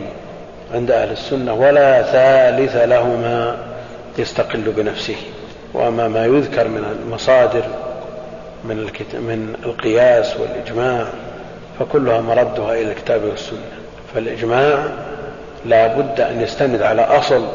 عند 0.73 0.91
أهل 0.91 1.11
السنة 1.11 1.53
ولا 1.53 2.01
ثالث 2.01 2.75
لهما. 2.75 3.72
يستقل 4.17 4.71
بنفسه. 4.77 5.15
وأما 5.73 6.07
ما 6.07 6.25
يذكر 6.25 6.67
من 6.67 6.97
المصادر 7.01 7.63
من, 8.63 8.77
من 9.13 9.55
القياس 9.63 10.37
والإجماع 10.39 11.05
فكلها 11.79 12.21
مردها 12.21 12.73
إلى 12.73 12.91
الكتاب 12.91 13.23
والسنة. 13.23 13.71
فالإجماع 14.15 14.85
لا 15.65 15.87
بد 15.87 16.21
أن 16.21 16.41
يستند 16.41 16.81
على 16.81 17.01
أصل 17.01 17.45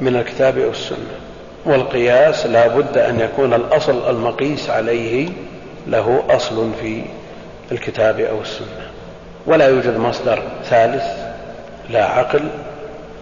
من 0.00 0.16
الكتاب 0.16 0.58
والسنة. 0.58 1.22
والقياس 1.66 2.46
لا 2.46 2.66
بد 2.68 2.98
أن 2.98 3.20
يكون 3.20 3.54
الأصل 3.54 4.10
المقيس 4.10 4.70
عليه 4.70 5.28
له 5.86 6.24
أصل 6.30 6.70
في 6.80 7.02
الكتاب 7.72 8.20
أو 8.20 8.40
السنة. 8.40 8.90
ولا 9.46 9.68
يوجد 9.68 9.96
مصدر 9.96 10.42
ثالث 10.64 11.04
لا 11.90 12.04
عقل 12.04 12.48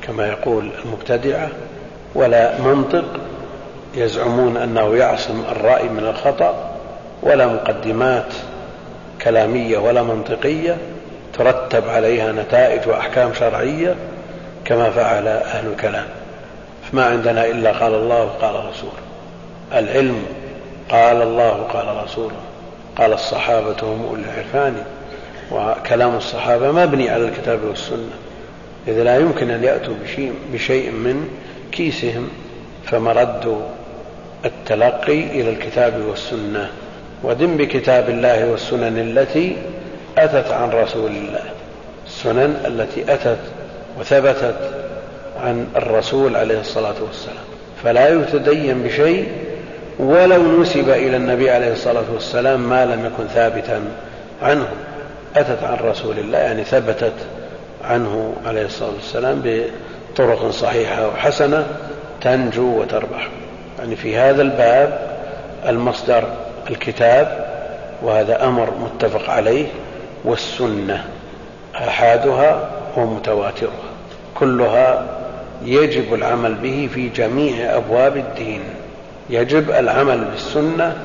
كما 0.02 0.26
يقول 0.26 0.70
المبتدعة 0.84 1.48
ولا 2.14 2.61
منطق 2.61 3.04
يزعمون 3.94 4.56
أنه 4.56 4.96
يعصم 4.96 5.42
الرأي 5.52 5.88
من 5.88 6.06
الخطأ 6.06 6.70
ولا 7.22 7.46
مقدمات 7.46 8.32
كلامية 9.22 9.78
ولا 9.78 10.02
منطقية 10.02 10.76
ترتب 11.38 11.88
عليها 11.88 12.32
نتائج 12.32 12.88
وأحكام 12.88 13.34
شرعية 13.34 13.94
كما 14.64 14.90
فعل 14.90 15.28
أهل 15.28 15.66
الكلام. 15.66 16.06
ما 16.92 17.04
عندنا 17.04 17.46
إلا 17.46 17.72
قال 17.72 17.94
الله 17.94 18.24
وقال 18.24 18.54
رسوله 18.54 18.92
العلم 19.72 20.22
قال 20.90 21.22
الله 21.22 21.66
قال 21.72 22.04
رسوله 22.04 22.36
قال 22.98 23.12
الصحابة 23.12 23.76
هم 23.82 24.06
أولي 24.11 24.22
العرفان. 24.22 24.84
وكلام 25.52 26.16
الصحابة 26.16 26.72
مبني 26.72 27.11
على 27.11 27.24
الكتاب 27.24 27.58
والسنة. 27.64 28.14
إذ 28.88 29.02
لا 29.02 29.16
يمكن 29.16 29.50
أن 29.50 29.64
يأتوا 29.64 29.94
بشيء 30.52 30.90
من 30.90 31.28
كيسهم 31.73 32.29
فمرد 32.87 33.62
التلقي 34.45 35.21
إلى 35.21 35.51
الكتاب 35.51 36.03
والسنة 36.09 36.71
ودم 37.23 37.57
بكتاب 37.57 38.11
الله 38.11 38.51
والسنن 38.51 38.99
التي 38.99 39.57
أتت 40.18 40.51
عن 40.51 40.71
رسول 40.71 41.11
الله 41.11 41.43
السنن 42.07 42.62
التي 42.66 43.14
أتت 43.14 43.39
وثبتت 44.01 44.57
عن 45.43 45.66
الرسول 45.77 46.37
عليه 46.37 46.61
الصلاة 46.61 46.95
والسلام. 47.07 47.45
فلا 47.85 48.09
يتدين 48.09 48.83
بشيء 48.83 49.29
ولو 49.99 50.62
نسب 50.62 50.91
إلى 50.91 51.16
النبي 51.16 51.51
عليه 51.51 51.73
الصلاة 51.73 52.05
والسلام 52.14 52.68
ما 52.68 52.87
لم 52.87 53.07
يكن 53.07 53.29
ثابتا 53.29 53.85
عنه. 54.43 54.68
أتت 55.37 55.64
عن 55.64 55.77
رسول 55.85 56.18
الله 56.18 56.39
يعني 56.39 56.64
ثبتت 56.64 57.12
عنه 57.85 58.35
عليه 58.47 58.66
الصلاة 58.66 58.91
والسلام 58.95 59.43
بطرق 60.12 60.50
صحيحة 60.50 61.08
وحسنة 61.08 61.66
تنجو 62.20 62.80
وتربح. 62.80 63.28
يعني 63.78 63.96
في 63.96 64.16
هذا 64.16 64.42
الباب 64.42 65.18
المصدر 65.68 66.24
الكتاب 66.70 67.50
وهذا 68.02 68.44
أمر 68.44 68.70
متفق 68.80 69.30
عليه 69.30 69.66
والسنة 70.24 71.04
آحادها 71.74 72.70
ومتواترها. 72.96 73.90
كلها 74.34 75.06
يجب 75.64 76.14
العمل 76.14 76.54
به 76.54 76.88
في 76.94 77.08
جميع 77.08 77.76
أبواب 77.76 78.16
الدين. 78.16 78.61
يجب 79.30 79.70
العمل 79.70 80.24
بالسنة 80.24 80.96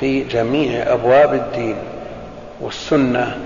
في 0.00 0.24
جميع 0.24 0.92
أبواب 0.92 1.34
الدين. 1.34 1.76
والسنة 2.60 3.36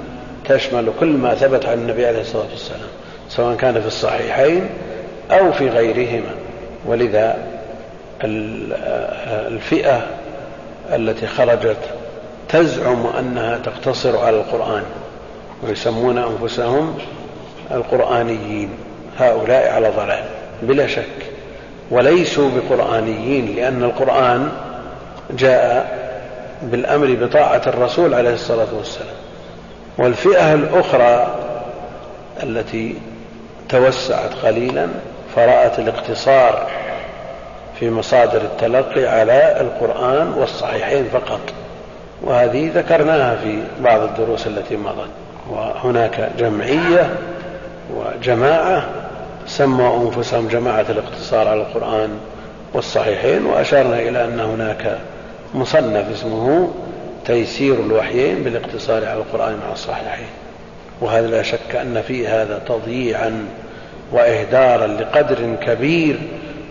تشمل 0.49 0.91
كل 1.01 1.07
ما 1.07 1.35
ثبت 1.35 1.67
عن 1.67 1.79
النبي 1.79 2.07
عليه 2.07 2.21
الصلاة 2.21 2.47
والسلام 2.53 2.89
سواء 3.29 3.57
كان 3.57 3.81
في 3.81 3.87
الصحيحين 3.87 4.69
أو 5.31 5.53
في 5.53 5.69
غيرهما. 5.69 6.31
ولذا 6.87 7.39
الفئة 9.49 10.07
التي 10.93 11.27
خرجت 11.27 11.77
تزعم 12.49 13.07
أنها 13.19 13.59
تقتصر 13.59 14.19
على 14.19 14.37
القرآن 14.37 14.83
ويسمون 15.63 16.19
أنفسهم 16.19 16.99
القرآنيين 17.71 18.71
هؤلاء 19.19 19.73
على 19.73 19.89
ضلال 19.97 20.25
بلا 20.63 20.87
شك. 20.87 21.05
وليسوا 21.91 22.51
بقرآنيين 22.51 23.57
لأن 23.57 23.85
القرآن 23.85 24.49
جاء 25.31 25.99
بالأمر 26.63 27.17
بطاعة 27.21 27.63
الرسول 27.67 28.15
عليه 28.15 28.35
الصلاة 28.35 28.75
والسلام. 28.77 29.17
والفئة 29.99 30.55
الأخرى 30.55 31.35
التي 32.43 32.95
توسعت 33.69 34.35
قليلا 34.45 34.87
فرأت 35.39 35.79
الاقتصار 35.79 36.67
في 37.79 37.91
مصادر 37.91 38.41
التلقي 38.41 39.07
على 39.07 39.61
القرآن 39.61 40.33
والصحيحين 40.33 41.05
فقط. 41.05 41.41
وهذه 42.23 42.71
ذكرناها 42.75 43.37
في 43.37 43.63
بعض 43.81 44.01
الدروس 44.01 44.47
التي 44.47 44.77
مضت. 44.77 45.09
وهناك 45.51 46.31
جمعية 46.39 47.11
وجماعة 47.95 48.89
سموا 49.47 50.07
أنفسهم 50.07 50.49
جماعة 50.49 50.87
الاقتصار 50.91 51.49
على 51.49 51.61
القرآن 51.61 52.19
والصحيحين 52.75 53.47
وأشرنا 53.47 53.99
إلى 53.99 54.25
أن 54.25 54.41
هناك 54.41 54.99
مصنف 55.55 56.13
اسمه 56.13 56.71
تيسير 57.27 57.75
الوحيين 57.75 58.43
بالاقتصار 58.43 59.05
على 59.05 59.19
القرآن 59.19 59.53
مع 59.67 59.73
الصحيحين. 59.73 60.31
وهذا 61.01 61.27
لا 61.27 61.43
شك 61.43 61.77
أن 61.77 62.03
فيه 62.03 62.43
هذا 62.43 62.61
تضييعا 62.69 63.49
وإهدارا 64.13 64.87
لقدر 64.87 65.57
كبير 65.67 66.19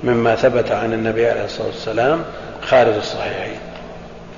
مما 0.04 0.36
ثبت 0.36 0.72
عن 0.72 0.94
النبي 0.94 1.30
عليه 1.30 1.46
الصلاة 1.46 1.68
والسلام 1.68 2.24
خارج 2.62 2.96
الصحيحين. 2.96 3.58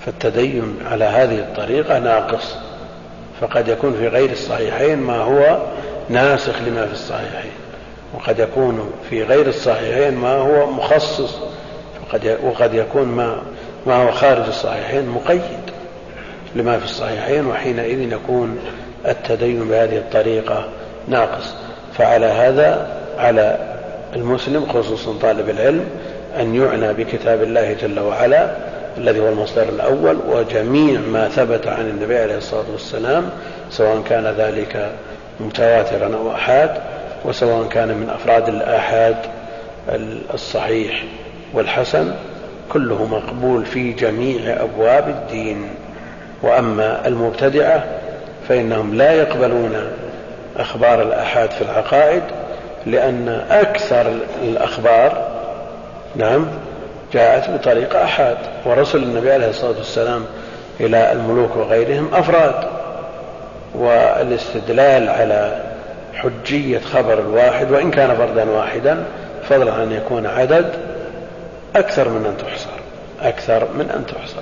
فالتدين 0.05 0.75
على 0.91 1.05
هذه 1.05 1.39
الطريقة 1.39 1.99
ناقص 1.99 2.55
فقد 3.41 3.67
يكون 3.67 3.93
في 3.93 4.07
غير 4.07 4.31
الصحيحين 4.31 4.99
ما 4.99 5.17
هو 5.17 5.59
ناسخ 6.09 6.61
لما 6.67 6.85
في 6.85 6.93
الصحيحين 6.93 7.51
وقد 8.13 8.39
يكون 8.39 8.91
في 9.09 9.23
غير 9.23 9.47
الصحيحين 9.47 10.13
ما 10.13 10.33
هو 10.33 10.71
مخصص 10.71 11.35
وقد 12.43 12.73
يكون 12.73 13.07
ما, 13.07 13.41
ما 13.87 13.95
هو 13.95 14.11
خارج 14.11 14.47
الصحيحين 14.47 15.09
مقيد 15.09 15.41
لما 16.55 16.79
في 16.79 16.85
الصحيحين 16.85 17.45
وحينئذ 17.45 18.13
يكون 18.13 18.59
التدين 19.05 19.67
بهذه 19.67 19.97
الطريقة 19.97 20.65
ناقص. 21.07 21.53
فعلى 21.99 22.25
هذا 22.25 22.87
على 23.17 23.57
المسلم 24.15 24.65
خصوصا 24.65 25.13
طالب 25.21 25.49
العلم 25.49 25.85
أن 26.39 26.55
يعنى 26.55 26.93
بكتاب 26.93 27.43
الله 27.43 27.73
جل 27.73 27.99
وعلا 27.99 28.47
الذي 28.97 29.19
هو 29.19 29.29
المصدر 29.29 29.69
الأول 29.69 30.17
وجميع 30.29 30.99
ما 30.99 31.29
ثبت 31.29 31.67
عن 31.67 31.89
النبي 31.89 32.17
عليه 32.17 32.37
الصلاة 32.37 32.71
والسلام 32.71 33.29
سواء 33.69 34.01
كان 34.09 34.27
ذلك 34.37 34.89
متواترا 35.39 36.15
أو 36.15 36.31
أحاد 36.31 36.69
وسواء 37.25 37.67
كان 37.67 37.87
من 37.87 38.09
أفراد 38.09 38.49
الآحاد 38.49 39.15
الصحيح 40.33 41.03
والحسن 41.53 42.11
كله 42.73 43.05
مقبول 43.05 43.65
في 43.65 43.91
جميع 43.91 44.63
أبواب 44.63 45.09
الدين. 45.09 45.69
وأما 46.43 47.07
المبتدعة 47.07 47.83
فإنهم 48.49 48.95
لا 48.95 49.11
يقبلون 49.11 49.91
أخبار 50.57 51.01
الآحاد 51.01 51.51
في 51.51 51.61
العقائد 51.61 52.23
لأن 52.85 53.43
أكثر 53.51 54.13
الأخبار 54.43 55.27
نعم 56.15 56.47
جاءت 57.13 57.49
بطريقة 57.49 58.03
أحاد 58.03 58.37
ورسل 58.65 59.03
النبي 59.03 59.31
عليه 59.31 59.49
الصلاة 59.49 59.77
والسلام 59.77 60.25
إلى 60.79 61.11
الملوك 61.11 61.55
وغيرهم 61.55 62.09
أفراد 62.13 62.55
والاستدلال 63.75 65.09
على 65.09 65.61
حجية 66.13 66.79
خبر 66.79 67.19
الواحد 67.19 67.71
وإن 67.71 67.91
كان 67.91 68.15
فردا 68.15 68.49
واحدا 68.49 69.03
فضلا 69.49 69.73
عن 69.73 69.81
أن 69.81 69.91
يكون 69.91 70.25
عدد 70.25 70.71
أكثر 71.75 72.09
من 72.09 72.25
أن 72.25 72.37
تحصر 72.37 72.69
أكثر 73.21 73.67
من 73.73 73.89
أن 73.95 74.05
تحصر. 74.05 74.41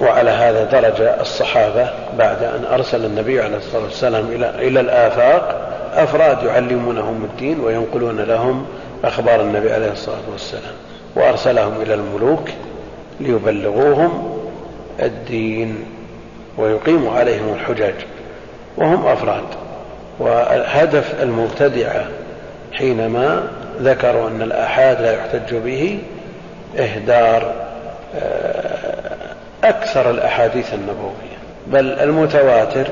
وعلى 0.00 0.30
هذا 0.30 0.64
درج 0.64 1.00
الصحابة 1.20 1.90
بعد 2.18 2.42
أن 2.42 2.64
أرسل 2.72 3.04
النبي 3.04 3.40
عليه 3.40 3.56
الصلاة 3.56 3.82
والسلام 3.82 4.26
إلى, 4.26 4.50
إلى 4.50 4.80
الآفاق. 4.80 5.68
أفراد 5.94 6.42
يعلمونهم 6.42 7.24
الدين 7.24 7.60
وينقلون 7.60 8.20
لهم 8.20 8.66
أخبار 9.04 9.40
النبي 9.40 9.72
عليه 9.72 9.92
الصلاة 9.92 10.30
والسلام. 10.32 10.74
وأرسلهم 11.16 11.82
إلى 11.82 11.94
الملوك 11.94 12.48
ليبلغوهم 13.20 14.38
الدين 15.02 15.84
ويقيموا 16.58 17.12
عليهم 17.12 17.54
الحجج. 17.54 17.94
وهم 18.76 19.06
أفراد. 19.06 19.44
وهدف 20.18 21.22
المبتدعة 21.22 22.04
حينما 22.72 23.48
ذكروا 23.80 24.28
أن 24.28 24.42
الآحاد 24.42 25.00
لا 25.00 25.12
يحتج 25.12 25.54
به 25.54 25.98
إهدار 26.78 27.52
آه، 28.14 29.17
أكثر 29.64 30.10
الأحاديث 30.10 30.74
النبوية 30.74 31.38
بل 31.66 31.92
المتواتر 31.92 32.86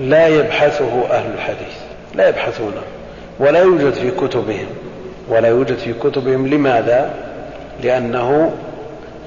لا 0.00 0.26
يبحثه 0.28 1.06
أهل 1.10 1.32
الحديث 1.34 1.76
لا 2.14 2.28
يبحثونه 2.28 2.82
ولا 3.40 3.62
يوجد 3.62 3.92
في 3.92 4.10
كتبهم 4.10 4.66
ولا 5.28 5.48
يوجد 5.48 5.76
في 5.76 5.92
كتبهم 5.92 6.46
لماذا؟ 6.46 7.10
لأنه 7.82 8.52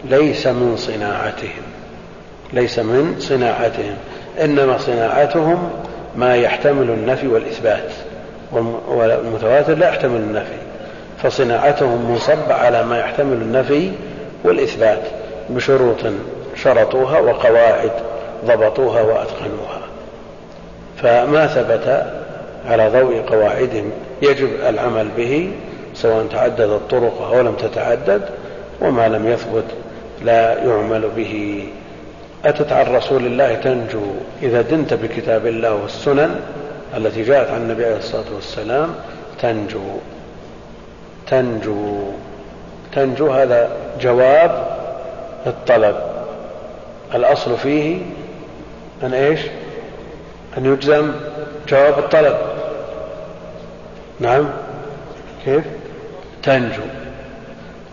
ليس 0.05 0.47
من 0.47 0.77
صناعتهم 0.77 1.63
ليس 2.53 2.79
من 2.79 3.15
صناعتهم 3.19 3.95
إنما 4.41 4.77
صناعتهم 4.77 5.69
ما 6.15 6.35
يحتمل 6.35 6.89
النفي 6.89 7.27
والإثبات 7.27 7.91
والمتواتر 8.87 9.75
لا 9.75 9.89
يحتمل 9.89 10.19
النفي 10.19 10.55
فصناعتهم 11.23 12.11
منصب 12.11 12.51
على 12.51 12.83
ما 12.83 12.99
يحتمل 12.99 13.33
النفي 13.33 13.91
والإثبات 14.43 15.01
بشروط 15.49 15.97
شرطوها 16.55 17.19
وقواعد 17.19 17.91
ضبطوها 18.45 19.01
وأتقنوها 19.01 19.81
فما 20.97 21.47
ثبت 21.47 22.11
على 22.69 22.89
ضوء 22.89 23.21
قواعدهم 23.27 23.91
يجب 24.21 24.49
العمل 24.69 25.07
به 25.17 25.51
سواء 25.93 26.25
تعددت 26.31 26.81
طرقه 26.89 27.37
أو 27.37 27.41
لم 27.41 27.55
تتعدد 27.55 28.21
وما 28.81 29.07
لم 29.07 29.27
يثبت 29.27 29.63
لا 30.21 30.63
يعمل 30.63 31.09
به. 31.15 31.63
أتت 32.45 32.71
عن 32.71 32.95
رسول 32.95 33.25
الله 33.25 33.55
تنجو 33.55 34.05
إذا 34.41 34.61
دنت 34.61 34.93
بكتاب 34.93 35.47
الله 35.47 35.73
والسنن 35.75 36.39
التي 36.97 37.23
جاءت 37.23 37.51
عن 37.51 37.61
النبي 37.61 37.85
عليه 37.85 37.97
الصلاة 37.97 38.33
والسلام 38.35 38.95
تنجو. 39.41 39.79
تنجو. 41.27 42.03
تنجو 42.95 43.31
هذا 43.31 43.69
جواب 44.01 44.65
الطلب. 45.47 46.10
الأصل 47.15 47.57
فيه 47.57 47.97
أن 49.03 49.13
إيش؟ 49.13 49.39
أن 50.57 50.65
يجزم 50.65 51.11
جواب 51.69 51.99
الطلب. 51.99 52.37
نعم. 54.19 54.49
كيف؟ 55.45 55.63
تنجو. 56.43 56.81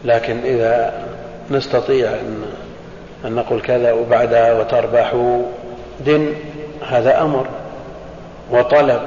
لكن 0.04 0.38
إذا 0.44 0.92
نستطيع 1.50 2.08
أن, 2.08 2.42
أن 3.24 3.34
نقول 3.34 3.60
كذا 3.60 3.92
وبعدها 3.92 4.52
وتربح 4.52 5.36
دن. 6.06 6.34
هذا 6.88 7.22
أمر. 7.22 7.46
وطلب. 8.50 9.00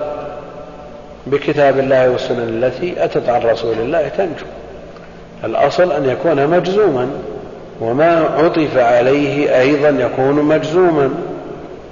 بكتاب 1.28 1.80
الله 1.80 2.10
والسنن 2.10 2.64
التي 2.64 3.06
أتت 3.06 3.30
عن 3.30 3.42
رسول 3.42 3.80
الله 3.80 4.08
تنجو. 4.08 4.46
الأصل 5.44 5.92
أن 5.92 6.10
يكون 6.10 6.48
مجزوما. 6.48 7.12
وما 7.82 8.20
عطف 8.38 8.78
عليه 8.78 9.60
أيضا 9.60 9.90
يكون 9.90 10.36
مجزوما 10.36 11.10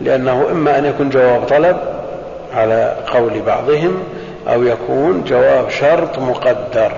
لأنه 0.01 0.47
إما 0.51 0.77
أن 0.77 0.85
يكون 0.85 1.09
جواب 1.09 1.43
طلب 1.43 1.77
على 2.53 2.95
قول 3.13 3.41
بعضهم 3.41 4.03
أو 4.47 4.63
يكون 4.63 5.23
جواب 5.23 5.69
شرط 5.69 6.19
مقدر. 6.19 6.91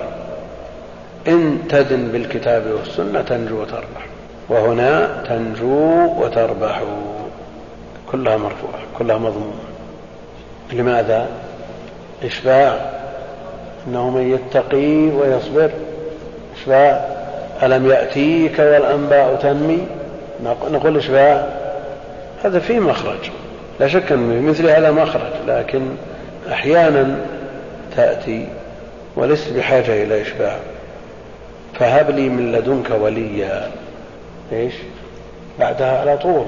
إن 1.28 1.58
تدن 1.68 2.08
بالكتاب 2.08 2.62
والسنة 2.78 3.22
تنجو 3.22 3.62
وتربح. 3.62 4.06
وهنا 4.48 5.22
تنجو 5.28 6.06
وتربح. 6.22 6.82
كلها 8.12 8.36
مرفوعة 8.36 8.82
كلها 8.98 9.18
مضمومة. 9.18 9.52
لماذا؟ 10.72 11.26
إشباع. 12.24 12.90
إنه 13.88 14.10
من 14.10 14.32
يتقي 14.34 14.96
ويصبر. 14.96 15.70
إشباع. 16.56 17.21
ألم 17.62 17.90
يأتيك 17.90 18.58
والأنباء 18.58 19.38
تنمي؟ 19.42 19.86
نقول 20.70 20.96
إشباع 20.96 21.48
هذا 22.44 22.58
فيه 22.58 22.78
مخرج. 22.78 23.30
لا 23.80 23.88
شك 23.88 24.12
أن 24.12 24.42
مثل 24.42 24.68
هذا 24.68 24.90
مخرج 24.90 25.32
لكن 25.46 25.82
أحيانا 26.52 27.16
تأتي 27.96 28.46
ولست 29.16 29.52
بحاجة 29.52 30.02
إلى 30.02 30.22
إشباع 30.22 30.56
فهب 31.78 32.10
لي 32.10 32.28
من 32.28 32.52
لدنك 32.52 32.90
وليا. 33.00 33.70
إيش؟ 34.52 34.74
بعدها 35.58 36.00
على 36.00 36.18
طول. 36.18 36.44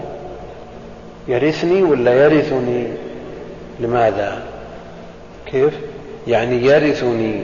يرثني 1.28 1.82
ولا 1.82 2.14
يرثني؟ 2.24 2.86
لماذا؟ 3.80 4.42
كيف؟ 5.46 5.74
يعني 6.26 6.66
يرثني. 6.66 7.40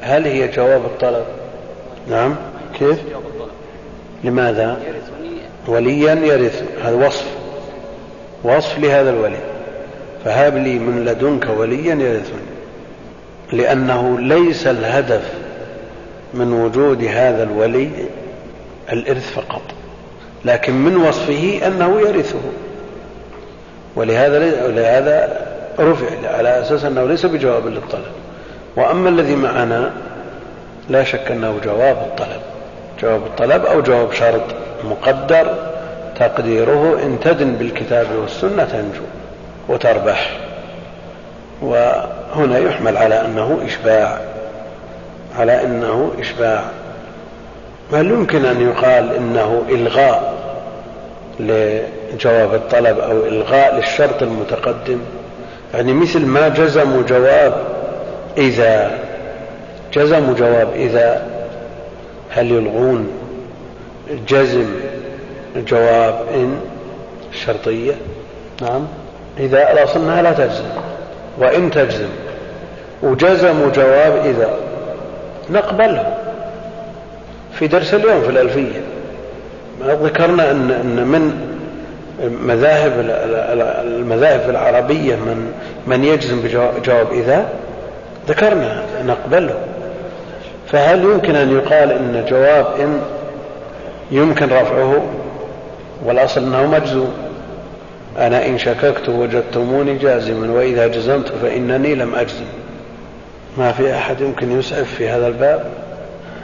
هل 0.00 0.26
هي 0.26 0.48
جواب 0.48 0.84
الطلب؟ 0.84 1.24
نعم. 2.10 2.36
كيف؟ 2.78 2.98
لماذا؟ 4.24 4.80
وليا 5.68 6.14
يرث. 6.14 6.62
هذا 6.82 7.06
وصف. 7.06 7.26
وصف 8.44 8.78
لهذا 8.78 9.10
الولي. 9.10 9.40
فهب 10.24 10.56
لي 10.56 10.78
من 10.78 11.04
لدنك 11.04 11.46
وليا 11.58 11.94
يرثني. 11.94 12.52
لأنه 13.52 14.20
ليس 14.20 14.66
الهدف 14.66 15.32
من 16.34 16.52
وجود 16.52 17.04
هذا 17.04 17.42
الولي 17.42 17.90
الإرث 18.92 19.32
فقط. 19.32 19.62
لكن 20.44 20.72
من 20.72 20.96
وصفه 20.96 21.60
أنه 21.66 22.00
يرثه. 22.00 22.40
ولهذا 23.96 24.38
لهذا 24.68 25.46
رفع 25.78 26.36
على 26.36 26.60
أساس 26.60 26.84
أنه 26.84 27.06
ليس 27.06 27.26
بجواب 27.26 27.66
للطلب. 27.66 28.12
وأما 28.76 29.08
الذي 29.08 29.36
معنا 29.36 29.92
لا 30.88 31.04
شك 31.04 31.30
أنه 31.30 31.58
جواب 31.64 31.96
الطلب. 31.96 32.51
جواب 33.02 33.20
الطلب 33.26 33.66
أو 33.66 33.80
جواب 33.80 34.12
شرط 34.12 34.42
مقدر 34.84 35.54
تقديره 36.18 36.98
إن 37.02 37.20
تدن 37.20 37.52
بالكتاب 37.52 38.06
والسنة 38.20 38.64
تنجو 38.64 39.04
وتربح. 39.68 40.30
وهنا 41.62 42.58
يحمل 42.58 42.96
على 42.96 43.20
أنه 43.20 43.58
إشباع 43.66 44.18
على 45.38 45.64
أنه 45.64 46.12
إشباع. 46.20 46.62
هل 47.92 48.10
يمكن 48.10 48.44
أن 48.44 48.60
يقال 48.68 49.14
إنه 49.16 49.62
إلغاء 49.68 50.34
لجواب 51.40 52.54
الطلب 52.54 52.98
أو 52.98 53.26
إلغاء 53.26 53.76
للشرط 53.76 54.22
المتقدم؟ 54.22 54.98
يعني 55.74 55.92
مثل 55.92 56.26
ما 56.26 56.48
جزموا 56.48 57.02
جواب 57.02 57.54
إذا 58.38 58.90
جزموا 59.94 60.34
جواب 60.34 60.68
إذا 60.74 61.31
هل 62.34 62.50
يلغون 62.50 63.08
جزم 64.28 64.66
جواب 65.56 66.20
إن 66.34 66.60
الشرطية 67.32 67.94
نعم. 68.62 68.86
إذا 69.38 69.72
الأصل 69.72 70.00
أنها 70.00 70.22
لا 70.22 70.32
تجزم. 70.32 70.64
وإن 71.38 71.70
تجزم. 71.70 72.08
وجزموا 73.02 73.70
جواب 73.70 74.26
إذا. 74.26 74.56
نقبله 75.50 76.14
في 77.58 77.66
درس 77.66 77.94
اليوم 77.94 78.22
في 78.22 78.30
الألفية. 78.30 78.80
ذكرنا 79.82 80.50
أن 80.50 80.70
أن 80.70 81.06
من 81.06 81.48
مذاهب 82.46 82.92
المذاهب 83.84 84.50
العربية 84.50 85.14
من 85.14 85.52
من 85.86 86.04
يجزم 86.04 86.40
بجواب 86.40 87.12
إذا. 87.12 87.48
ذكرنا 88.28 88.82
نقبله. 89.06 89.54
فهل 90.72 91.04
يمكن 91.04 91.36
أن 91.36 91.56
يقال 91.56 91.92
أن 91.92 92.24
جواب 92.28 92.66
إن 92.80 93.00
يمكن 94.10 94.46
رفعه 94.46 95.02
والأصل 96.04 96.40
أنه 96.40 96.66
مجزوم 96.66 97.12
أنا 98.18 98.46
إن 98.46 98.58
شككت 98.58 99.08
وجدتموني 99.08 99.98
جازما 99.98 100.52
وإذا 100.52 100.86
جزمت 100.86 101.32
فإنني 101.42 101.94
لم 101.94 102.14
أجزم. 102.14 102.44
ما 103.58 103.72
في 103.72 103.94
أحد 103.94 104.20
يمكن 104.20 104.58
يسعف 104.58 104.94
في 104.94 105.08
هذا 105.08 105.28
الباب؟ 105.28 105.64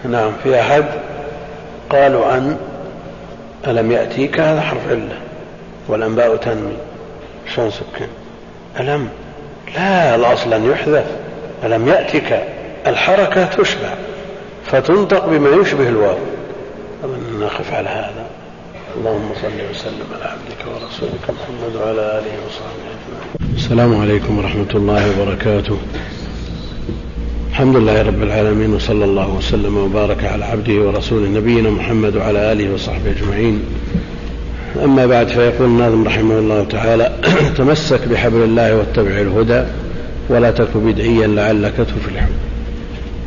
نعم 0.04 0.32
في 0.42 0.60
أحد 0.60 0.84
قالوا 1.90 2.34
أن 2.34 2.56
ألم 3.66 3.92
يأتيك 3.92 4.40
هذا 4.40 4.60
حرف 4.60 4.88
علة 4.90 5.18
والأنباء 5.88 6.36
تنمي. 6.36 6.76
شلون 7.54 7.70
سكن 7.70 8.08
ألم؟ 8.80 9.08
لا 9.76 10.14
الأصل 10.14 10.52
أن 10.52 10.70
يحذف. 10.70 11.06
ألم 11.64 11.88
يأتك 11.88 12.42
الحركة 12.86 13.44
تشبع. 13.44 13.88
فتنطق 14.72 15.26
بما 15.26 15.50
يشبه 15.50 15.88
الواو 15.88 16.16
أظن 17.04 17.40
نقف 17.40 17.72
على 17.72 17.88
هذا. 17.88 18.26
اللهم 18.98 19.30
صل 19.42 19.70
وسلم 19.70 20.06
على 20.14 20.24
عبدك 20.24 20.60
ورسولك 20.66 21.24
محمد 21.28 21.76
وعلى 21.76 22.00
آله 22.00 22.34
وصحبه 22.46 22.84
أجمعين. 22.94 23.56
السلام 23.56 24.00
عليكم 24.00 24.38
ورحمة 24.38 24.72
الله 24.74 25.20
وبركاته. 25.20 25.78
الحمد 27.50 27.76
لله 27.76 28.02
رب 28.02 28.22
العالمين 28.22 28.74
وصلى 28.74 29.04
الله 29.04 29.34
وسلم 29.34 29.76
وبارك 29.76 30.24
على 30.24 30.44
عبده 30.44 30.74
ورسوله 30.74 31.28
نبينا 31.28 31.70
محمد 31.70 32.16
وعلى 32.16 32.52
آله 32.52 32.74
وصحبه 32.74 33.10
أجمعين. 33.10 33.62
أما 34.84 35.06
بعد 35.06 35.28
فيقول 35.28 35.68
الناظم 35.68 36.04
رحمه 36.04 36.38
الله 36.38 36.64
تعالى 36.64 37.12
تمسك 37.58 38.08
بحبل 38.08 38.42
الله 38.42 38.76
واتبع 38.76 39.10
الهدى 39.10 39.64
ولا 40.28 40.50
تك 40.50 40.76
بدعيا 40.76 41.26
لعلك 41.26 41.74
تفلح. 41.76 42.28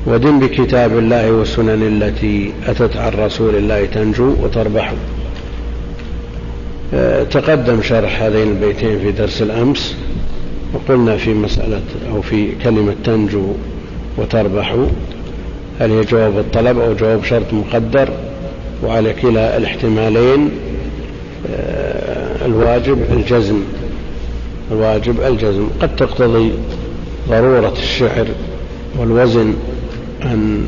ودن 0.05 0.39
بكتاب 0.39 0.97
الله 0.97 1.31
والسنن 1.31 2.01
التي 2.01 2.53
أتت 2.67 2.97
عن 2.97 3.11
رسول 3.13 3.55
الله 3.55 3.85
تنجو 3.85 4.35
وتربح. 4.43 4.93
تقدم 7.31 7.81
شرح 7.81 8.21
هذين 8.21 8.47
البيتين 8.47 8.99
في 8.99 9.11
درس 9.11 9.41
الأمس 9.41 9.95
وقلنا 10.73 11.17
في 11.17 11.33
مسألة 11.33 11.81
أو 12.11 12.21
في 12.21 12.51
كلمة 12.63 12.95
تنجو 13.03 13.53
وتربح. 14.17 14.75
هل 15.79 15.91
هي 15.91 16.01
جواب 16.01 16.37
الطلب 16.37 16.79
أو 16.79 16.93
جواب 16.93 17.23
شرط 17.23 17.53
مقدر؟ 17.53 18.09
وعلى 18.83 19.13
كلا 19.13 19.57
الاحتمالين 19.57 20.49
آه، 21.55 22.45
الواجب 22.45 22.97
الجزم. 23.13 23.59
الواجب 24.71 25.21
الجزم. 25.21 25.67
قد 25.81 25.95
تقتضي 25.95 26.51
ضرورة 27.29 27.73
الشعر 27.77 28.27
والوزن 28.99 29.53
أن 30.23 30.65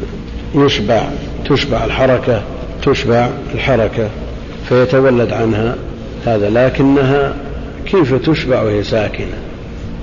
يشبع 0.56 1.02
تشبع 1.46 1.86
الحركة 1.86 2.42
تشبع 2.84 3.30
الحركة 3.56 4.10
فيتولد 4.70 5.34
عنها 5.34 5.76
هذا 6.26 6.50
لكنها 6.50 7.34
كيف 7.86 8.14
تشبع 8.30 8.62
وهي 8.62 8.84
ساكنة؟ 8.84 9.38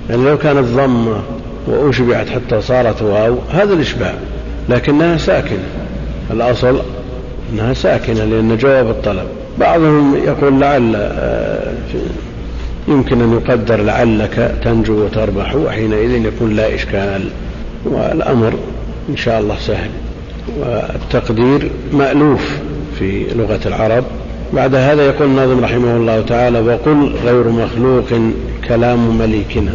يعني 0.09 0.23
لو 0.23 0.37
كانت 0.37 0.67
ضمة 0.67 1.21
وأشبعت 1.67 2.29
حتى 2.29 2.61
صارت 2.61 3.01
واو 3.01 3.37
هذا 3.51 3.73
الإشباع 3.73 4.13
لكنها 4.69 5.17
ساكنة. 5.17 5.67
الأصل 6.31 6.81
أنها 7.53 7.73
ساكنة 7.73 8.23
لأن 8.23 8.57
جواب 8.57 8.89
الطلب. 8.89 9.25
بعضهم 9.59 10.15
يقول 10.25 10.61
لعل 10.61 10.95
آه، 10.95 11.73
يمكن 12.87 13.21
أن 13.21 13.33
يقدر 13.33 13.81
لعلك 13.81 14.55
تنجو 14.63 15.05
وتربح 15.05 15.55
وحينئذ 15.55 16.25
يكون 16.25 16.55
لا 16.55 16.75
إشكال 16.75 17.21
والأمر 17.85 18.53
إن 19.09 19.17
شاء 19.17 19.39
الله 19.39 19.55
سهل. 19.59 19.89
والتقدير 20.59 21.71
مألوف 21.93 22.59
في 22.99 23.25
لغة 23.35 23.59
العرب. 23.65 24.03
بعد 24.53 24.75
هذا 24.75 25.05
يقول 25.05 25.27
الناظم 25.27 25.63
رحمه 25.63 25.97
الله 25.97 26.21
تعالى 26.21 26.59
وقل 26.59 27.11
غير 27.25 27.49
مخلوق 27.49 28.05
كلام 28.67 29.17
مليكنا. 29.17 29.71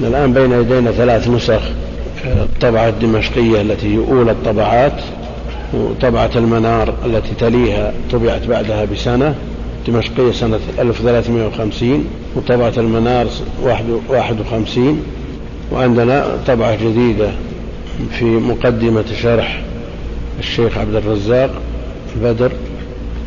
الآن 0.00 0.32
بين 0.32 0.52
يدينا 0.52 0.90
ثلاث 0.90 1.28
نسخ. 1.28 1.60
الطبعة 2.26 2.88
الدمشقية 2.88 3.60
التي 3.60 3.98
أولى 3.98 4.30
الطبعات 4.30 5.00
وطبعة 5.74 6.30
المنار 6.36 6.94
التي 7.06 7.34
تليها 7.40 7.92
طبعت 8.12 8.46
بعدها 8.46 8.84
بسنة. 8.84 9.34
دمشقية 9.88 10.32
سنة 10.32 10.58
1350 10.78 12.04
وطبعة 12.36 12.72
المنار 12.76 13.26
51 14.08 15.02
وعندنا 15.72 16.26
طبعة 16.46 16.76
جديدة 16.76 17.28
في 18.18 18.24
مقدمة 18.24 19.04
شرح 19.22 19.62
الشيخ 20.38 20.78
عبد 20.78 20.94
الرزاق 20.94 21.50
بدر 22.22 22.52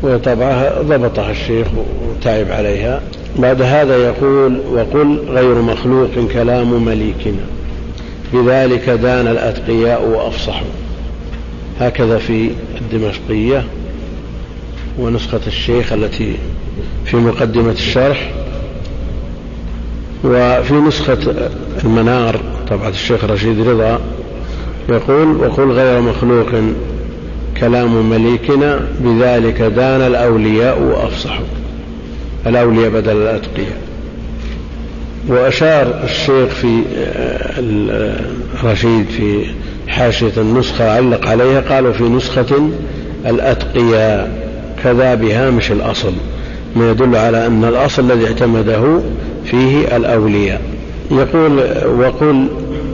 وطبعها 0.03 0.81
ضبطها 0.81 1.31
الشيخ 1.31 1.67
وتعب 2.07 2.51
عليها. 2.51 3.01
بعد 3.39 3.61
هذا 3.61 3.97
يقول 3.97 4.59
وقل 4.73 5.19
غير 5.29 5.61
مخلوق 5.61 6.09
كلام 6.33 6.85
مليكنا 6.85 7.45
بذلك 8.33 8.89
دان 8.89 9.27
الأتقياء 9.27 10.07
وأفصحوا. 10.07 10.67
هكذا 11.79 12.17
في 12.17 12.49
الدمشقية 12.81 13.65
ونسخة 14.99 15.39
الشيخ 15.47 15.93
التي 15.93 16.35
في 17.05 17.17
مقدمة 17.17 17.71
الشرح 17.71 18.31
وفي 20.23 20.73
نسخة 20.73 21.49
المنار 21.83 22.39
طبعة 22.69 22.89
الشيخ 22.89 23.23
رشيد 23.23 23.67
رضا 23.67 23.99
يقول 24.89 25.37
وقل 25.37 25.71
غير 25.71 26.01
مخلوق 26.01 26.47
كلام 27.59 28.09
مليكنا 28.09 28.79
بذلك 28.99 29.61
دان 29.61 30.01
الأولياء 30.01 30.81
وأفصحوا. 30.81 31.45
الأولياء 32.47 32.89
بدل 32.89 33.17
الأتقياء. 33.17 33.77
وأشار 35.27 35.99
الشيخ 36.03 36.47
في 36.47 36.81
رشيد 38.63 39.05
في 39.09 39.45
حاشية 39.87 40.31
النسخة 40.37 40.91
علق 40.91 41.27
عليها 41.27 41.61
قالوا 41.61 41.93
في 41.93 42.03
نسخة 42.03 42.69
الأتقياء 43.25 44.31
كذا 44.83 45.15
بهامش 45.15 45.71
الأصل. 45.71 46.13
ما 46.75 46.91
يدل 46.91 47.15
على 47.15 47.45
أن 47.45 47.63
الأصل 47.63 48.11
الذي 48.11 48.25
اعتمده 48.27 48.99
فيه 49.45 49.97
الأولياء. 49.97 50.61
يقول 51.11 51.59
وقل 51.99 52.47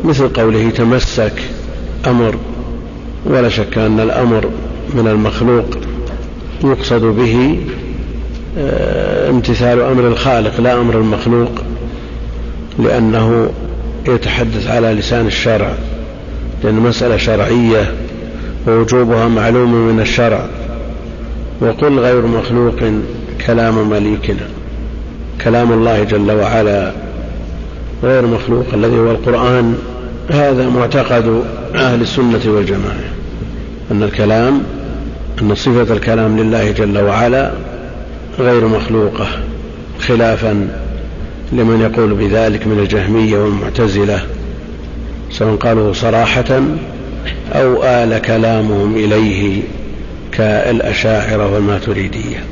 مثل 0.04 0.28
قوله 0.28 0.70
تمسك 0.70 1.34
أمر 2.08 2.36
ولا 3.26 3.50
شك 3.50 3.78
أن 3.78 4.00
الأمر 4.00 4.50
من 4.94 5.08
المخلوق 5.08 5.66
يقصد 6.64 7.02
به 7.02 7.60
آه، 8.58 9.30
امتثال 9.30 9.82
أمر 9.82 10.08
الخالق 10.08 10.62
لا 10.62 10.82
أمر 10.82 10.98
المخلوق 10.98 11.52
لأنه 12.80 13.50
يتحدث 14.08 14.68
على 14.68 14.94
لسان 14.94 15.28
الشرع 15.28 15.74
لأن 16.64 16.76
مسألة 16.76 17.18
شرعية 17.18 17.94
ووجوبها 18.68 19.28
معلوم 19.28 19.88
من 19.88 20.00
الشرع 20.02 20.46
وقل 21.62 22.00
غير 22.00 22.28
مخلوق 22.28 22.76
كلام 23.48 23.90
مليكنا 23.90 24.48
كلام 25.44 25.72
الله 25.72 26.04
جل 26.04 26.32
وعلا 26.32 26.92
غير 28.04 28.26
مخلوق 28.26 28.66
الذي 28.74 28.98
هو 28.98 29.12
القرآن 29.12 29.78
هذا 30.32 30.70
معتقد 30.70 31.44
أهل 31.76 32.02
السنة 32.02 32.42
والجماعة. 32.46 33.04
أن 33.92 34.04
الكلام 34.04 34.64
أن 35.42 35.56
صفة 35.56 35.94
الكلام 35.94 36.40
لله 36.40 36.72
جل 36.72 36.98
وعلا 36.98 37.52
غير 38.40 38.68
مخلوقة 38.68 39.28
خلافا 40.00 40.68
لمن 41.52 41.82
يقول 41.82 42.14
بذلك 42.14 42.68
من 42.68 42.80
الجهمية 42.80 43.38
والمعتزلة 43.38 44.20
سواء 45.32 45.56
قالوا 45.56 45.94
صراحة 45.94 46.62
أو 47.54 47.84
آل 47.84 48.22
كلامهم 48.22 48.96
إليه 48.96 49.62
كالأشاعرة 50.32 51.54
والماتريدية. 51.54 52.44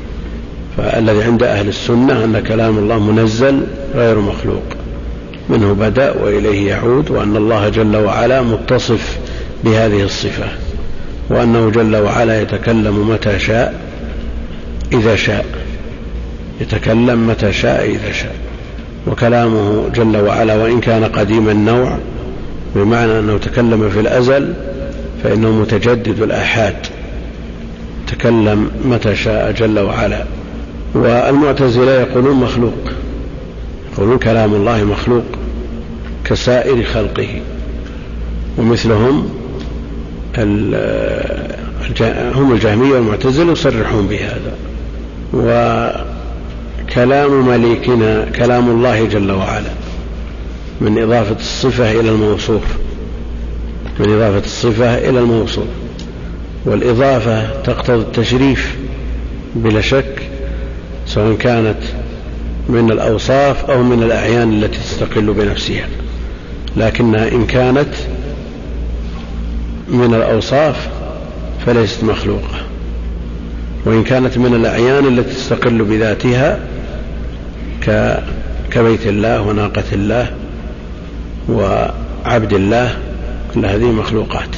فالذي 0.76 1.22
عند 1.22 1.42
أهل 1.42 1.68
السنة 1.68 2.24
أن 2.24 2.42
كلام 2.48 2.78
الله 2.78 2.98
منزل 2.98 3.60
غير 3.94 4.18
مخلوق. 4.18 4.83
منه 5.48 5.72
بدأ 5.72 6.14
وإليه 6.22 6.68
يعود 6.68 7.10
وأن 7.10 7.36
الله 7.36 7.68
جل 7.68 7.96
وعلا 7.96 8.42
متصف 8.42 9.18
بهذه 9.64 10.02
الصفة 10.02 10.46
وأنه 11.30 11.70
جل 11.70 11.96
وعلا 11.96 12.42
يتكلم 12.42 13.10
متى 13.10 13.38
شاء 13.38 13.80
إذا 14.92 15.16
شاء. 15.16 15.46
يتكلم 16.60 17.28
متى 17.28 17.52
شاء 17.52 17.84
إذا 17.84 18.12
شاء. 18.12 18.34
وكلامه 19.06 19.88
جل 19.94 20.16
وعلا 20.16 20.54
وإن 20.54 20.80
كان 20.80 21.04
قديم 21.04 21.48
النوع 21.48 21.98
بمعنى 22.74 23.18
أنه 23.18 23.38
تكلم 23.38 23.90
في 23.90 24.00
الأزل 24.00 24.54
فإنه 25.24 25.50
متجدد 25.50 26.22
الآحاد. 26.22 26.76
تكلم 28.06 28.70
متى 28.84 29.16
شاء 29.16 29.52
جل 29.52 29.78
وعلا. 29.78 30.24
والمعتزلة 30.94 31.92
يقولون 31.92 32.36
مخلوق. 32.36 32.74
يقولون 33.94 34.18
كلام 34.18 34.54
الله 34.54 34.84
مخلوق 34.84 35.24
كسائر 36.24 36.84
خلقه 36.84 37.40
ومثلهم 38.58 39.28
هم 42.34 42.52
الجهمية 42.52 42.92
والمعتزلة 42.92 43.52
يصرحون 43.52 44.06
بهذا. 44.06 44.56
وكلام 46.84 47.48
مليكنا 47.48 48.24
كلام 48.24 48.70
الله 48.70 49.04
جل 49.04 49.30
وعلا 49.30 49.70
من 50.80 51.02
إضافة 51.02 51.36
الصفة 51.36 51.92
إلى 52.00 52.10
الموصوف 52.10 52.62
من 54.00 54.14
إضافة 54.14 54.44
الصفة 54.44 54.98
إلى 54.98 55.18
الموصوف. 55.18 55.66
والإضافة 56.66 57.62
تقتضي 57.62 58.00
التشريف 58.00 58.76
بلا 59.54 59.80
شك 59.80 60.22
سواء 61.06 61.36
كانت 61.36 61.78
من 62.68 62.90
الأوصاف 62.90 63.70
أو 63.70 63.82
من 63.82 64.02
الأعيان 64.02 64.52
التي 64.52 64.78
تستقل 64.78 65.32
بنفسها. 65.32 65.86
لكنها 66.76 67.28
إن 67.28 67.46
كانت 67.46 67.94
من 69.88 70.14
الأوصاف 70.14 70.88
فليست 71.66 72.04
مخلوقة. 72.04 72.60
وإن 73.84 74.04
كانت 74.04 74.38
من 74.38 74.54
الأعيان 74.54 75.06
التي 75.06 75.34
تستقل 75.34 75.84
بذاتها 75.84 76.60
كبيت 78.70 79.06
الله 79.06 79.42
وناقة 79.42 79.84
الله 79.92 80.30
وعبد 81.48 82.52
الله 82.52 82.96
كل 83.54 83.66
هذه 83.66 83.84
مخلوقات. 83.84 84.48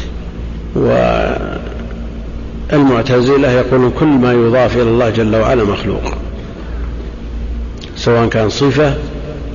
والمعتزلة 2.72 3.50
يقولون 3.50 3.90
كل 3.90 4.06
ما 4.06 4.32
يضاف 4.32 4.76
إلى 4.76 4.82
الله 4.82 5.10
جل 5.10 5.36
وعلا 5.36 5.64
مخلوق. 5.64 6.25
سواء 7.96 8.28
كان 8.28 8.48
صفة 8.48 8.94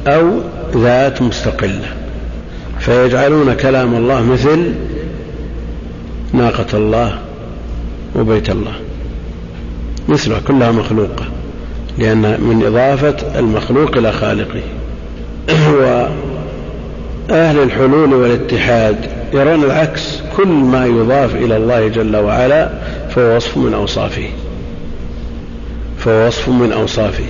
أو 0.08 0.40
ذات 0.76 1.22
مستقلة. 1.22 1.94
فيجعلون 2.80 3.54
كلام 3.54 3.96
الله 3.96 4.22
مثل 4.22 4.74
ناقة 6.34 6.78
الله 6.78 7.18
وبيت 8.16 8.50
الله. 8.50 8.74
مثلها 10.08 10.40
كلها 10.40 10.72
مخلوقة 10.72 11.26
لأن 11.98 12.22
من 12.22 12.64
إضافة 12.66 13.40
المخلوق 13.40 13.98
إلى 13.98 14.12
خالقه. 14.12 14.62
وأهل 15.80 17.64
الحلول 17.64 18.14
والاتحاد 18.14 18.96
يرون 19.34 19.64
العكس 19.64 20.20
كل 20.38 20.48
ما 20.48 20.86
يضاف 20.86 21.36
إلى 21.36 21.58
الله 21.58 21.88
جل 21.88 22.16
وعلا 22.16 22.70
فهو 23.16 23.36
وصف 23.36 23.58
من 23.58 23.74
أوصافه. 23.74 24.30
فهو 25.98 26.28
وصف 26.28 26.50
من 26.50 26.72
أوصافه. 26.72 27.26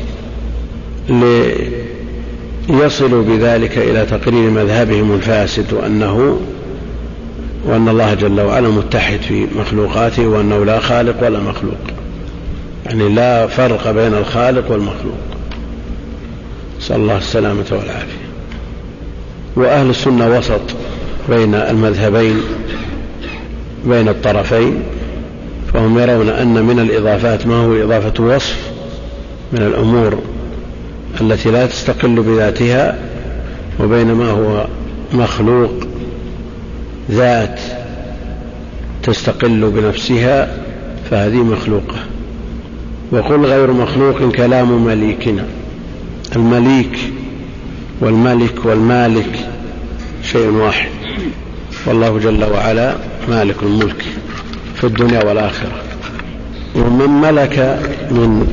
ليصلوا 2.70 3.24
بذلك 3.24 3.78
إلى 3.78 4.06
تقرير 4.06 4.50
مذهبهم 4.50 5.14
الفاسد 5.14 5.74
وأنه 5.74 6.40
وأن 7.66 7.90
الله 7.90 8.14
جل 8.14 8.42
وعلا 8.42 8.70
متحد 8.70 9.20
في 9.20 9.48
مخلوقاته 9.56 10.28
وأنه 10.28 10.66
لا 10.66 10.80
خالق 10.80 11.24
ولا 11.24 11.40
مخلوق. 11.40 11.78
يعني 12.86 13.10
لا 13.10 13.48
فرق 13.48 13.92
بين 13.92 14.14
الخالق 14.14 14.72
والمخلوق. 14.72 15.18
نسأل 16.80 16.96
الله 16.96 17.18
السلامة 17.18 17.66
والعافية. 17.72 18.22
وأهل 19.56 19.90
السنة 19.90 20.38
وسط 20.38 20.62
بين 21.30 21.56
المذهبين 21.56 22.42
بين 23.86 24.10
الطرفين 24.10 24.84
فهم 25.74 26.00
يرون 26.00 26.30
أن 26.30 26.66
من 26.66 26.80
الإضافات 26.80 27.48
ما 27.48 27.56
هو 27.56 27.84
إضافة 27.84 28.24
وصف 28.24 28.72
من 29.54 29.62
الأمور 29.62 30.20
التي 31.22 31.52
لا 31.52 31.66
تستقل 31.66 32.22
بذاتها 32.22 33.00
وبين 33.80 34.12
ما 34.12 34.30
هو 34.30 34.68
مخلوق 35.14 35.72
ذات 37.12 37.60
تستقل 39.04 39.72
بنفسها 39.76 40.58
فهذه 41.10 41.44
مخلوقة. 41.44 41.96
وقل 43.12 43.46
غير 43.46 43.72
مخلوق 43.72 44.32
كلام 44.32 44.86
مليكنا. 44.86 45.46
المليك 46.36 47.00
والملك 48.02 48.66
والمالك 48.66 49.50
شيء 50.24 50.50
واحد. 50.50 50.90
والله 51.86 52.20
جل 52.20 52.44
وعلا 52.44 52.96
مالك 53.30 53.56
الملك 53.64 54.06
في 54.76 54.84
الدنيا 54.84 55.24
والآخرة. 55.26 55.72
ومن 56.76 57.10
ملك 57.10 57.80
من 58.12 58.48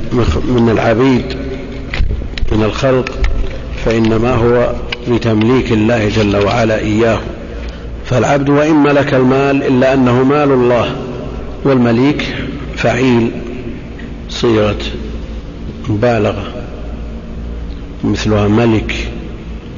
من 0.48 0.68
العبيد 0.70 1.47
من 2.52 2.62
الخلق 2.62 3.18
فإنما 3.84 4.34
هو 4.34 4.72
بتمليك 5.10 5.72
الله 5.72 6.08
جل 6.08 6.36
وعلا 6.36 6.78
إياه. 6.78 7.18
فالعبد 8.04 8.48
وإن 8.48 8.74
ملك 8.74 9.14
المال 9.14 9.62
إلا 9.62 9.94
أنه 9.94 10.22
مال 10.22 10.52
الله 10.52 10.96
والمليك 11.64 12.34
فعيل 12.76 13.30
صيغة 14.28 14.78
مبالغة 15.88 16.44
مثلها 18.04 18.48
ملك 18.48 18.94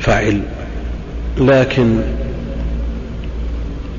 فعل 0.01 0.41
لكن 1.39 2.01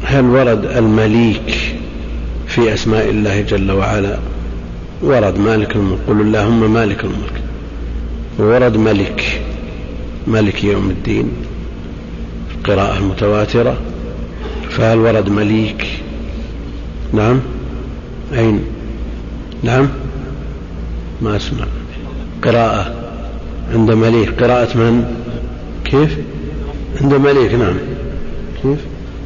هل 0.04 0.26
ورد 0.26 0.66
المليك 0.66 1.76
في 2.48 2.74
أسماء 2.74 3.10
الله 3.10 3.42
جل 3.42 3.72
وعلا؟ 3.72 4.18
ورد 5.02 5.38
مالك 5.40 5.76
الملك. 5.76 6.00
قل 6.08 6.22
اللهم 6.22 6.74
مالك 6.74 7.04
الملك. 7.04 7.41
وورد 8.42 8.78
ملك 8.78 9.42
ملك 10.28 10.64
يوم 10.64 10.90
الدين 10.90 11.32
القراءة 12.58 12.98
المتواترة. 12.98 13.78
فهل 14.70 14.98
ورد 14.98 15.30
مليك؟ 15.30 15.88
نعم. 17.14 17.40
أين؟ 18.34 18.64
نعم. 19.64 19.88
ما 21.22 21.36
أسمع. 21.36 21.66
قراءة. 22.44 22.96
عند 23.74 23.92
مليك. 23.92 24.44
قراءة 24.44 24.78
من؟ 24.78 25.16
كيف؟ 25.86 26.18
عند 27.02 27.14
مليك. 27.14 27.54
نعم. 27.54 27.76
كيف؟ 28.64 28.80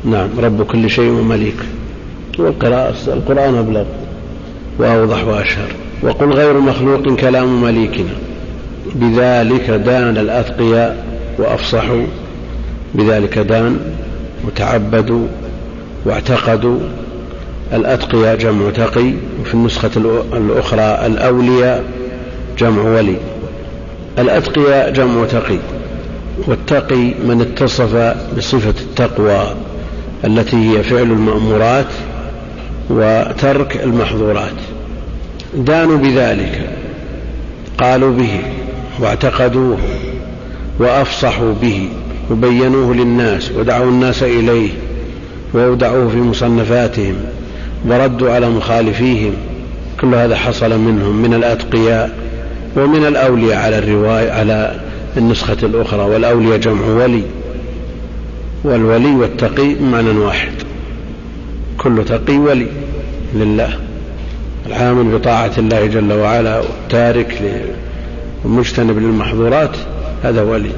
نعم. 0.05 0.29
رب 0.37 0.63
كل 0.63 0.89
شيء 0.89 1.11
ومليك. 1.11 1.57
والقراءة 2.39 2.95
القرآن 3.07 3.55
أبلغ 3.55 3.85
وأوضح 4.79 5.23
وأشهر. 5.27 5.69
وقل 6.03 6.33
غير 6.33 6.59
مخلوق 6.59 7.15
كلام 7.15 7.63
مليكنا. 7.63 8.34
بذلك 8.95 9.69
دان 9.69 10.17
الأتقياء 10.17 11.05
وأفصحوا. 11.37 12.05
بذلك 12.93 13.39
دان 13.39 13.79
وتعبدوا 14.45 15.27
واعتقدوا. 16.05 16.79
الأتقياء 17.73 18.35
جمع 18.35 18.69
تقي 18.69 19.13
وفي 19.41 19.53
النسخة 19.53 19.91
الأخرى 20.33 21.05
الأولياء 21.05 21.83
جمع 22.57 22.81
ولي. 22.81 23.15
الأتقياء 24.19 24.93
جمع 24.93 25.25
تقي 25.25 25.57
والتقي 26.47 27.13
من 27.27 27.41
اتصف 27.41 28.15
بصفة 28.37 28.73
التقوى 28.81 29.55
التي 30.25 30.55
هي 30.55 30.83
فعل 30.83 31.03
المأمورات 31.03 31.85
وترك 32.89 33.83
المحظورات. 33.83 34.59
دانوا 35.55 35.97
بذلك 35.97 36.69
قالوا 37.77 38.11
به. 38.11 38.39
واعتقدوه 38.99 39.77
وأفصحوا 40.79 41.53
به 41.61 41.89
وبينوه 42.31 42.95
للناس 42.95 43.51
ودعوا 43.51 43.89
الناس 43.89 44.23
إليه 44.23 44.69
وأودعوه 45.53 46.09
في 46.09 46.17
مصنفاتهم 46.17 47.15
وردوا 47.85 48.31
على 48.31 48.49
مخالفيهم 48.49 49.33
كل 50.01 50.15
هذا 50.15 50.35
حصل 50.35 50.79
منهم 50.79 51.15
من 51.15 51.33
الأتقياء 51.33 52.17
ومن 52.77 53.05
الأولياء 53.05 53.57
على 53.57 53.77
الرواية 53.77 54.31
على 54.31 54.79
النسخة 55.17 55.57
الأخرى 55.63 56.01
والأولياء 56.01 56.57
جمع 56.57 56.87
ولي 56.87 57.23
والولي 58.63 59.15
والتقي 59.15 59.75
معنى 59.75 60.09
واحد 60.09 60.51
كل 61.77 62.05
تقي 62.05 62.37
ولي 62.37 62.67
لله 63.33 63.79
العامل 64.67 65.17
بطاعة 65.17 65.51
الله 65.57 65.85
جل 65.85 66.13
وعلا 66.13 66.59
والتارك 66.59 67.41
والمجتنب 68.45 68.99
للمحظورات 68.99 69.77
هذا 70.23 70.41
ولي. 70.41 70.71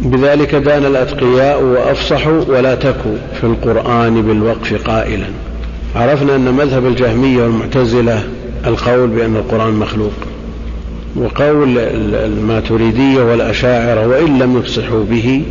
بذلك 0.00 0.54
دان 0.54 0.84
الأتقياء 0.84 1.62
وأفصحوا 1.62 2.44
ولا 2.48 2.74
تكوا 2.74 3.16
في 3.40 3.44
القرآن 3.44 4.22
بالوقف 4.22 4.88
قائلا. 4.88 5.26
عرفنا 5.96 6.36
أن 6.36 6.54
مذهب 6.54 6.86
الجهمية 6.86 7.42
والمعتزلة 7.42 8.22
القول 8.66 9.08
بأن 9.08 9.36
القرآن 9.36 9.72
مخلوق 9.72 10.12
وقول 11.16 11.78
الماتريدية 12.14 13.22
والأشاعرة 13.22 14.06
وإن 14.06 14.38
لم 14.38 14.58
يفصحوا 14.58 15.04
به 15.10 15.42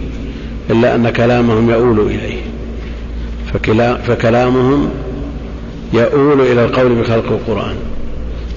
إلا 0.69 0.95
أن 0.95 1.09
كلامهم 1.09 1.69
يؤول 1.69 1.99
إليه. 1.99 2.41
فكلامهم 4.07 4.89
يؤول 5.93 6.41
إلى 6.41 6.65
القول 6.65 6.95
بخلق 6.95 7.31
القرآن. 7.31 7.75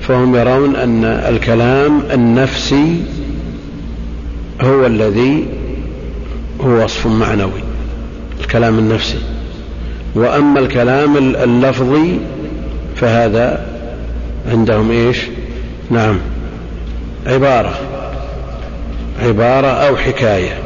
فهم 0.08 0.36
يرون 0.36 0.76
أن 0.76 1.04
الكلام 1.04 2.02
النفسي 2.12 3.00
هو 4.62 4.86
الذي 4.86 5.46
هو 6.60 6.84
وصف 6.84 7.06
معنوي 7.06 7.62
الكلام 8.40 8.78
النفسي. 8.78 9.18
وأما 10.14 10.60
الكلام 10.60 11.16
اللفظي 11.16 12.18
فهذا 12.96 13.66
عندهم 14.50 14.90
إيش؟ 14.90 15.18
نعم 15.90 16.18
عبارة 17.26 17.74
عبارة 19.22 19.66
أو 19.66 19.96
حكاية 19.96 20.58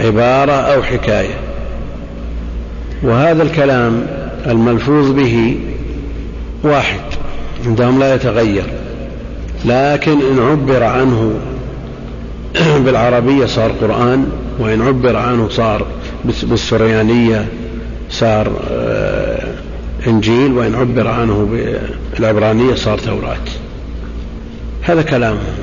عبارة 0.00 0.52
أو 0.52 0.82
حكاية. 0.82 1.34
وهذا 3.02 3.42
الكلام 3.42 4.06
الملفوظ 4.46 5.10
به 5.10 5.56
واحد. 6.62 7.19
عندهم 7.66 7.98
لا 7.98 8.14
يتغير. 8.14 8.64
لكن 9.64 10.12
إن 10.12 10.38
عبر 10.38 10.82
عنه 10.82 11.32
بالعربية 12.84 13.46
صار 13.46 13.72
قرآن 13.80 14.26
وإن 14.58 14.82
عبر 14.82 15.16
عنه 15.16 15.48
صار 15.48 15.86
بالسريانية 16.24 17.46
صار 18.10 18.52
آه، 18.70 19.54
إنجيل 20.06 20.52
وإن 20.52 20.74
عبر 20.74 21.08
عنه 21.08 21.48
بالعبرانية 22.16 22.74
صار 22.74 22.98
توراة 22.98 23.36
هذا 24.82 25.02
كلامهم 25.02 25.54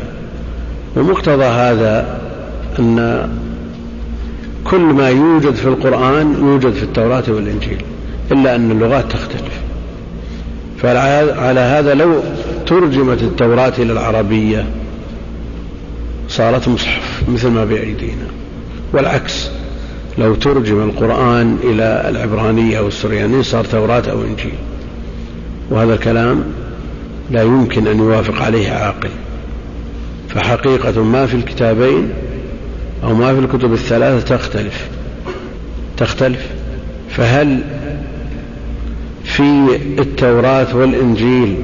ومقتضى 0.95 1.45
هذا 1.45 2.19
أن 2.80 3.30
كل 4.64 4.80
ما 4.80 5.10
يوجد 5.10 5.56
في 5.56 5.65
القرآن 5.65 6.34
يوجد 6.40 6.74
في 6.74 6.84
التوراة 6.84 7.24
والإنجيل 7.28 7.82
إلا 8.32 8.56
أن 8.56 8.72
اللغات 8.72 9.11
تختلف. 9.11 9.66
فعلى 10.78 11.60
هذا 11.60 11.94
لو 11.94 12.24
ترجمت 12.66 13.22
التوراة 13.22 13.74
إلى 13.78 13.94
العربية 13.94 14.66
صارت 16.30 16.68
مصحف 16.68 17.24
مثل 17.30 17.48
ما 17.48 17.66
بأيدينا. 17.66 18.28
والعكس 18.94 19.49
لو 20.18 20.36
ترجم 20.36 20.84
القرآن 20.84 21.58
إلى 21.64 22.06
العبرانية 22.10 22.78
أو 22.78 22.88
السريانية 22.88 23.41
صار 23.41 23.66
توراة 23.66 24.04
أو 24.12 24.22
إنجيل. 24.24 24.54
وهذا 25.70 25.94
الكلام 25.94 26.44
لا 27.32 27.44
يمكن 27.44 27.88
أن 27.88 27.98
يوافق 27.98 28.41
عليه 28.41 28.72
عاقل. 28.72 29.10
فحقيقة 30.30 31.04
ما 31.04 31.26
في 31.26 31.36
الكتابين 31.36 32.10
أو 33.04 33.14
ما 33.14 33.34
في 33.34 33.40
الكتب 33.40 33.74
الثلاثة 33.74 34.38
تختلف. 34.38 34.88
تختلف. 35.98 36.48
فهل 37.10 37.62
في 39.28 39.76
التوراة 39.99 40.76
والإنجيل 40.76 41.56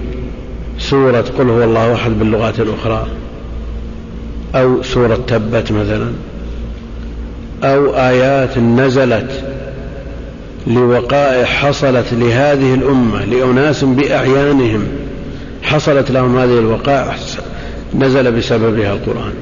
سورة 0.79 1.25
قل 1.37 1.49
هو 1.49 1.63
الله 1.63 1.93
أحد 1.93 2.19
باللغات 2.19 2.59
الأخرى 2.59 3.07
أو 4.55 4.83
سورة 4.83 5.19
تبت 5.27 5.71
مثلا 5.71 6.11
أو 7.63 7.95
آيات 7.95 8.57
نزلت 8.57 9.43
لوقائع 10.67 11.45
حصلت 11.45 12.13
لهذه 12.13 12.73
الأمة 12.73 13.25
لأناس 13.25 13.83
بأعيانهم 13.83 14.87
حصلت 15.63 16.11
لهم 16.11 16.37
هذه 16.37 16.59
الوقائع 16.59 17.15
نزل 17.95 18.31
بسببها 18.31 18.93
القرآن. 18.93 19.33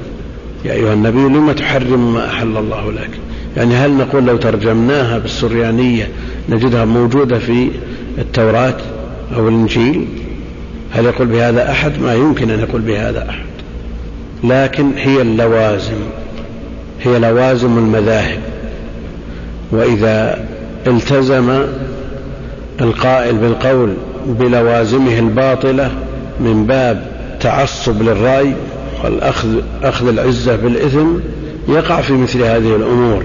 يا 0.64 0.72
أيها 0.72 0.92
النبي 0.92 1.18
لم 1.18 1.52
تحرم 1.52 2.14
ما 2.14 2.26
أحل 2.26 2.56
الله 2.56 2.92
لك؟ 2.92 3.10
يعني 3.56 3.74
هل 3.74 3.90
نقول 3.90 4.24
لو 4.24 4.36
ترجمناها 4.36 5.18
بالسريانية 5.18 6.08
نجدها 6.48 6.84
موجودة 6.84 7.38
في 7.38 7.70
التوراة 8.18 8.76
أو 9.36 9.48
الإنجيل 9.48 10.06
هل 10.90 11.04
يقول 11.04 11.26
بهذا 11.26 11.70
أحد؟ 11.70 12.00
ما 12.00 12.14
يمكن 12.14 12.50
أن 12.50 12.60
يقول 12.60 12.80
بهذا 12.80 13.28
أحد. 13.28 13.44
لكن 14.44 14.90
هي 14.96 15.22
اللوازم 15.22 16.00
هي 17.02 17.18
لوازم 17.18 17.78
المذاهب. 17.78 18.38
وإذا 19.72 20.44
التزم 20.86 21.62
القائل 22.80 23.34
بالقول 23.34 23.94
بلوازمه 24.26 25.18
الباطلة 25.18 25.90
من 26.40 26.66
باب 26.66 27.06
تعصب 27.40 28.02
للرأي 28.02 28.54
والأخذ 29.04 29.48
أخذ 29.82 30.08
العزة 30.08 30.56
بالإثم 30.56 31.08
يقع 31.68 32.00
في 32.00 32.12
مثل 32.12 32.42
هذه 32.42 32.76
الأمور. 32.76 33.24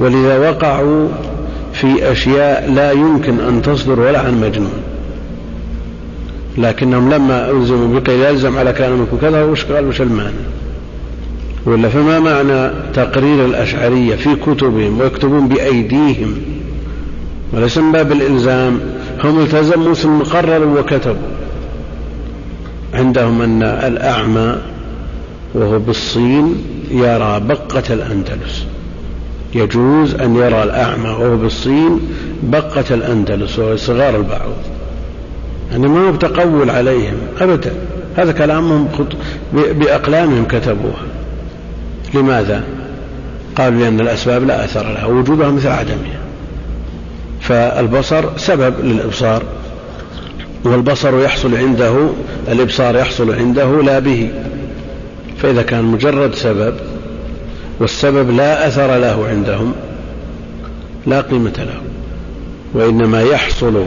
ولذا 0.00 0.50
وقعوا 0.50 1.08
في 1.80 2.12
أشياء 2.12 2.70
لا 2.72 2.92
يمكن 2.92 3.40
أن 3.40 3.62
تصدر 3.62 4.00
ولا 4.00 4.20
عن 4.20 4.40
مجنون. 4.40 4.82
لكنهم 6.58 7.10
لما 7.10 7.50
ألزموا 7.50 8.00
بقيل 8.00 8.20
يلزم 8.20 8.58
على 8.58 8.72
كلامكم 8.72 9.16
كذا 9.20 9.44
وش 9.44 9.64
قال؟ 9.64 9.86
وش 9.86 10.00
المعنى؟ 10.00 10.34
ولا 11.66 11.88
فما 11.88 12.20
معنى 12.20 12.70
تقرير 12.94 13.44
الأشعرية 13.44 14.16
في 14.16 14.34
كتبهم 14.34 15.00
ويكتبون 15.00 15.48
بأيديهم؟ 15.48 16.34
وليس 17.52 17.78
من 17.78 17.92
باب 17.92 18.12
الإلزام. 18.12 18.80
هم 19.24 19.40
التزموا 19.40 19.94
ثم 19.94 20.18
قرروا 20.18 20.80
وكتبوا. 20.80 21.28
عندهم 22.94 23.42
أن 23.42 23.62
الأعمى 23.62 24.56
وهو 25.54 25.78
بالصين 25.78 26.54
يرى 26.90 27.40
بقة 27.40 27.94
الأندلس. 27.94 28.66
يجوز 29.54 30.14
أن 30.14 30.36
يرى 30.36 30.62
الأعمى 30.62 31.08
وهو 31.08 31.36
بالصين 31.36 32.00
بقة 32.42 32.84
الأندلس 32.90 33.58
وهو 33.58 33.76
صغار 33.76 34.16
البعوض. 34.16 34.62
يعني 35.70 35.88
ما 35.88 36.08
هو 36.08 36.12
بتقول 36.12 36.70
عليهم 36.70 37.16
أبدا. 37.40 37.72
هذا 38.16 38.32
كلامهم 38.32 38.88
بأقلامهم 39.52 40.44
كتبوها 40.44 41.06
لماذا؟ 42.14 42.64
قالوا 43.56 43.80
لأن 43.80 44.00
الأسباب 44.00 44.46
لا 44.46 44.64
أثر 44.64 44.92
لها 44.92 45.06
وجودها 45.06 45.50
مثل 45.50 45.68
عدمها. 45.68 46.20
فالبصر 47.40 48.24
سبب 48.36 48.74
للإبصار 48.84 49.42
والبصر 50.64 51.20
يحصل 51.20 51.56
عنده 51.56 51.94
الإبصار 52.48 52.96
يحصل 52.96 53.34
عنده 53.34 53.82
لا 53.82 53.98
به. 53.98 54.30
فإذا 55.38 55.62
كان 55.62 55.84
مجرد 55.84 56.34
سبب 56.34 56.74
والسبب 57.80 58.30
لا 58.30 58.68
أثر 58.68 58.98
له 58.98 59.26
عندهم 59.28 59.72
لا 61.06 61.20
قيمة 61.20 61.52
له. 61.58 61.80
وإنما 62.74 63.22
يحصل 63.22 63.84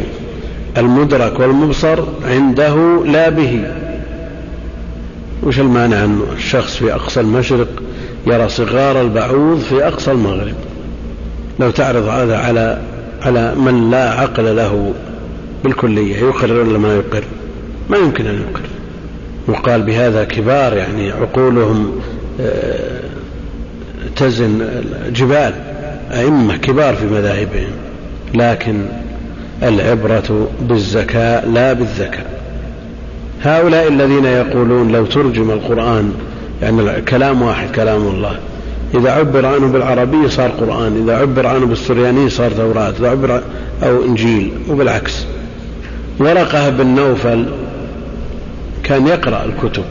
المدرك 0.77 1.39
والمبصر 1.39 2.03
عنده 2.25 3.03
لا 3.05 3.29
به. 3.29 3.63
وش 5.43 5.59
المانع 5.59 6.03
أن 6.03 6.21
الشخص 6.35 6.77
في 6.77 6.93
أقصى 6.93 7.19
المشرق 7.19 7.67
يرى 8.27 8.49
صغار 8.49 9.01
البعوض 9.01 9.59
في 9.59 9.87
أقصى 9.87 10.11
المغرب؟ 10.11 10.55
لو 11.59 11.71
تعرض 11.71 12.07
هذا 12.07 12.37
على 12.37 12.81
على 13.21 13.55
من 13.55 13.91
لا 13.91 14.09
عقل 14.11 14.55
له 14.55 14.93
بالكلية 15.63 16.17
يقر 16.17 16.53
ولا 16.53 16.77
ما 16.77 16.95
يقر 16.95 17.23
ما 17.89 17.97
يمكن 17.97 18.25
أن 18.25 18.35
يقر 18.35 18.61
وقال 19.47 19.81
بهذا 19.81 20.23
كبار 20.23 20.73
يعني 20.73 21.11
عقولهم 21.11 21.91
آه، 22.41 22.99
تزن 24.15 24.65
جبال 25.15 25.53
أئمة 26.11 26.57
كبار 26.57 26.95
في 26.95 27.05
مذاهبهم 27.05 27.71
لكن 28.33 28.85
العبرة 29.63 30.47
بالذكاء 30.61 31.49
لا 31.49 31.73
بالذكاء. 31.73 32.25
هؤلاء 33.43 33.87
الذين 33.87 34.25
يقولون 34.25 34.91
لو 34.91 35.05
ترجم 35.05 35.51
القرآن 35.51 36.13
يعني 36.61 37.01
كلام 37.01 37.41
واحد 37.41 37.71
كلام 37.71 38.07
الله 38.07 38.39
إذا 38.95 39.11
عبر 39.11 39.45
عنه 39.45 39.67
بالعربية 39.67 40.27
صار 40.27 40.49
قرآن 40.49 41.03
إذا 41.03 41.17
عبر 41.17 41.47
عنه 41.47 41.65
بالسريانية 41.65 42.29
صار 42.29 42.51
توراة 42.51 42.93
إذا 42.99 43.09
عبر 43.09 43.41
أو 43.83 44.05
إنجيل 44.05 44.51
وبالعكس. 44.69 45.25
ورقة 46.19 46.69
بن 46.69 46.87
نوفل 46.87 47.45
كان 48.83 49.07
يقرأ 49.07 49.45
الكتب. 49.45 49.83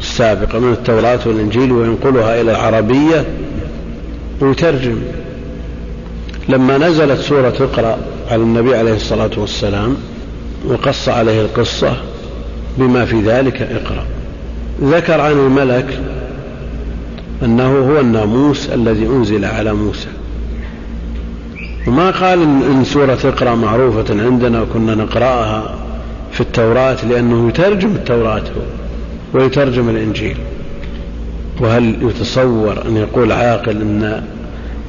السابقة 0.00 0.58
من 0.58 0.72
التوراة 0.72 1.20
والإنجيل 1.26 1.72
وينقلها 1.72 2.40
إلى 2.40 2.50
العربية 2.50 3.24
ويترجم 4.40 4.98
لما 6.48 6.78
نزلت 6.78 7.20
سورة 7.20 7.54
اقرأ 7.60 7.98
على 8.30 8.42
النبي 8.42 8.76
عليه 8.76 8.94
الصلاة 8.94 9.30
والسلام 9.36 9.96
وقص 10.66 11.08
عليه 11.08 11.40
القصة 11.40 11.96
بما 12.78 13.04
في 13.04 13.20
ذلك 13.20 13.62
اقرأ. 13.62 14.04
ذكر 14.82 15.20
عن 15.20 15.32
الملك 15.32 16.00
أنه 17.44 17.78
هو 17.78 18.00
الناموس 18.00 18.68
الذي 18.68 19.06
أنزل 19.06 19.44
على 19.44 19.72
موسى. 19.72 20.08
وما 21.86 22.10
قال 22.10 22.42
إن 22.42 22.84
سورة 22.84 23.18
اقرأ 23.24 23.54
معروفة 23.54 24.22
عندنا 24.24 24.62
وكنا 24.62 24.94
نقرأها 24.94 25.74
في 26.32 26.40
التوراة 26.40 27.04
لأنه 27.04 27.48
يترجم 27.48 27.90
التوراة. 27.90 28.42
ويترجم 29.34 29.88
الإنجيل. 29.88 30.36
وهل 31.60 31.96
يتصور 32.02 32.86
أن 32.86 32.96
يقول 32.96 33.32
عاقل 33.32 33.70
أن 33.70 34.22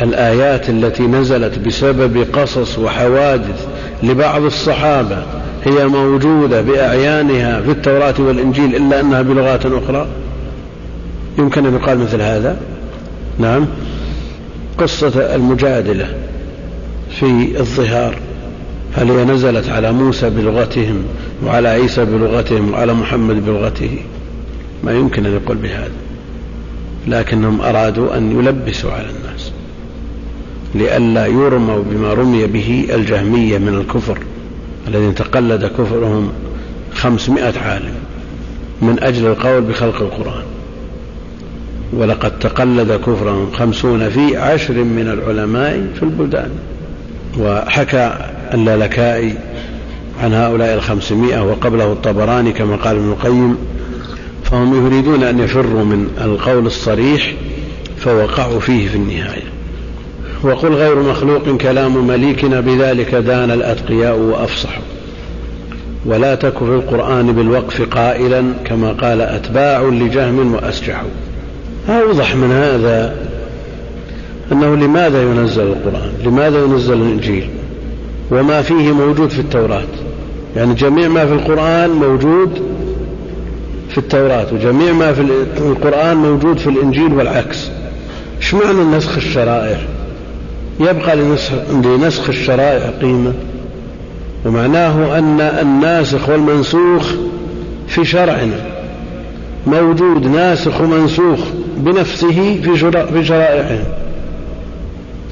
الآيات 0.01 0.69
التي 0.69 1.03
نزلت 1.03 1.59
بسبب 1.59 2.25
قصص 2.33 2.79
وحوادث 2.79 3.67
لبعض 4.03 4.43
الصحابة 4.43 5.17
هي 5.65 5.87
موجودة 5.87 6.61
بأعيانها 6.61 7.61
في 7.61 7.71
التوراة 7.71 8.13
والإنجيل 8.19 8.75
إلا 8.75 8.99
أنها 8.99 9.21
بلغات 9.21 9.65
أخرى؟ 9.65 10.07
يمكن 11.37 11.65
أن 11.65 11.73
يقال 11.73 11.99
مثل 11.99 12.21
هذا؟ 12.21 12.57
نعم. 13.39 13.65
قصة 14.77 15.35
المجادلة 15.35 16.07
في 17.19 17.59
الظهار. 17.59 18.15
هل 18.93 19.11
هي 19.11 19.25
نزلت 19.25 19.69
على 19.69 19.91
موسى 19.91 20.29
بلغتهم 20.29 21.03
وعلى 21.45 21.69
عيسى 21.69 22.05
بلغتهم 22.05 22.73
وعلى 22.73 22.93
محمد 22.93 23.45
بلغته؟ 23.45 23.99
ما 24.83 24.91
يمكن 24.91 25.25
أن 25.25 25.33
يقول 25.33 25.57
بهذا 25.57 25.91
لكنهم 27.07 27.61
أرادوا 27.61 28.17
أن 28.17 28.39
يلبسوا 28.39 28.91
على 28.91 29.05
الناس 29.09 29.51
لئلا 30.75 31.25
يرموا 31.25 31.83
بما 31.91 32.13
رمي 32.13 32.47
به 32.47 32.87
الجهمية 32.93 33.57
من 33.57 33.73
الكفر 33.73 34.17
الذين 34.87 35.15
تقلد 35.15 35.65
كفرهم 35.65 36.31
خمسمائة 36.93 37.59
عالم 37.59 37.93
من 38.81 39.03
أجل 39.03 39.27
القول 39.27 39.61
بخلق 39.61 40.01
القرآن. 40.01 40.43
ولقد 41.93 42.39
تقلد 42.39 42.91
كفرهم 42.91 43.51
خمسون 43.51 44.09
في 44.09 44.37
عشر 44.37 44.73
من 44.73 45.07
العلماء 45.07 45.87
في 45.95 46.03
البلدان. 46.03 46.49
وحكى 47.39 48.13
اللالكائي 48.53 49.33
عن 50.23 50.33
هؤلاء 50.33 50.73
الخمسمائة 50.73 51.43
وقبله 51.43 51.91
الطبراني 51.91 52.51
كما 52.51 52.75
قال 52.75 52.95
ابن 52.95 53.09
القيم 53.09 53.57
فهم 54.51 54.85
يريدون 54.85 55.23
أن 55.23 55.39
يفروا 55.39 55.83
من 55.83 56.07
القول 56.21 56.65
الصريح 56.65 57.33
فوقعوا 57.97 58.59
فيه 58.59 58.87
في 58.87 58.95
النهاية. 58.95 59.43
وقل 60.43 60.73
غير 60.73 60.99
مخلوق 60.99 61.57
كلام 61.57 62.07
مليكنا 62.07 62.59
بذلك 62.59 63.15
دان 63.15 63.51
الأتقياء 63.51 64.17
وأفصحوا 64.17 64.83
ولا 66.05 66.35
تك 66.35 66.57
في 66.57 66.63
القرآن 66.63 67.31
بالوقف 67.31 67.81
قائلا 67.81 68.43
كما 68.65 68.91
قال 68.91 69.21
أتباع 69.21 69.81
لجهم 69.81 70.53
وأسجحوا 70.53 71.09
أوضح 71.89 72.35
من 72.35 72.51
هذا 72.51 73.15
أنه 74.51 74.75
لماذا 74.75 75.23
ينزل 75.23 75.63
القرآن؟ 75.63 76.11
لماذا 76.25 76.59
ينزل 76.59 76.93
الإنجيل؟ 76.93 77.49
وما 78.31 78.61
فيه 78.61 78.91
موجود 78.91 79.29
في 79.29 79.39
التوراة. 79.39 79.83
يعني 80.55 80.73
جميع 80.73 81.07
ما 81.07 81.25
في 81.25 81.33
القرآن 81.33 81.89
موجود 81.89 82.61
في 83.91 83.97
التوراة 83.97 84.45
وجميع 84.53 84.93
ما 84.93 85.13
في 85.13 85.21
القرآن 85.57 86.17
موجود 86.17 86.57
في 86.57 86.67
الإنجيل 86.67 87.13
والعكس. 87.13 87.69
إيش 88.37 88.53
معنى 88.53 88.97
نسخ 88.97 89.17
الشرائع؟ 89.17 89.77
يبقى 90.79 91.15
لنسخ 91.83 92.29
الشرائع 92.29 92.89
قيمة. 93.01 93.33
ومعناه 94.45 95.17
أن 95.17 95.41
الناسخ 95.41 96.29
والمنسوخ 96.29 97.13
في 97.87 98.05
شرعنا. 98.05 98.59
موجود 99.67 100.27
ناسخ 100.27 100.81
ومنسوخ 100.81 101.39
بنفسه 101.77 102.61
في 103.13 103.23
شرائعهم 103.25 103.83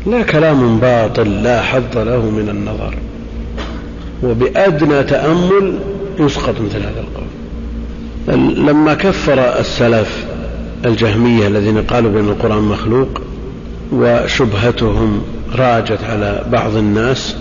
لا 0.06 0.22
كلام 0.22 0.80
باطل 0.80 1.44
لا 1.44 1.62
حظ 1.62 1.98
له 1.98 2.30
من 2.30 2.50
النظر. 2.50 2.96
وبأدنى 4.24 5.04
تأمل 5.04 5.80
يسقط 6.20 6.56
مثل 6.62 6.80
هذا 6.80 7.00
القول. 7.00 7.28
لما 8.38 8.94
كفر 8.94 9.60
السلف 9.60 10.26
الجهمية 10.86 11.48
الذين 11.48 11.82
قالوا 11.82 12.12
بأن 12.12 12.30
القرآن 12.30 12.62
مخلوق 12.64 13.22
وشبهتهم 13.92 15.22
راجت 15.56 16.04
على 16.04 16.46
بعض 16.52 16.76
الناس 16.76 17.36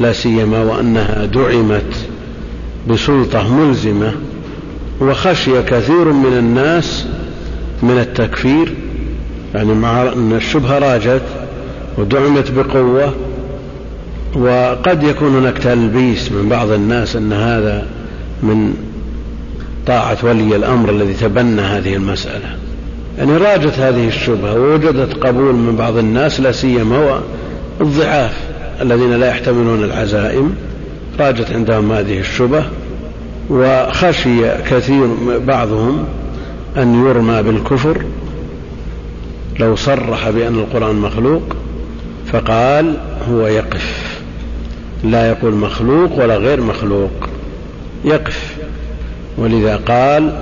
لا 0.00 0.12
سيما 0.12 0.62
وأنها 0.62 1.24
دعمت 1.24 2.08
بسلطة 2.88 3.54
ملزمة 3.54 4.12
وخشي 5.00 5.62
كثير 5.62 6.12
من 6.12 6.38
الناس 6.38 7.06
من 7.82 7.98
التكفير 7.98 8.74
يعني 9.54 9.74
مع 9.74 10.02
أن 10.02 10.32
الشبهة 10.32 10.78
راجت 10.78 11.22
ودعمت 11.98 12.50
بقوة 12.50 13.14
وقد 14.34 15.02
يكون 15.02 15.36
هناك 15.36 15.58
تلبيس 15.58 16.32
من 16.32 16.48
بعض 16.48 16.70
الناس 16.70 17.16
أن 17.16 17.32
هذا 17.32 17.86
من 18.42 18.74
طاعة 19.86 20.18
ولي 20.22 20.56
الأمر 20.56 20.90
الذي 20.90 21.14
تبنى 21.14 21.60
هذه 21.60 21.94
المسألة. 21.94 22.56
يعني 23.18 23.36
راجت 23.36 23.78
هذه 23.78 24.08
الشبهة 24.08 24.54
ووجدت 24.54 25.14
قبول 25.14 25.54
من 25.54 25.76
بعض 25.76 25.96
الناس 25.96 26.40
لا 26.40 26.52
سيما 26.52 27.20
الضعاف 27.80 28.32
الذين 28.80 29.12
لا 29.12 29.28
يحتملون 29.28 29.84
العزائم 29.84 30.54
راجت 31.20 31.52
عندهم 31.52 31.92
هذه 31.92 32.20
الشبهة 32.20 32.64
وخشي 33.50 34.48
كثير 34.70 35.08
بعضهم 35.46 36.04
أن 36.76 37.06
يرمى 37.06 37.42
بالكفر. 37.42 38.02
لو 39.60 39.76
صرح 39.76 40.30
بأن 40.30 40.54
القرآن 40.54 40.96
مخلوق 40.96 41.42
فقال 42.32 42.96
هو 43.30 43.46
يقف. 43.46 44.16
لا 45.04 45.28
يقول 45.28 45.54
مخلوق 45.54 46.18
ولا 46.18 46.36
غير 46.36 46.60
مخلوق 46.60 47.10
يقف. 48.04 48.56
ولذا 49.38 49.76
قال 49.76 50.32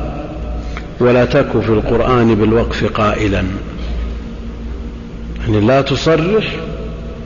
ولا 1.00 1.24
تك 1.24 1.60
في 1.60 1.68
القرآن 1.68 2.34
بالوقف 2.34 2.84
قائلا. 2.84 3.44
يعني 5.40 5.60
لا 5.60 5.80
تصرح 5.80 6.56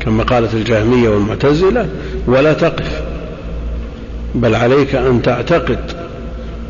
كما 0.00 0.22
قالت 0.22 0.54
الجهمية 0.54 1.08
والمعتزلة 1.08 1.88
ولا 2.26 2.52
تقف 2.52 3.02
بل 4.34 4.54
عليك 4.54 4.94
أن 4.94 5.22
تعتقد 5.22 5.80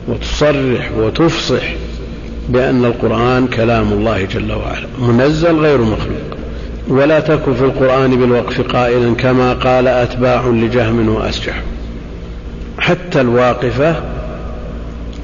وتصرح 0.09 0.91
وتفصح 0.99 1.63
بأن 2.49 2.85
القرآن 2.85 3.47
كلام 3.47 3.93
الله 3.93 4.25
جل 4.25 4.53
وعلا 4.53 4.87
منزل 4.99 5.57
غير 5.57 5.83
مخلوق. 5.83 6.39
ولا 6.89 7.21
تك 7.21 7.43
في 7.59 7.65
القرآن 7.65 8.17
بالوقف 8.17 8.61
قائلا 8.61 9.15
كما 9.15 9.53
قال 9.53 9.89
أتباع 9.89 10.47
لجهم 10.47 11.09
وأسجح 11.09 11.63
حتى 12.79 13.21
الواقفة 13.21 13.95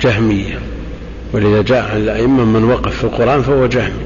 جهمية. 0.00 0.58
ولذا 1.32 1.62
جاء 1.62 1.90
عن 1.90 1.96
الأئمة 1.96 2.44
من 2.44 2.64
وقف 2.64 2.96
في 2.96 3.04
القرآن 3.04 3.42
فهو 3.42 3.66
جهمي. 3.66 4.04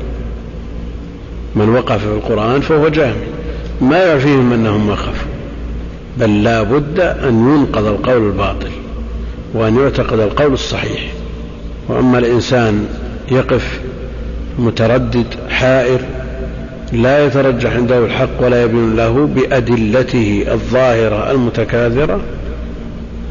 من 1.57 1.69
وقف 1.69 1.99
في 1.99 2.13
القرآن 2.13 2.61
فهو 2.61 2.89
جهمي. 2.89 3.27
ما 3.81 4.05
يعفيهم 4.05 4.53
أنهم 4.53 4.89
وقفوا. 4.89 5.29
بل 6.19 6.43
لا 6.43 6.63
بد 6.63 7.01
أن 7.01 7.49
ينقض 7.49 7.85
القول 7.87 8.27
الباطل 8.27 8.71
وأن 9.55 9.77
يعتقد 9.77 10.21
القول 10.21 10.53
الصحيح. 10.53 11.13
وأما 11.89 12.19
الإنسان 12.19 12.87
يقف 13.31 13.81
متردد 14.59 15.27
حائر 15.51 16.01
لا 16.93 17.27
يترجح 17.27 17.73
عنده 17.73 17.99
الحق 17.99 18.29
ولا 18.41 18.63
يبين 18.63 18.97
له 18.97 19.27
بأدلته 19.27 20.45
الظاهرة 20.53 21.31
المتكاثرة 21.31 22.21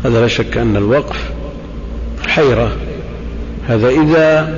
هذا 0.05 0.21
لا 0.21 0.27
شك 0.27 0.57
أن 0.57 0.75
الوقف 0.75 1.29
حيرة. 2.27 2.71
هذا 3.67 3.89
إذا 3.89 4.57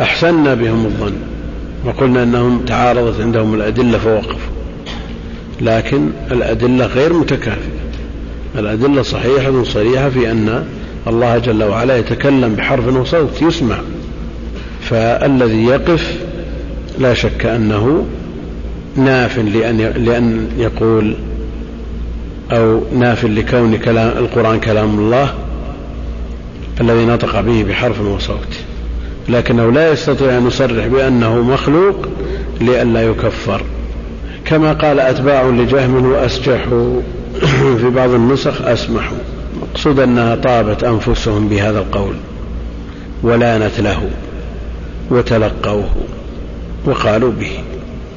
أحسنا 0.00 0.54
بهم 0.54 0.86
الظن 0.86 1.14
وقلنا 1.84 2.22
أنهم 2.22 2.64
تعارضت 2.64 3.20
عندهم 3.20 3.54
الأدلة 3.54 3.98
فوقفوا 3.98 4.50
لكن 5.60 6.10
الأدلة 6.30 6.86
غير 6.86 7.12
متكافئة. 7.12 7.80
الأدلة 8.58 9.02
صحيحة 9.02 9.62
صريحة 9.62 10.08
في 10.08 10.30
أن 10.30 10.64
الله 11.06 11.38
جل 11.38 11.64
وعلا 11.64 11.98
يتكلم 11.98 12.54
بحرف 12.54 12.96
وصوت 12.96 13.42
يسمع. 13.42 13.78
فالذي 14.80 15.64
يقف 15.64 16.18
لا 16.98 17.14
شك 17.14 17.46
أنه 17.46 18.06
ناف 18.96 19.38
لأن 19.38 19.78
لأن 19.78 20.48
يقول 20.58 21.14
أو 22.52 22.80
ناف 22.94 23.24
لكون 23.24 23.76
كلام 23.76 24.18
القرآن 24.18 24.60
كلام 24.60 24.98
الله 24.98 25.34
الذي 26.80 27.06
نطق 27.06 27.40
به 27.40 27.64
بحرف 27.68 28.00
وصوت. 28.00 28.56
لكنه 29.28 29.72
لا 29.72 29.92
يستطيع 29.92 30.38
أن 30.38 30.46
يصرح 30.46 30.86
بأنه 30.86 31.42
مخلوق 31.42 32.08
لئلا 32.60 33.02
يكفر. 33.02 33.62
كما 34.44 34.72
قال 34.72 35.00
أتباع 35.00 35.42
لجهم 35.42 36.12
وأسجحوا. 36.12 37.00
في 37.80 37.90
بعض 37.90 38.10
النسخ 38.10 38.62
أسمحوا. 38.62 39.18
مقصود 39.62 40.00
أنها 40.00 40.36
طابت 40.36 40.84
أنفسهم 40.84 41.48
بهذا 41.48 41.78
القول. 41.78 42.14
ولانت 43.22 43.80
له. 43.80 44.10
وتلقوه. 45.10 45.90
وقالوا 46.86 47.32
به. 47.32 47.52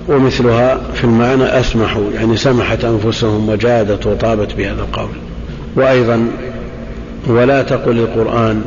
ومثلها 0.07 0.81
في 0.93 1.03
المعنى 1.03 1.43
أسمحوا. 1.43 2.11
يعني 2.15 2.37
سمحت 2.37 2.85
أنفسهم 2.85 3.49
وجادت 3.49 4.07
وطابت 4.07 4.53
بهذا 4.53 4.81
القول. 4.81 5.11
وأيضا 5.75 6.27
ولا 7.27 7.61
تقل 7.63 7.99
القرآن. 7.99 8.61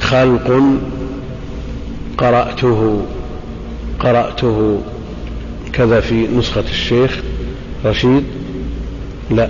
خلق 0.00 0.62
قرأته 2.18 3.02
قرأته. 4.00 4.80
كذا 5.72 6.00
في 6.00 6.26
نسخة 6.38 6.64
الشيخ 6.70 7.20
رشيد. 7.84 8.24
لا 9.30 9.48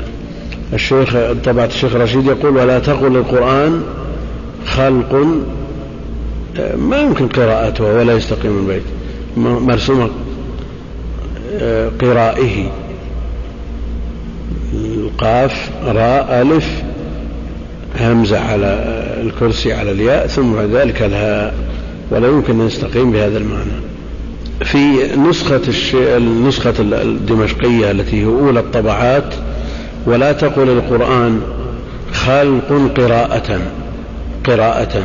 الشيخ 0.72 1.16
طبعة 1.44 1.64
الشيخ 1.64 1.94
رشيد 1.94 2.26
يقول 2.26 2.56
ولا 2.56 2.78
تقل 2.78 3.16
القرآن 3.16 3.82
خلق. 4.66 5.26
ما 6.76 6.96
يمكن 6.96 7.28
قراءته 7.28 7.84
ولا 7.84 8.12
يستقيم 8.12 8.58
البيت 8.58 8.82
مرسومة 9.36 10.10
آه، 11.60 11.90
قرائه. 12.00 12.70
القاف 14.74 15.70
راء 15.86 16.42
ألف. 16.42 16.82
همزة 18.00 18.38
على 18.38 18.66
الكرسي 19.22 19.72
على 19.72 19.90
الياء 19.90 20.26
ثم 20.26 20.52
بعد 20.52 20.70
ذلك 20.70 21.02
الهاء 21.02 21.54
ولا 22.10 22.28
يمكن 22.28 22.60
أن 22.60 22.66
يستقيم 22.66 23.12
بهذا 23.12 23.38
المعنى. 23.38 23.70
في 24.64 25.16
نسخة 25.28 25.60
النسخة 26.16 26.74
الدمشقية 26.80 27.90
التي 27.90 28.22
هي 28.22 28.24
أولى 28.24 28.60
الطبعات 28.60 29.34
ولا 30.06 30.32
تقل 30.32 30.68
القرآن 30.68 31.40
خلق 32.12 32.92
قراءة 32.96 33.60
قراءة 34.46 35.04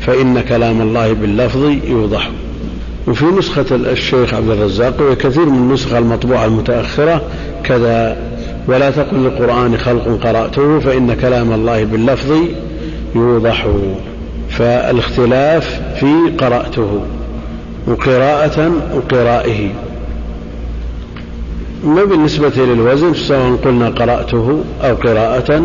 فإن 0.00 0.40
كلام 0.40 0.80
الله 0.80 1.12
باللفظ 1.12 1.64
يوضح. 1.84 2.30
وفي 3.08 3.24
نسخة 3.24 3.66
الشيخ 3.70 4.34
عبد 4.34 4.50
الرزاق 4.50 4.94
وكثير 5.02 5.44
من 5.44 5.58
النسخ 5.58 5.92
المطبوعة 5.92 6.44
المتأخرة 6.44 7.22
كذا 7.64 8.16
ولا 8.70 8.90
تقل 8.90 9.16
للقرآن 9.16 9.76
خلق 9.76 10.18
قرأته 10.22 10.80
فإن 10.80 11.14
كلام 11.14 11.52
الله 11.52 11.84
باللفظ 11.84 12.32
يوضح 13.14 13.66
فالاختلاف 14.50 15.80
في 16.00 16.14
قرأته 16.38 17.00
وقراءة 17.86 18.72
وقرائه. 18.94 19.70
ما 21.84 22.04
بالنسبة 22.04 22.52
للوزن 22.56 23.14
سواء 23.14 23.56
قلنا 23.64 23.88
قرأته 23.88 24.64
أو 24.82 24.94
قراءة 24.94 25.62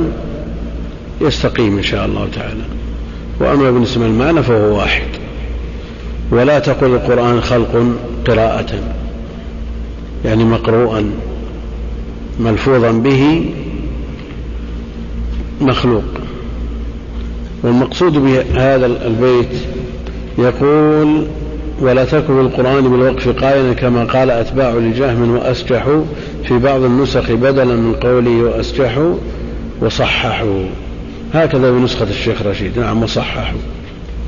يستقيم 1.22 1.77
إن 1.77 1.84
شاء 1.84 2.06
الله 2.06 2.27
تعالى. 2.36 2.64
وأما 3.40 3.72
بالنسبة 3.72 4.06
للمعنى 4.06 4.44
فهو 4.44 4.77
واحد. 4.77 5.07
ولا 6.32 6.60
تقل 6.60 6.88
القرآن 6.88 7.41
خلق 7.41 7.86
قراءة 8.27 8.80
يعني 10.26 10.44
مقروءا. 10.44 11.11
ملفوظا 12.40 12.91
به 12.91 13.45
مخلوق. 15.62 16.03
والمقصود 17.64 18.14
بهذا 18.14 18.86
البيت 18.86 19.49
يقول 20.38 21.28
ولا 21.82 22.06
تكن 22.06 22.40
القرآن 22.40 22.90
بالوقف 22.90 23.30
قائلا 23.30 23.74
كما 23.74 24.03
قال 24.03 24.32
أتباع 24.32 24.74
لجهم 24.74 25.36
وأسجحوا 25.36 26.02
في 26.44 26.57
بعض 26.57 26.84
النسخ 26.84 27.32
بدلا 27.32 27.76
من 27.76 27.94
قوله 27.94 28.44
وأسجحوا 28.44 29.16
وصححوا. 29.82 30.64
هكذا 31.34 31.72
بنسخة 31.72 32.10
الشيخ 32.10 32.41
رشيد. 32.41 32.80
نعم 32.80 33.03
وصححوا. 33.03 33.60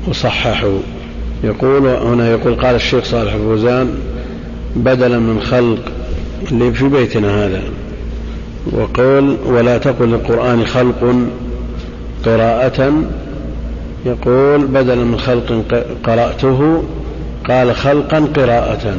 وصححوا. 0.08 0.78
يقول 1.44 1.86
هنا 1.86 2.30
يقول 2.30 2.54
قال 2.54 2.74
الشيخ 2.74 3.04
صالح 3.04 3.34
الفوزان 3.34 3.94
بدلا 4.76 5.18
من 5.18 5.40
خلق 5.40 5.92
اللي 6.52 6.72
في 6.72 6.88
بيتنا 6.88 7.46
هذا. 7.46 7.62
وقول 8.72 9.36
ولا 9.46 9.78
تقل 9.78 10.14
القرآن 10.14 10.66
خلق 10.66 11.28
قراءة. 12.24 13.02
يقول 14.06 14.66
بدلا 14.66 15.04
من 15.04 15.18
خلق 15.18 15.86
قرأته 16.04 16.82
قال 17.48 17.76
خلقا 17.76 18.18
قراءة. 18.36 18.96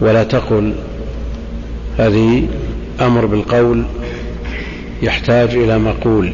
ولا 0.00 0.24
تقل 0.24 0.72
هذه 1.98 2.48
أمر 3.00 3.26
بالقول 3.26 3.84
يحتاج 5.02 5.50
إلى 5.50 5.78
مقول. 5.78 6.32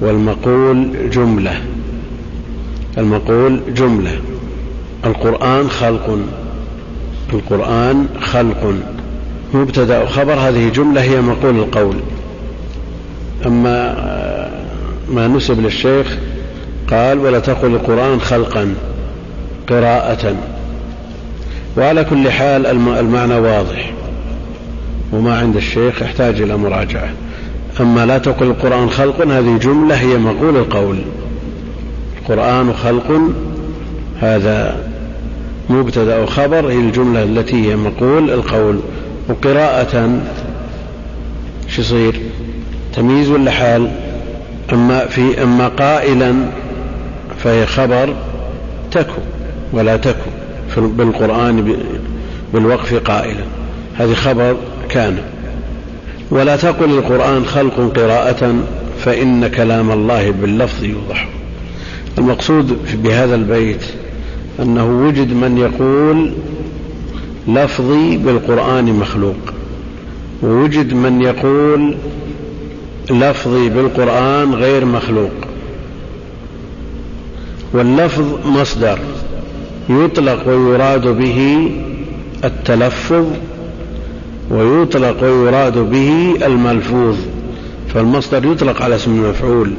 والمقول 0.00 1.10
جملة. 1.10 1.60
المقول 2.98 3.60
جملة. 3.74 4.20
القرآن 5.04 5.70
خلق. 5.70 6.18
القرآن 7.32 8.06
خلق. 8.20 8.74
مبتدا 9.54 10.02
وخبر 10.02 10.34
هذه 10.34 10.68
جملة 10.68 11.02
هي 11.02 11.20
مقول 11.20 11.56
القول. 11.56 11.96
أما 13.46 13.94
ما 15.12 15.28
نسب 15.28 15.60
للشيخ 15.60 16.16
قال 16.90 17.18
ولا 17.18 17.38
تقل 17.38 17.68
القرآن 17.68 18.20
خلقا 18.20 18.74
قراءة. 19.68 20.34
وعلى 21.76 22.04
كل 22.04 22.30
حال 22.30 22.66
المعنى 22.86 23.34
واضح. 23.34 23.92
وما 25.12 25.38
عند 25.38 25.56
الشيخ 25.56 26.02
يحتاج 26.02 26.40
إلى 26.40 26.56
مراجعة. 26.56 27.08
أما 27.80 28.06
لا 28.06 28.18
تقل 28.18 28.46
القرآن 28.46 28.90
خلق 28.90 29.26
هذه 29.26 29.58
جملة 29.58 29.94
هي 29.94 30.18
مقول 30.18 30.56
القول. 30.56 30.98
القرآن 32.22 32.72
خلق 32.72 33.20
هذا 34.20 34.76
مبتدا 35.70 36.18
وخبر 36.18 36.68
هي 36.70 36.76
الجملة 36.76 37.22
التي 37.22 37.70
هي 37.70 37.76
مقول 37.76 38.30
القول. 38.30 38.80
وقراءة 39.28 40.20
شو 41.68 41.82
يصير؟ 41.82 42.20
تمييز 42.94 43.30
ولا 43.30 43.50
حال؟ 43.50 43.90
أما 44.72 45.06
في 45.06 45.42
أما 45.42 45.68
قائلا 45.68 46.34
فهي 47.38 47.66
خبر 47.66 48.14
تكو 48.90 49.20
ولا 49.72 49.96
تكو. 49.96 50.30
بالقرآن 50.76 51.76
بالوقف 52.52 52.94
قائلا. 52.94 53.44
هذه 53.96 54.14
خبر 54.14 54.56
كان. 54.88 55.18
ولا 56.30 56.56
تقل 56.56 56.98
القرآن 56.98 57.44
خلق 57.44 57.92
قراءة 57.96 58.54
فإن 58.98 59.46
كلام 59.46 59.90
الله 59.90 60.30
باللفظ 60.30 60.84
يوضح. 60.84 61.28
المقصود 62.18 62.78
بهذا 63.02 63.34
البيت 63.34 63.82
أنه 64.60 64.86
وجد 64.86 65.32
من 65.32 65.58
يقول 65.58 66.32
لفظي 67.48 68.16
بالقرآن 68.16 68.84
مخلوق. 68.84 69.36
ووجد 70.42 70.94
من 70.94 71.22
يقول 71.22 71.94
لفظي 73.10 73.68
بالقرآن 73.68 74.54
غير 74.54 74.84
مخلوق. 74.84 75.30
واللفظ 77.72 78.46
مصدر 78.46 78.98
يطلق 79.88 80.48
ويراد 80.48 81.08
به 81.08 81.70
التلفظ 82.44 83.26
ويطلق 84.50 85.22
ويراد 85.22 85.78
به 85.78 86.34
الملفوظ. 86.46 87.16
فالمصدر 87.94 88.44
يطلق 88.44 88.82
على 88.82 88.94
اسم 88.94 89.24
المفعول 89.24 89.72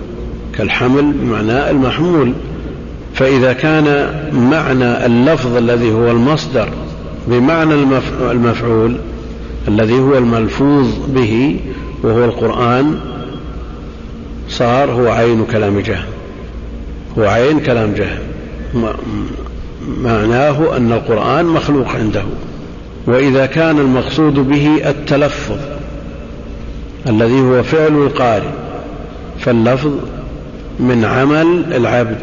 كالحمل 0.57 1.11
بمعنى 1.11 1.69
المحمول. 1.69 2.33
فإذا 3.13 3.53
كان 3.53 4.15
معنى 4.33 5.05
اللفظ 5.05 5.55
الذي 5.57 5.91
هو 5.91 6.11
المصدر 6.11 6.69
بمعنى 7.27 7.73
المفعول 8.31 8.97
الذي 9.67 9.99
هو 9.99 10.17
الملفوظ 10.17 10.87
به 11.07 11.59
وهو 12.03 12.25
القرآن 12.25 12.99
صار 14.49 14.91
هو 14.91 15.07
عين 15.07 15.45
كلام 15.45 15.79
جهم 15.79 16.05
هو 17.17 17.23
عين 17.23 17.59
كلام 17.59 17.93
جهم 17.93 18.19
معناه 20.03 20.77
أن 20.77 20.91
القرآن 20.91 21.45
مخلوق 21.45 21.87
عنده. 21.95 22.23
وإذا 23.07 23.45
كان 23.45 23.79
المقصود 23.79 24.33
به 24.33 24.89
التلفظ 24.89 25.57
الذي 27.07 27.41
هو 27.41 27.63
فعل 27.63 27.93
القارئ 27.93 28.49
فاللفظ 29.39 29.91
من 30.79 31.05
عمل 31.05 31.65
العبد. 31.75 32.17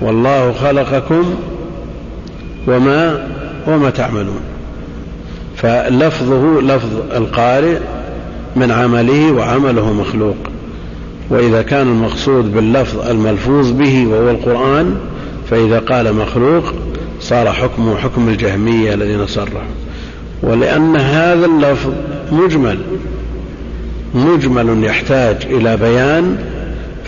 والله 0.00 0.52
خلقكم 0.52 1.34
وما 2.68 3.28
وما 3.66 3.90
تعملون. 3.90 4.40
فلفظه 5.56 6.60
لفظ 6.60 6.90
القارئ 7.16 7.78
من 8.56 8.70
عمله 8.70 9.32
وعمله 9.32 9.92
مخلوق. 9.92 10.36
وإذا 11.30 11.62
كان 11.62 11.88
المقصود 11.88 12.54
باللفظ 12.54 13.08
الملفوظ 13.08 13.70
به 13.70 14.06
وهو 14.06 14.30
القرآن 14.30 14.96
فإذا 15.50 15.78
قال 15.78 16.14
مخلوق 16.14 16.64
صار 17.20 17.52
حكمه 17.52 17.96
حكم 17.96 18.28
الجهمية 18.28 18.94
الذين 18.94 19.26
صرحوا. 19.26 19.60
ولأن 20.42 20.96
هذا 20.96 21.46
اللفظ 21.46 21.92
مجمل 22.32 22.78
مجمل 24.14 24.84
يحتاج 24.84 25.36
إلى 25.50 25.76
بيان 25.76 26.36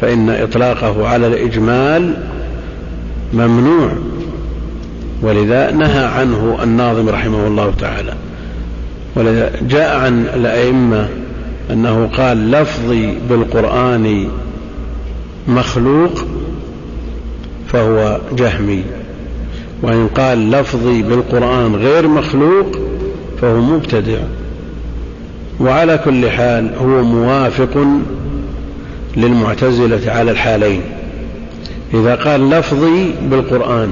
فإن 0.00 0.30
إطلاقه 0.30 1.08
على 1.08 1.26
الإجمال 1.26 2.14
ممنوع. 3.34 3.90
ولذا 5.22 5.70
نهى 5.70 6.04
عنه 6.04 6.58
الناظم 6.62 7.08
رحمه 7.08 7.46
الله 7.46 7.72
تعالى. 7.80 8.12
ولذا 9.16 9.52
جاء 9.68 9.96
عن 9.96 10.26
الأئمة 10.34 11.08
أنه 11.70 12.10
قال 12.16 12.50
لفظي 12.50 13.14
بالقرآن 13.28 14.28
مخلوق 15.48 16.24
فهو 17.72 18.20
جهمي. 18.32 18.82
وإن 19.82 20.08
قال 20.08 20.50
لفظي 20.50 21.02
بالقرآن 21.02 21.76
غير 21.76 22.08
مخلوق 22.08 22.66
فهو 23.40 23.60
مبتدع. 23.60 24.18
وعلى 25.60 25.98
كل 26.04 26.30
حال 26.30 26.70
هو 26.78 27.02
موافق 27.02 27.86
للمعتزلة 29.16 30.12
على 30.12 30.30
الحالين. 30.30 30.80
إذا 31.94 32.14
قال 32.14 32.50
لفظي 32.50 33.10
بالقرآن 33.30 33.88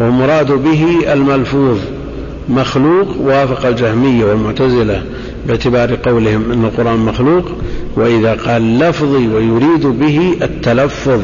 والمراد 0.00 0.52
به 0.52 1.12
الملفوظ 1.12 1.78
مخلوق 2.48 3.08
وافق 3.20 3.66
الجهمية 3.66 4.24
والمعتزلة 4.24 5.02
باعتبار 5.46 5.94
قولهم 5.94 6.52
أن 6.52 6.64
القرآن 6.64 6.98
مخلوق 6.98 7.44
وإذا 7.96 8.34
قال 8.34 8.78
لفظي 8.78 9.28
ويريد 9.28 9.86
به 9.86 10.36
التلفظ 10.42 11.20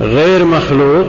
غير 0.00 0.44
مخلوق 0.44 1.06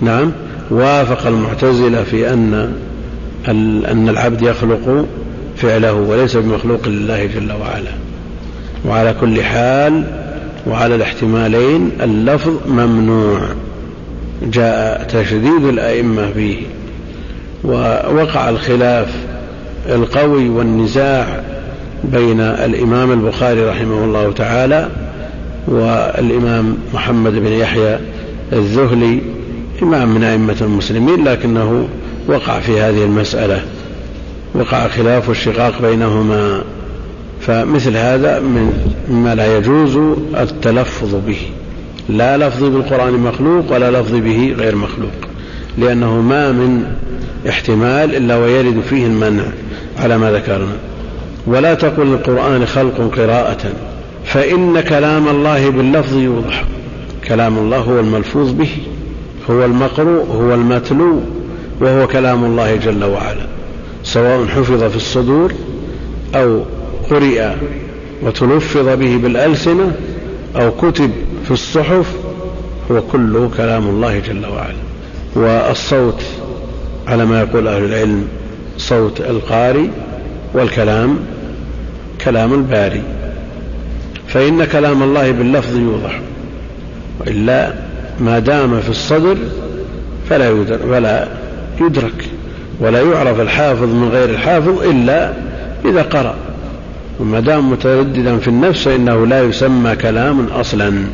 نعم 0.00 0.32
وافق 0.70 1.26
المعتزلة 1.26 2.02
في 2.02 2.32
أن 2.32 2.72
أن 3.48 4.08
العبد 4.08 4.42
يخلق 4.42 5.06
فعله 5.56 5.92
وليس 5.92 6.36
بمخلوق 6.36 6.88
لله 6.88 7.26
جل 7.26 7.52
وعلا 7.52 7.90
وعلى 8.88 9.14
كل 9.20 9.42
حال 9.42 10.04
وعلى 10.66 10.94
الاحتمالين 10.94 11.90
اللفظ 12.02 12.52
ممنوع. 12.68 13.40
جاء 14.42 15.02
تشديد 15.02 15.64
الأئمة 15.64 16.32
فيه 16.32 16.56
ووقع 17.64 18.48
الخلاف 18.48 19.08
القوي 19.88 20.48
والنزاع 20.48 21.40
بين 22.04 22.40
الإمام 22.40 23.12
البخاري 23.12 23.64
رحمه 23.64 24.04
الله 24.04 24.32
تعالى 24.32 24.88
والإمام 25.68 26.76
محمد 26.94 27.32
بن 27.32 27.52
يحيى 27.52 27.98
الذهلي 28.52 29.20
إمام 29.82 30.14
من 30.14 30.24
أئمة 30.24 30.56
المسلمين 30.60 31.24
لكنه 31.24 31.88
وقع 32.28 32.60
في 32.60 32.80
هذه 32.80 33.04
المسألة 33.04 33.62
وقع 34.54 34.88
خلاف 34.88 35.30
الشقاق 35.30 35.82
بينهما. 35.82 36.62
فمثل 37.40 37.96
هذا 37.96 38.40
من 38.40 38.72
مما 39.10 39.34
لا 39.34 39.56
يجوز 39.56 39.96
التلفظ 40.36 41.14
به. 41.26 41.38
لا 42.08 42.36
لفظ 42.36 42.64
بالقرآن 42.64 43.12
مخلوق 43.12 43.72
ولا 43.72 44.00
لفظ 44.00 44.14
به 44.14 44.54
غير 44.58 44.76
مخلوق 44.76 45.10
لأنه 45.78 46.20
ما 46.20 46.52
من 46.52 46.84
احتمال 47.48 48.16
إلا 48.16 48.36
ويرد 48.36 48.80
فيه 48.90 49.06
المنع 49.06 49.42
على 49.98 50.18
ما 50.18 50.32
ذكرنا. 50.32 50.76
ولا 51.46 51.74
تقل 51.74 52.02
القرآن 52.02 52.66
خلق 52.66 53.10
قراءة 53.16 53.72
فإن 54.24 54.80
كلام 54.80 55.28
الله 55.28 55.70
باللفظ 55.70 56.16
يوضح. 56.16 56.64
كلام 57.28 57.58
الله 57.58 57.78
هو 57.78 58.00
الملفوظ 58.00 58.50
به 58.50 58.68
هو 59.50 59.64
المقروء 59.64 60.26
هو 60.26 60.54
المتلو 60.54 61.20
وهو 61.80 62.06
كلام 62.06 62.44
الله 62.44 62.76
جل 62.76 63.04
وعلا. 63.04 63.46
سواء 64.04 64.46
حفظ 64.46 64.84
في 64.84 64.96
الصدور 64.96 65.52
أو 66.34 66.62
قرئ 67.10 67.50
وتلفظ 68.22 68.88
به 68.88 69.16
بالألسنة 69.22 69.92
أو 70.56 70.70
كتب 70.70 71.10
في 71.46 71.52
الصحف 71.52 72.14
هو 72.90 73.02
كله 73.02 73.50
كلام 73.56 73.88
الله 73.88 74.18
جل 74.18 74.46
وعلا. 74.46 74.76
والصوت 75.34 76.22
على 77.08 77.26
ما 77.26 77.40
يقول 77.40 77.68
أهل 77.68 77.84
العلم 77.84 78.28
صوت 78.78 79.20
القارئ 79.20 79.86
والكلام 80.54 81.18
كلام 82.24 82.54
الباري. 82.54 83.02
فإن 84.28 84.64
كلام 84.64 85.02
الله 85.02 85.30
باللفظ 85.30 85.76
يوضح 85.76 86.20
وإلا 87.20 87.72
ما 88.20 88.38
دام 88.38 88.80
في 88.80 88.88
الصدر 88.88 89.36
فلا 90.30 90.50
يدرك, 90.50 90.80
فلا 90.80 91.28
يدرك 91.80 92.28
ولا 92.80 93.02
يعرف 93.02 93.40
الحافظ 93.40 93.88
من 93.88 94.08
غير 94.12 94.30
الحافظ 94.30 94.82
إلا 94.82 95.32
إذا 95.84 96.02
قرأ. 96.02 96.34
وما 97.20 97.40
دام 97.40 97.70
مترددا 97.70 98.38
في 98.38 98.48
النفس 98.48 98.84
فإنه 98.84 99.26
لا 99.26 99.42
يسمى 99.42 99.96
كلاما 99.96 100.60
أصلا. 100.60 101.04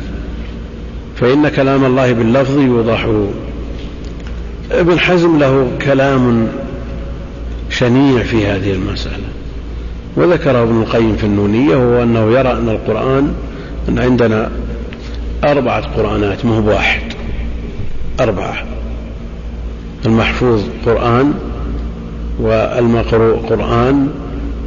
فإن 1.15 1.47
كلام 1.47 1.85
الله 1.85 2.13
باللفظ 2.13 2.59
يوضح. 2.59 3.07
ابن 4.71 4.99
حزم 4.99 5.39
له 5.39 5.67
كلام 5.81 6.47
شنيع 7.69 8.23
في 8.23 8.47
هذه 8.47 8.71
المسألة. 8.71 9.27
وذكره 10.15 10.63
ابن 10.63 10.81
القيم 10.81 11.15
في 11.15 11.23
النونية 11.23 11.75
وهو 11.75 12.03
أنه 12.03 12.31
يرى 12.31 12.51
أن 12.51 12.69
القرآن 12.69 13.33
أن 13.89 13.99
عندنا 13.99 14.51
أربعة 15.43 15.97
قرآنات 15.97 16.45
مو 16.45 16.61
بواحد 16.61 17.01
أربعة. 18.19 18.63
المحفوظ 20.05 20.61
قرآن 20.85 21.33
والمقروء 22.39 23.37
قرآن 23.49 24.07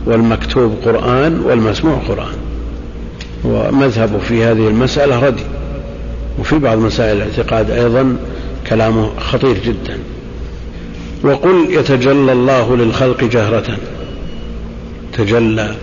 والمكتوب 0.06 0.74
قرآن 0.84 1.40
والمسموع 1.40 1.94
قرآن. 2.08 2.36
ومذهبه 3.44 4.18
في 4.18 4.44
هذه 4.44 4.68
المسألة 4.68 5.26
ردي. 5.26 5.42
وفي 6.38 6.58
بعض 6.58 6.78
مسائل 6.78 7.16
الاعتقاد 7.16 7.70
أيضا 7.70 8.16
كلامه 8.66 9.10
خطير 9.18 9.56
جدا. 9.66 9.98
وقل 11.22 11.66
يتجلى 11.70 12.32
الله 12.32 12.76
للخلق 12.76 13.24
جهرة. 13.24 13.76
تجلى 15.12 15.74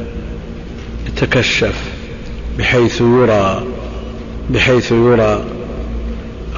يتكشف 1.07 1.83
بحيث 2.59 3.01
يرى 3.01 3.63
بحيث 4.49 4.91
يرى 4.91 5.43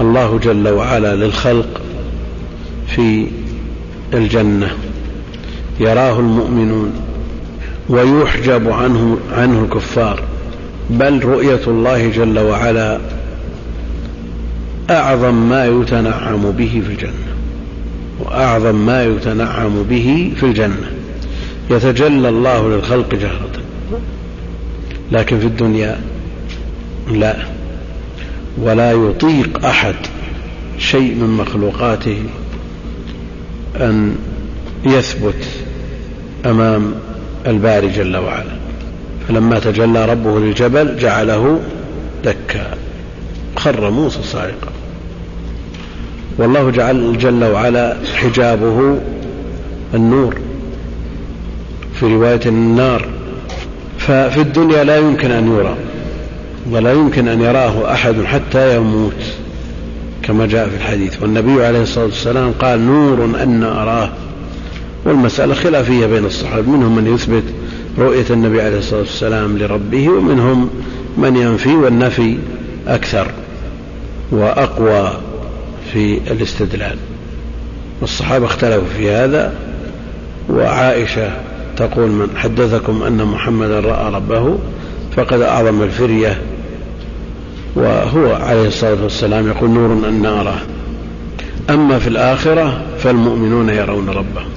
الله 0.01 0.39
جل 0.43 0.67
وعلا 0.67 1.15
للخلق 1.15 1.81
في 2.88 3.27
الجنة. 4.13 4.72
يراه 5.80 6.19
المؤمنون 6.19 6.91
ويحجب 7.89 8.69
عنه 8.69 9.17
عنه 9.31 9.63
الكفار. 9.63 10.23
بل 10.89 11.26
رؤية 11.26 11.61
الله 11.67 12.09
جل 12.09 12.39
وعلا 12.39 12.99
أعظم 14.89 15.49
ما 15.49 15.65
يتنعم 15.65 16.51
به 16.51 16.81
في 16.87 16.93
الجنة 16.93 17.35
وأعظم 18.19 18.85
ما 18.85 19.03
يتنعم 19.03 19.83
به 19.83 20.33
في 20.35 20.43
الجنة. 20.45 20.91
يتجلى 21.69 22.29
الله 22.29 22.69
للخلق 22.69 23.15
جهرة. 23.15 23.51
لكن 25.11 25.39
في 25.39 25.45
الدنيا 25.45 26.01
لا. 27.11 27.35
ولا 28.57 28.91
يطيق 28.91 29.65
أحد 29.65 29.95
شيء 30.77 31.15
من 31.15 31.29
مخلوقاته 31.29 32.23
أن 33.75 34.15
يثبت 34.85 35.45
أمام 36.45 36.93
الباري 37.47 37.87
جل 37.87 38.17
وعلا. 38.17 38.55
فلما 39.27 39.59
تجلى 39.59 40.05
ربه 40.05 40.39
للجبل 40.39 40.97
جعله 40.97 41.59
دكا. 42.25 42.77
خر 43.55 43.89
موسى 43.89 44.23
صاعقا. 44.23 44.74
والله 46.37 46.69
جعل 46.69 47.17
جل 47.17 47.43
وعلا 47.43 47.97
حجابه 48.15 48.97
النور 49.93 50.35
في 51.93 52.05
رواية 52.05 52.39
النار. 52.45 53.05
ففي 53.97 54.41
الدنيا 54.41 54.83
لا 54.83 54.97
يمكن 54.97 55.31
أن 55.31 55.51
يرى 55.57 55.75
ولا 56.71 56.93
يمكن 56.93 57.27
أن 57.27 57.41
يراه 57.41 57.93
أحد 57.93 58.23
حتى 58.23 58.75
يموت 58.77 59.13
كما 60.23 60.45
جاء 60.45 60.69
في 60.69 60.75
الحديث. 60.75 61.21
والنبي 61.21 61.65
عليه 61.65 61.81
الصلاة 61.81 62.05
والسلام 62.05 62.51
قال 62.51 62.85
نور 62.85 63.25
أن 63.25 63.63
أراه. 63.63 64.09
والمسألة 65.05 65.53
خلافية 65.53 66.05
بين 66.05 66.25
الصحابة 66.25 66.71
منهم 66.71 66.95
من 66.95 67.13
يثبت 67.13 67.43
رؤية 67.99 68.25
النبي 68.29 68.61
عليه 68.61 68.77
الصلاة 68.77 68.99
والسلام 68.99 69.57
لربه 69.57 70.09
ومنهم 70.09 70.69
من 71.17 71.35
ينفي 71.35 71.75
والنفي 71.75 72.37
أكثر 72.87 73.27
وأقوى. 74.31 75.11
في 75.93 76.17
الاستدلال. 76.31 76.97
والصحابة 78.01 78.45
اختلفوا 78.45 78.87
في 78.97 79.11
هذا 79.11 79.53
وعائشة 80.49 81.31
تقول 81.77 82.09
من 82.09 82.27
حدثكم 82.37 83.03
أن 83.03 83.25
محمدا 83.25 83.79
رأى 83.79 84.13
ربه 84.13 84.57
فقد 85.15 85.41
أعظم 85.41 85.81
الفرية 85.81 86.41
وهو 87.75 88.33
عليه 88.33 88.67
الصلاة 88.67 89.03
والسلام 89.03 89.47
يقول 89.47 89.69
نور 89.69 90.09
أن 90.09 90.25
أراه 90.25 90.59
أما 91.69 91.99
في 91.99 92.07
الآخرة 92.07 92.81
فالمؤمنون 92.97 93.69
يرون 93.69 94.09
ربهم 94.09 94.49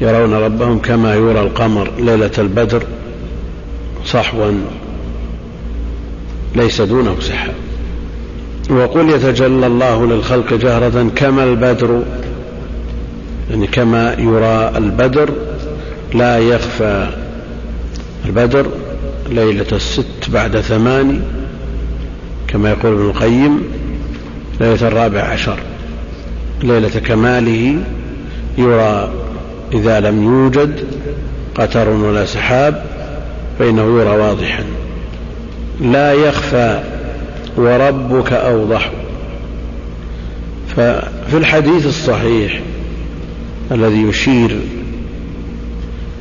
يرون 0.00 0.34
ربهم 0.34 0.78
كما 0.78 1.14
يرى 1.14 1.40
القمر 1.40 1.90
ليلة 1.98 2.30
البدر 2.38 2.82
صحوا 4.04 4.52
ليس 6.56 6.80
دونه 6.80 7.16
سحاب 7.20 7.54
وقل 8.70 9.10
يتجلى 9.10 9.66
الله 9.66 10.06
للخلق 10.06 10.54
جهرة 10.54 11.10
كما 11.16 11.44
البدر 11.44 12.02
يعني 13.50 13.66
كما 13.66 14.14
يرى 14.18 14.72
البدر 14.76 15.30
لا 16.14 16.38
يخفى. 16.38 17.08
البدر 18.26 18.66
ليلة 19.30 19.66
الست 19.72 20.30
بعد 20.32 20.60
ثمان 20.60 21.22
كما 22.48 22.70
يقول 22.70 22.92
ابن 22.92 23.02
القيم 23.10 23.62
ليلة 24.60 24.88
الرابع 24.88 25.20
عشر. 25.20 25.58
ليلة 26.62 26.88
كماله 26.88 27.78
يرى 28.58 29.12
إذا 29.72 30.00
لم 30.00 30.22
يوجد 30.22 30.84
قتر 31.54 31.88
ولا 31.88 32.24
سحاب 32.26 32.84
فإنه 33.58 34.00
يرى 34.00 34.10
واضحا. 34.10 34.64
لا 35.80 36.12
يخفى 36.12 36.82
وربك 37.56 38.32
أوضح. 38.32 38.90
ففي 40.76 41.36
الحديث 41.36 41.86
الصحيح 41.86 42.60
الذي 43.72 44.02
يشير 44.02 44.60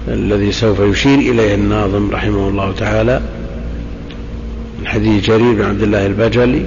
الذي 0.07 0.51
سوف 0.51 0.79
يشير 0.79 1.19
إليه 1.19 1.55
الناظم 1.55 2.11
رحمه 2.11 2.49
الله 2.49 2.71
تعالى 2.71 3.21
من 4.79 4.87
حديث 4.87 5.25
جرير 5.25 5.53
بن 5.53 5.61
عبد 5.61 5.81
الله 5.81 6.05
البجلي 6.05 6.65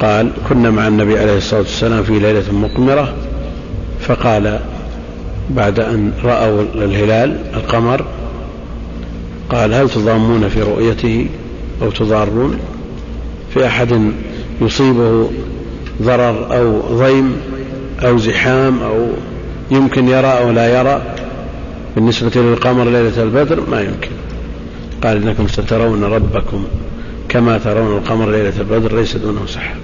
قال 0.00 0.30
كنا 0.48 0.70
مع 0.70 0.88
النبي 0.88 1.18
عليه 1.18 1.36
الصلاة 1.36 1.60
والسلام 1.60 2.02
في 2.02 2.18
ليلة 2.18 2.52
مقمرة 2.52 3.14
فقال 4.00 4.60
بعد 5.50 5.80
أن 5.80 6.12
رأوا 6.24 6.62
الهلال 6.74 7.36
القمر 7.54 8.04
قال 9.50 9.74
هل 9.74 9.90
تضامون 9.90 10.48
في 10.48 10.62
رؤيته 10.62 11.26
أو 11.82 11.90
تضارون؟ 11.90 12.58
في 13.54 13.66
أحد 13.66 14.12
يصيبه 14.60 15.30
ضرر 16.02 16.56
أو 16.56 16.80
ضيم 16.80 17.36
أو 18.02 18.18
زحام 18.18 18.82
أو 18.82 19.06
يمكن 19.70 20.08
يرى 20.08 20.26
أو 20.26 20.50
لا 20.50 20.80
يرى 20.80 21.02
بالنسبة 21.96 22.42
للقمر 22.42 22.84
ليلة 22.84 23.22
البدر 23.22 23.60
ما 23.70 23.80
يمكن. 23.80 24.10
قال 25.02 25.16
إنكم 25.16 25.48
سترون 25.48 26.04
ربكم 26.04 26.64
كما 27.28 27.58
ترون 27.58 27.96
القمر 27.96 28.30
ليلة 28.30 28.52
البدر 28.60 28.96
ليس 28.96 29.16
دونه 29.16 29.46
سحاب 29.46 29.76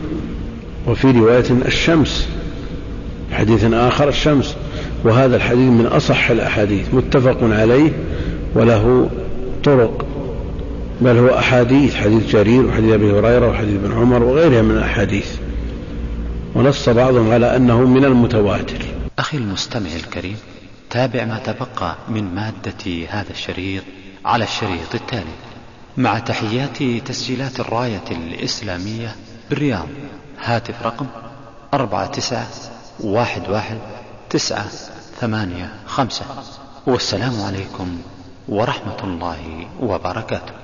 وفي 0.86 1.10
رواية 1.10 1.44
الشمس 1.66 2.28
حديث 3.32 3.64
آخر 3.64 4.08
الشمس. 4.08 4.56
وهذا 5.04 5.36
الحديث 5.36 5.70
من 5.70 5.86
أصح 5.86 6.30
الأحاديث 6.30 6.94
متفق 6.94 7.38
عليه 7.42 7.92
وله 8.54 9.10
طرق. 9.64 10.06
بل 11.00 11.18
هو 11.18 11.38
أحاديث 11.38 11.96
حديث 11.96 12.26
جرير 12.26 12.66
وحديث 12.66 12.92
أبي 12.92 13.12
هريرة 13.12 13.48
وحديث 13.48 13.74
ابن 13.74 13.92
عمر 13.92 14.22
وغيرها 14.22 14.62
من 14.62 14.70
الأحاديث. 14.70 15.38
ونص 16.54 16.88
بعضهم 16.88 17.30
على 17.30 17.56
أنه 17.56 17.80
من 17.80 18.04
المتواتر. 18.04 18.84
أخي 19.18 19.38
المستمع 19.38 19.90
الكريم 19.96 20.36
تابع 20.90 21.24
ما 21.24 21.38
تبقى 21.38 21.96
من 22.08 22.34
مادة 22.34 23.06
هذا 23.08 23.30
الشريط 23.30 23.82
على 24.24 24.44
الشريط 24.44 24.94
التالي. 24.94 25.36
مع 25.96 26.18
تحيات 26.18 26.82
تسجيلات 27.06 27.60
الراية 27.60 28.04
الإسلامية 28.10 29.16
بالرياض 29.50 29.88
هاتف 30.44 30.82
رقم 30.82 31.06
أربعة 31.74 32.06
تسعة 32.06 32.48
واحد 33.00 33.48
واحد 33.48 33.78
تسعة 34.30 34.66
ثمانية 35.20 35.72
خمسة. 35.86 36.24
والسلام 36.86 37.42
عليكم 37.42 37.98
ورحمة 38.48 39.04
الله 39.04 39.66
وبركاته. 39.80 40.59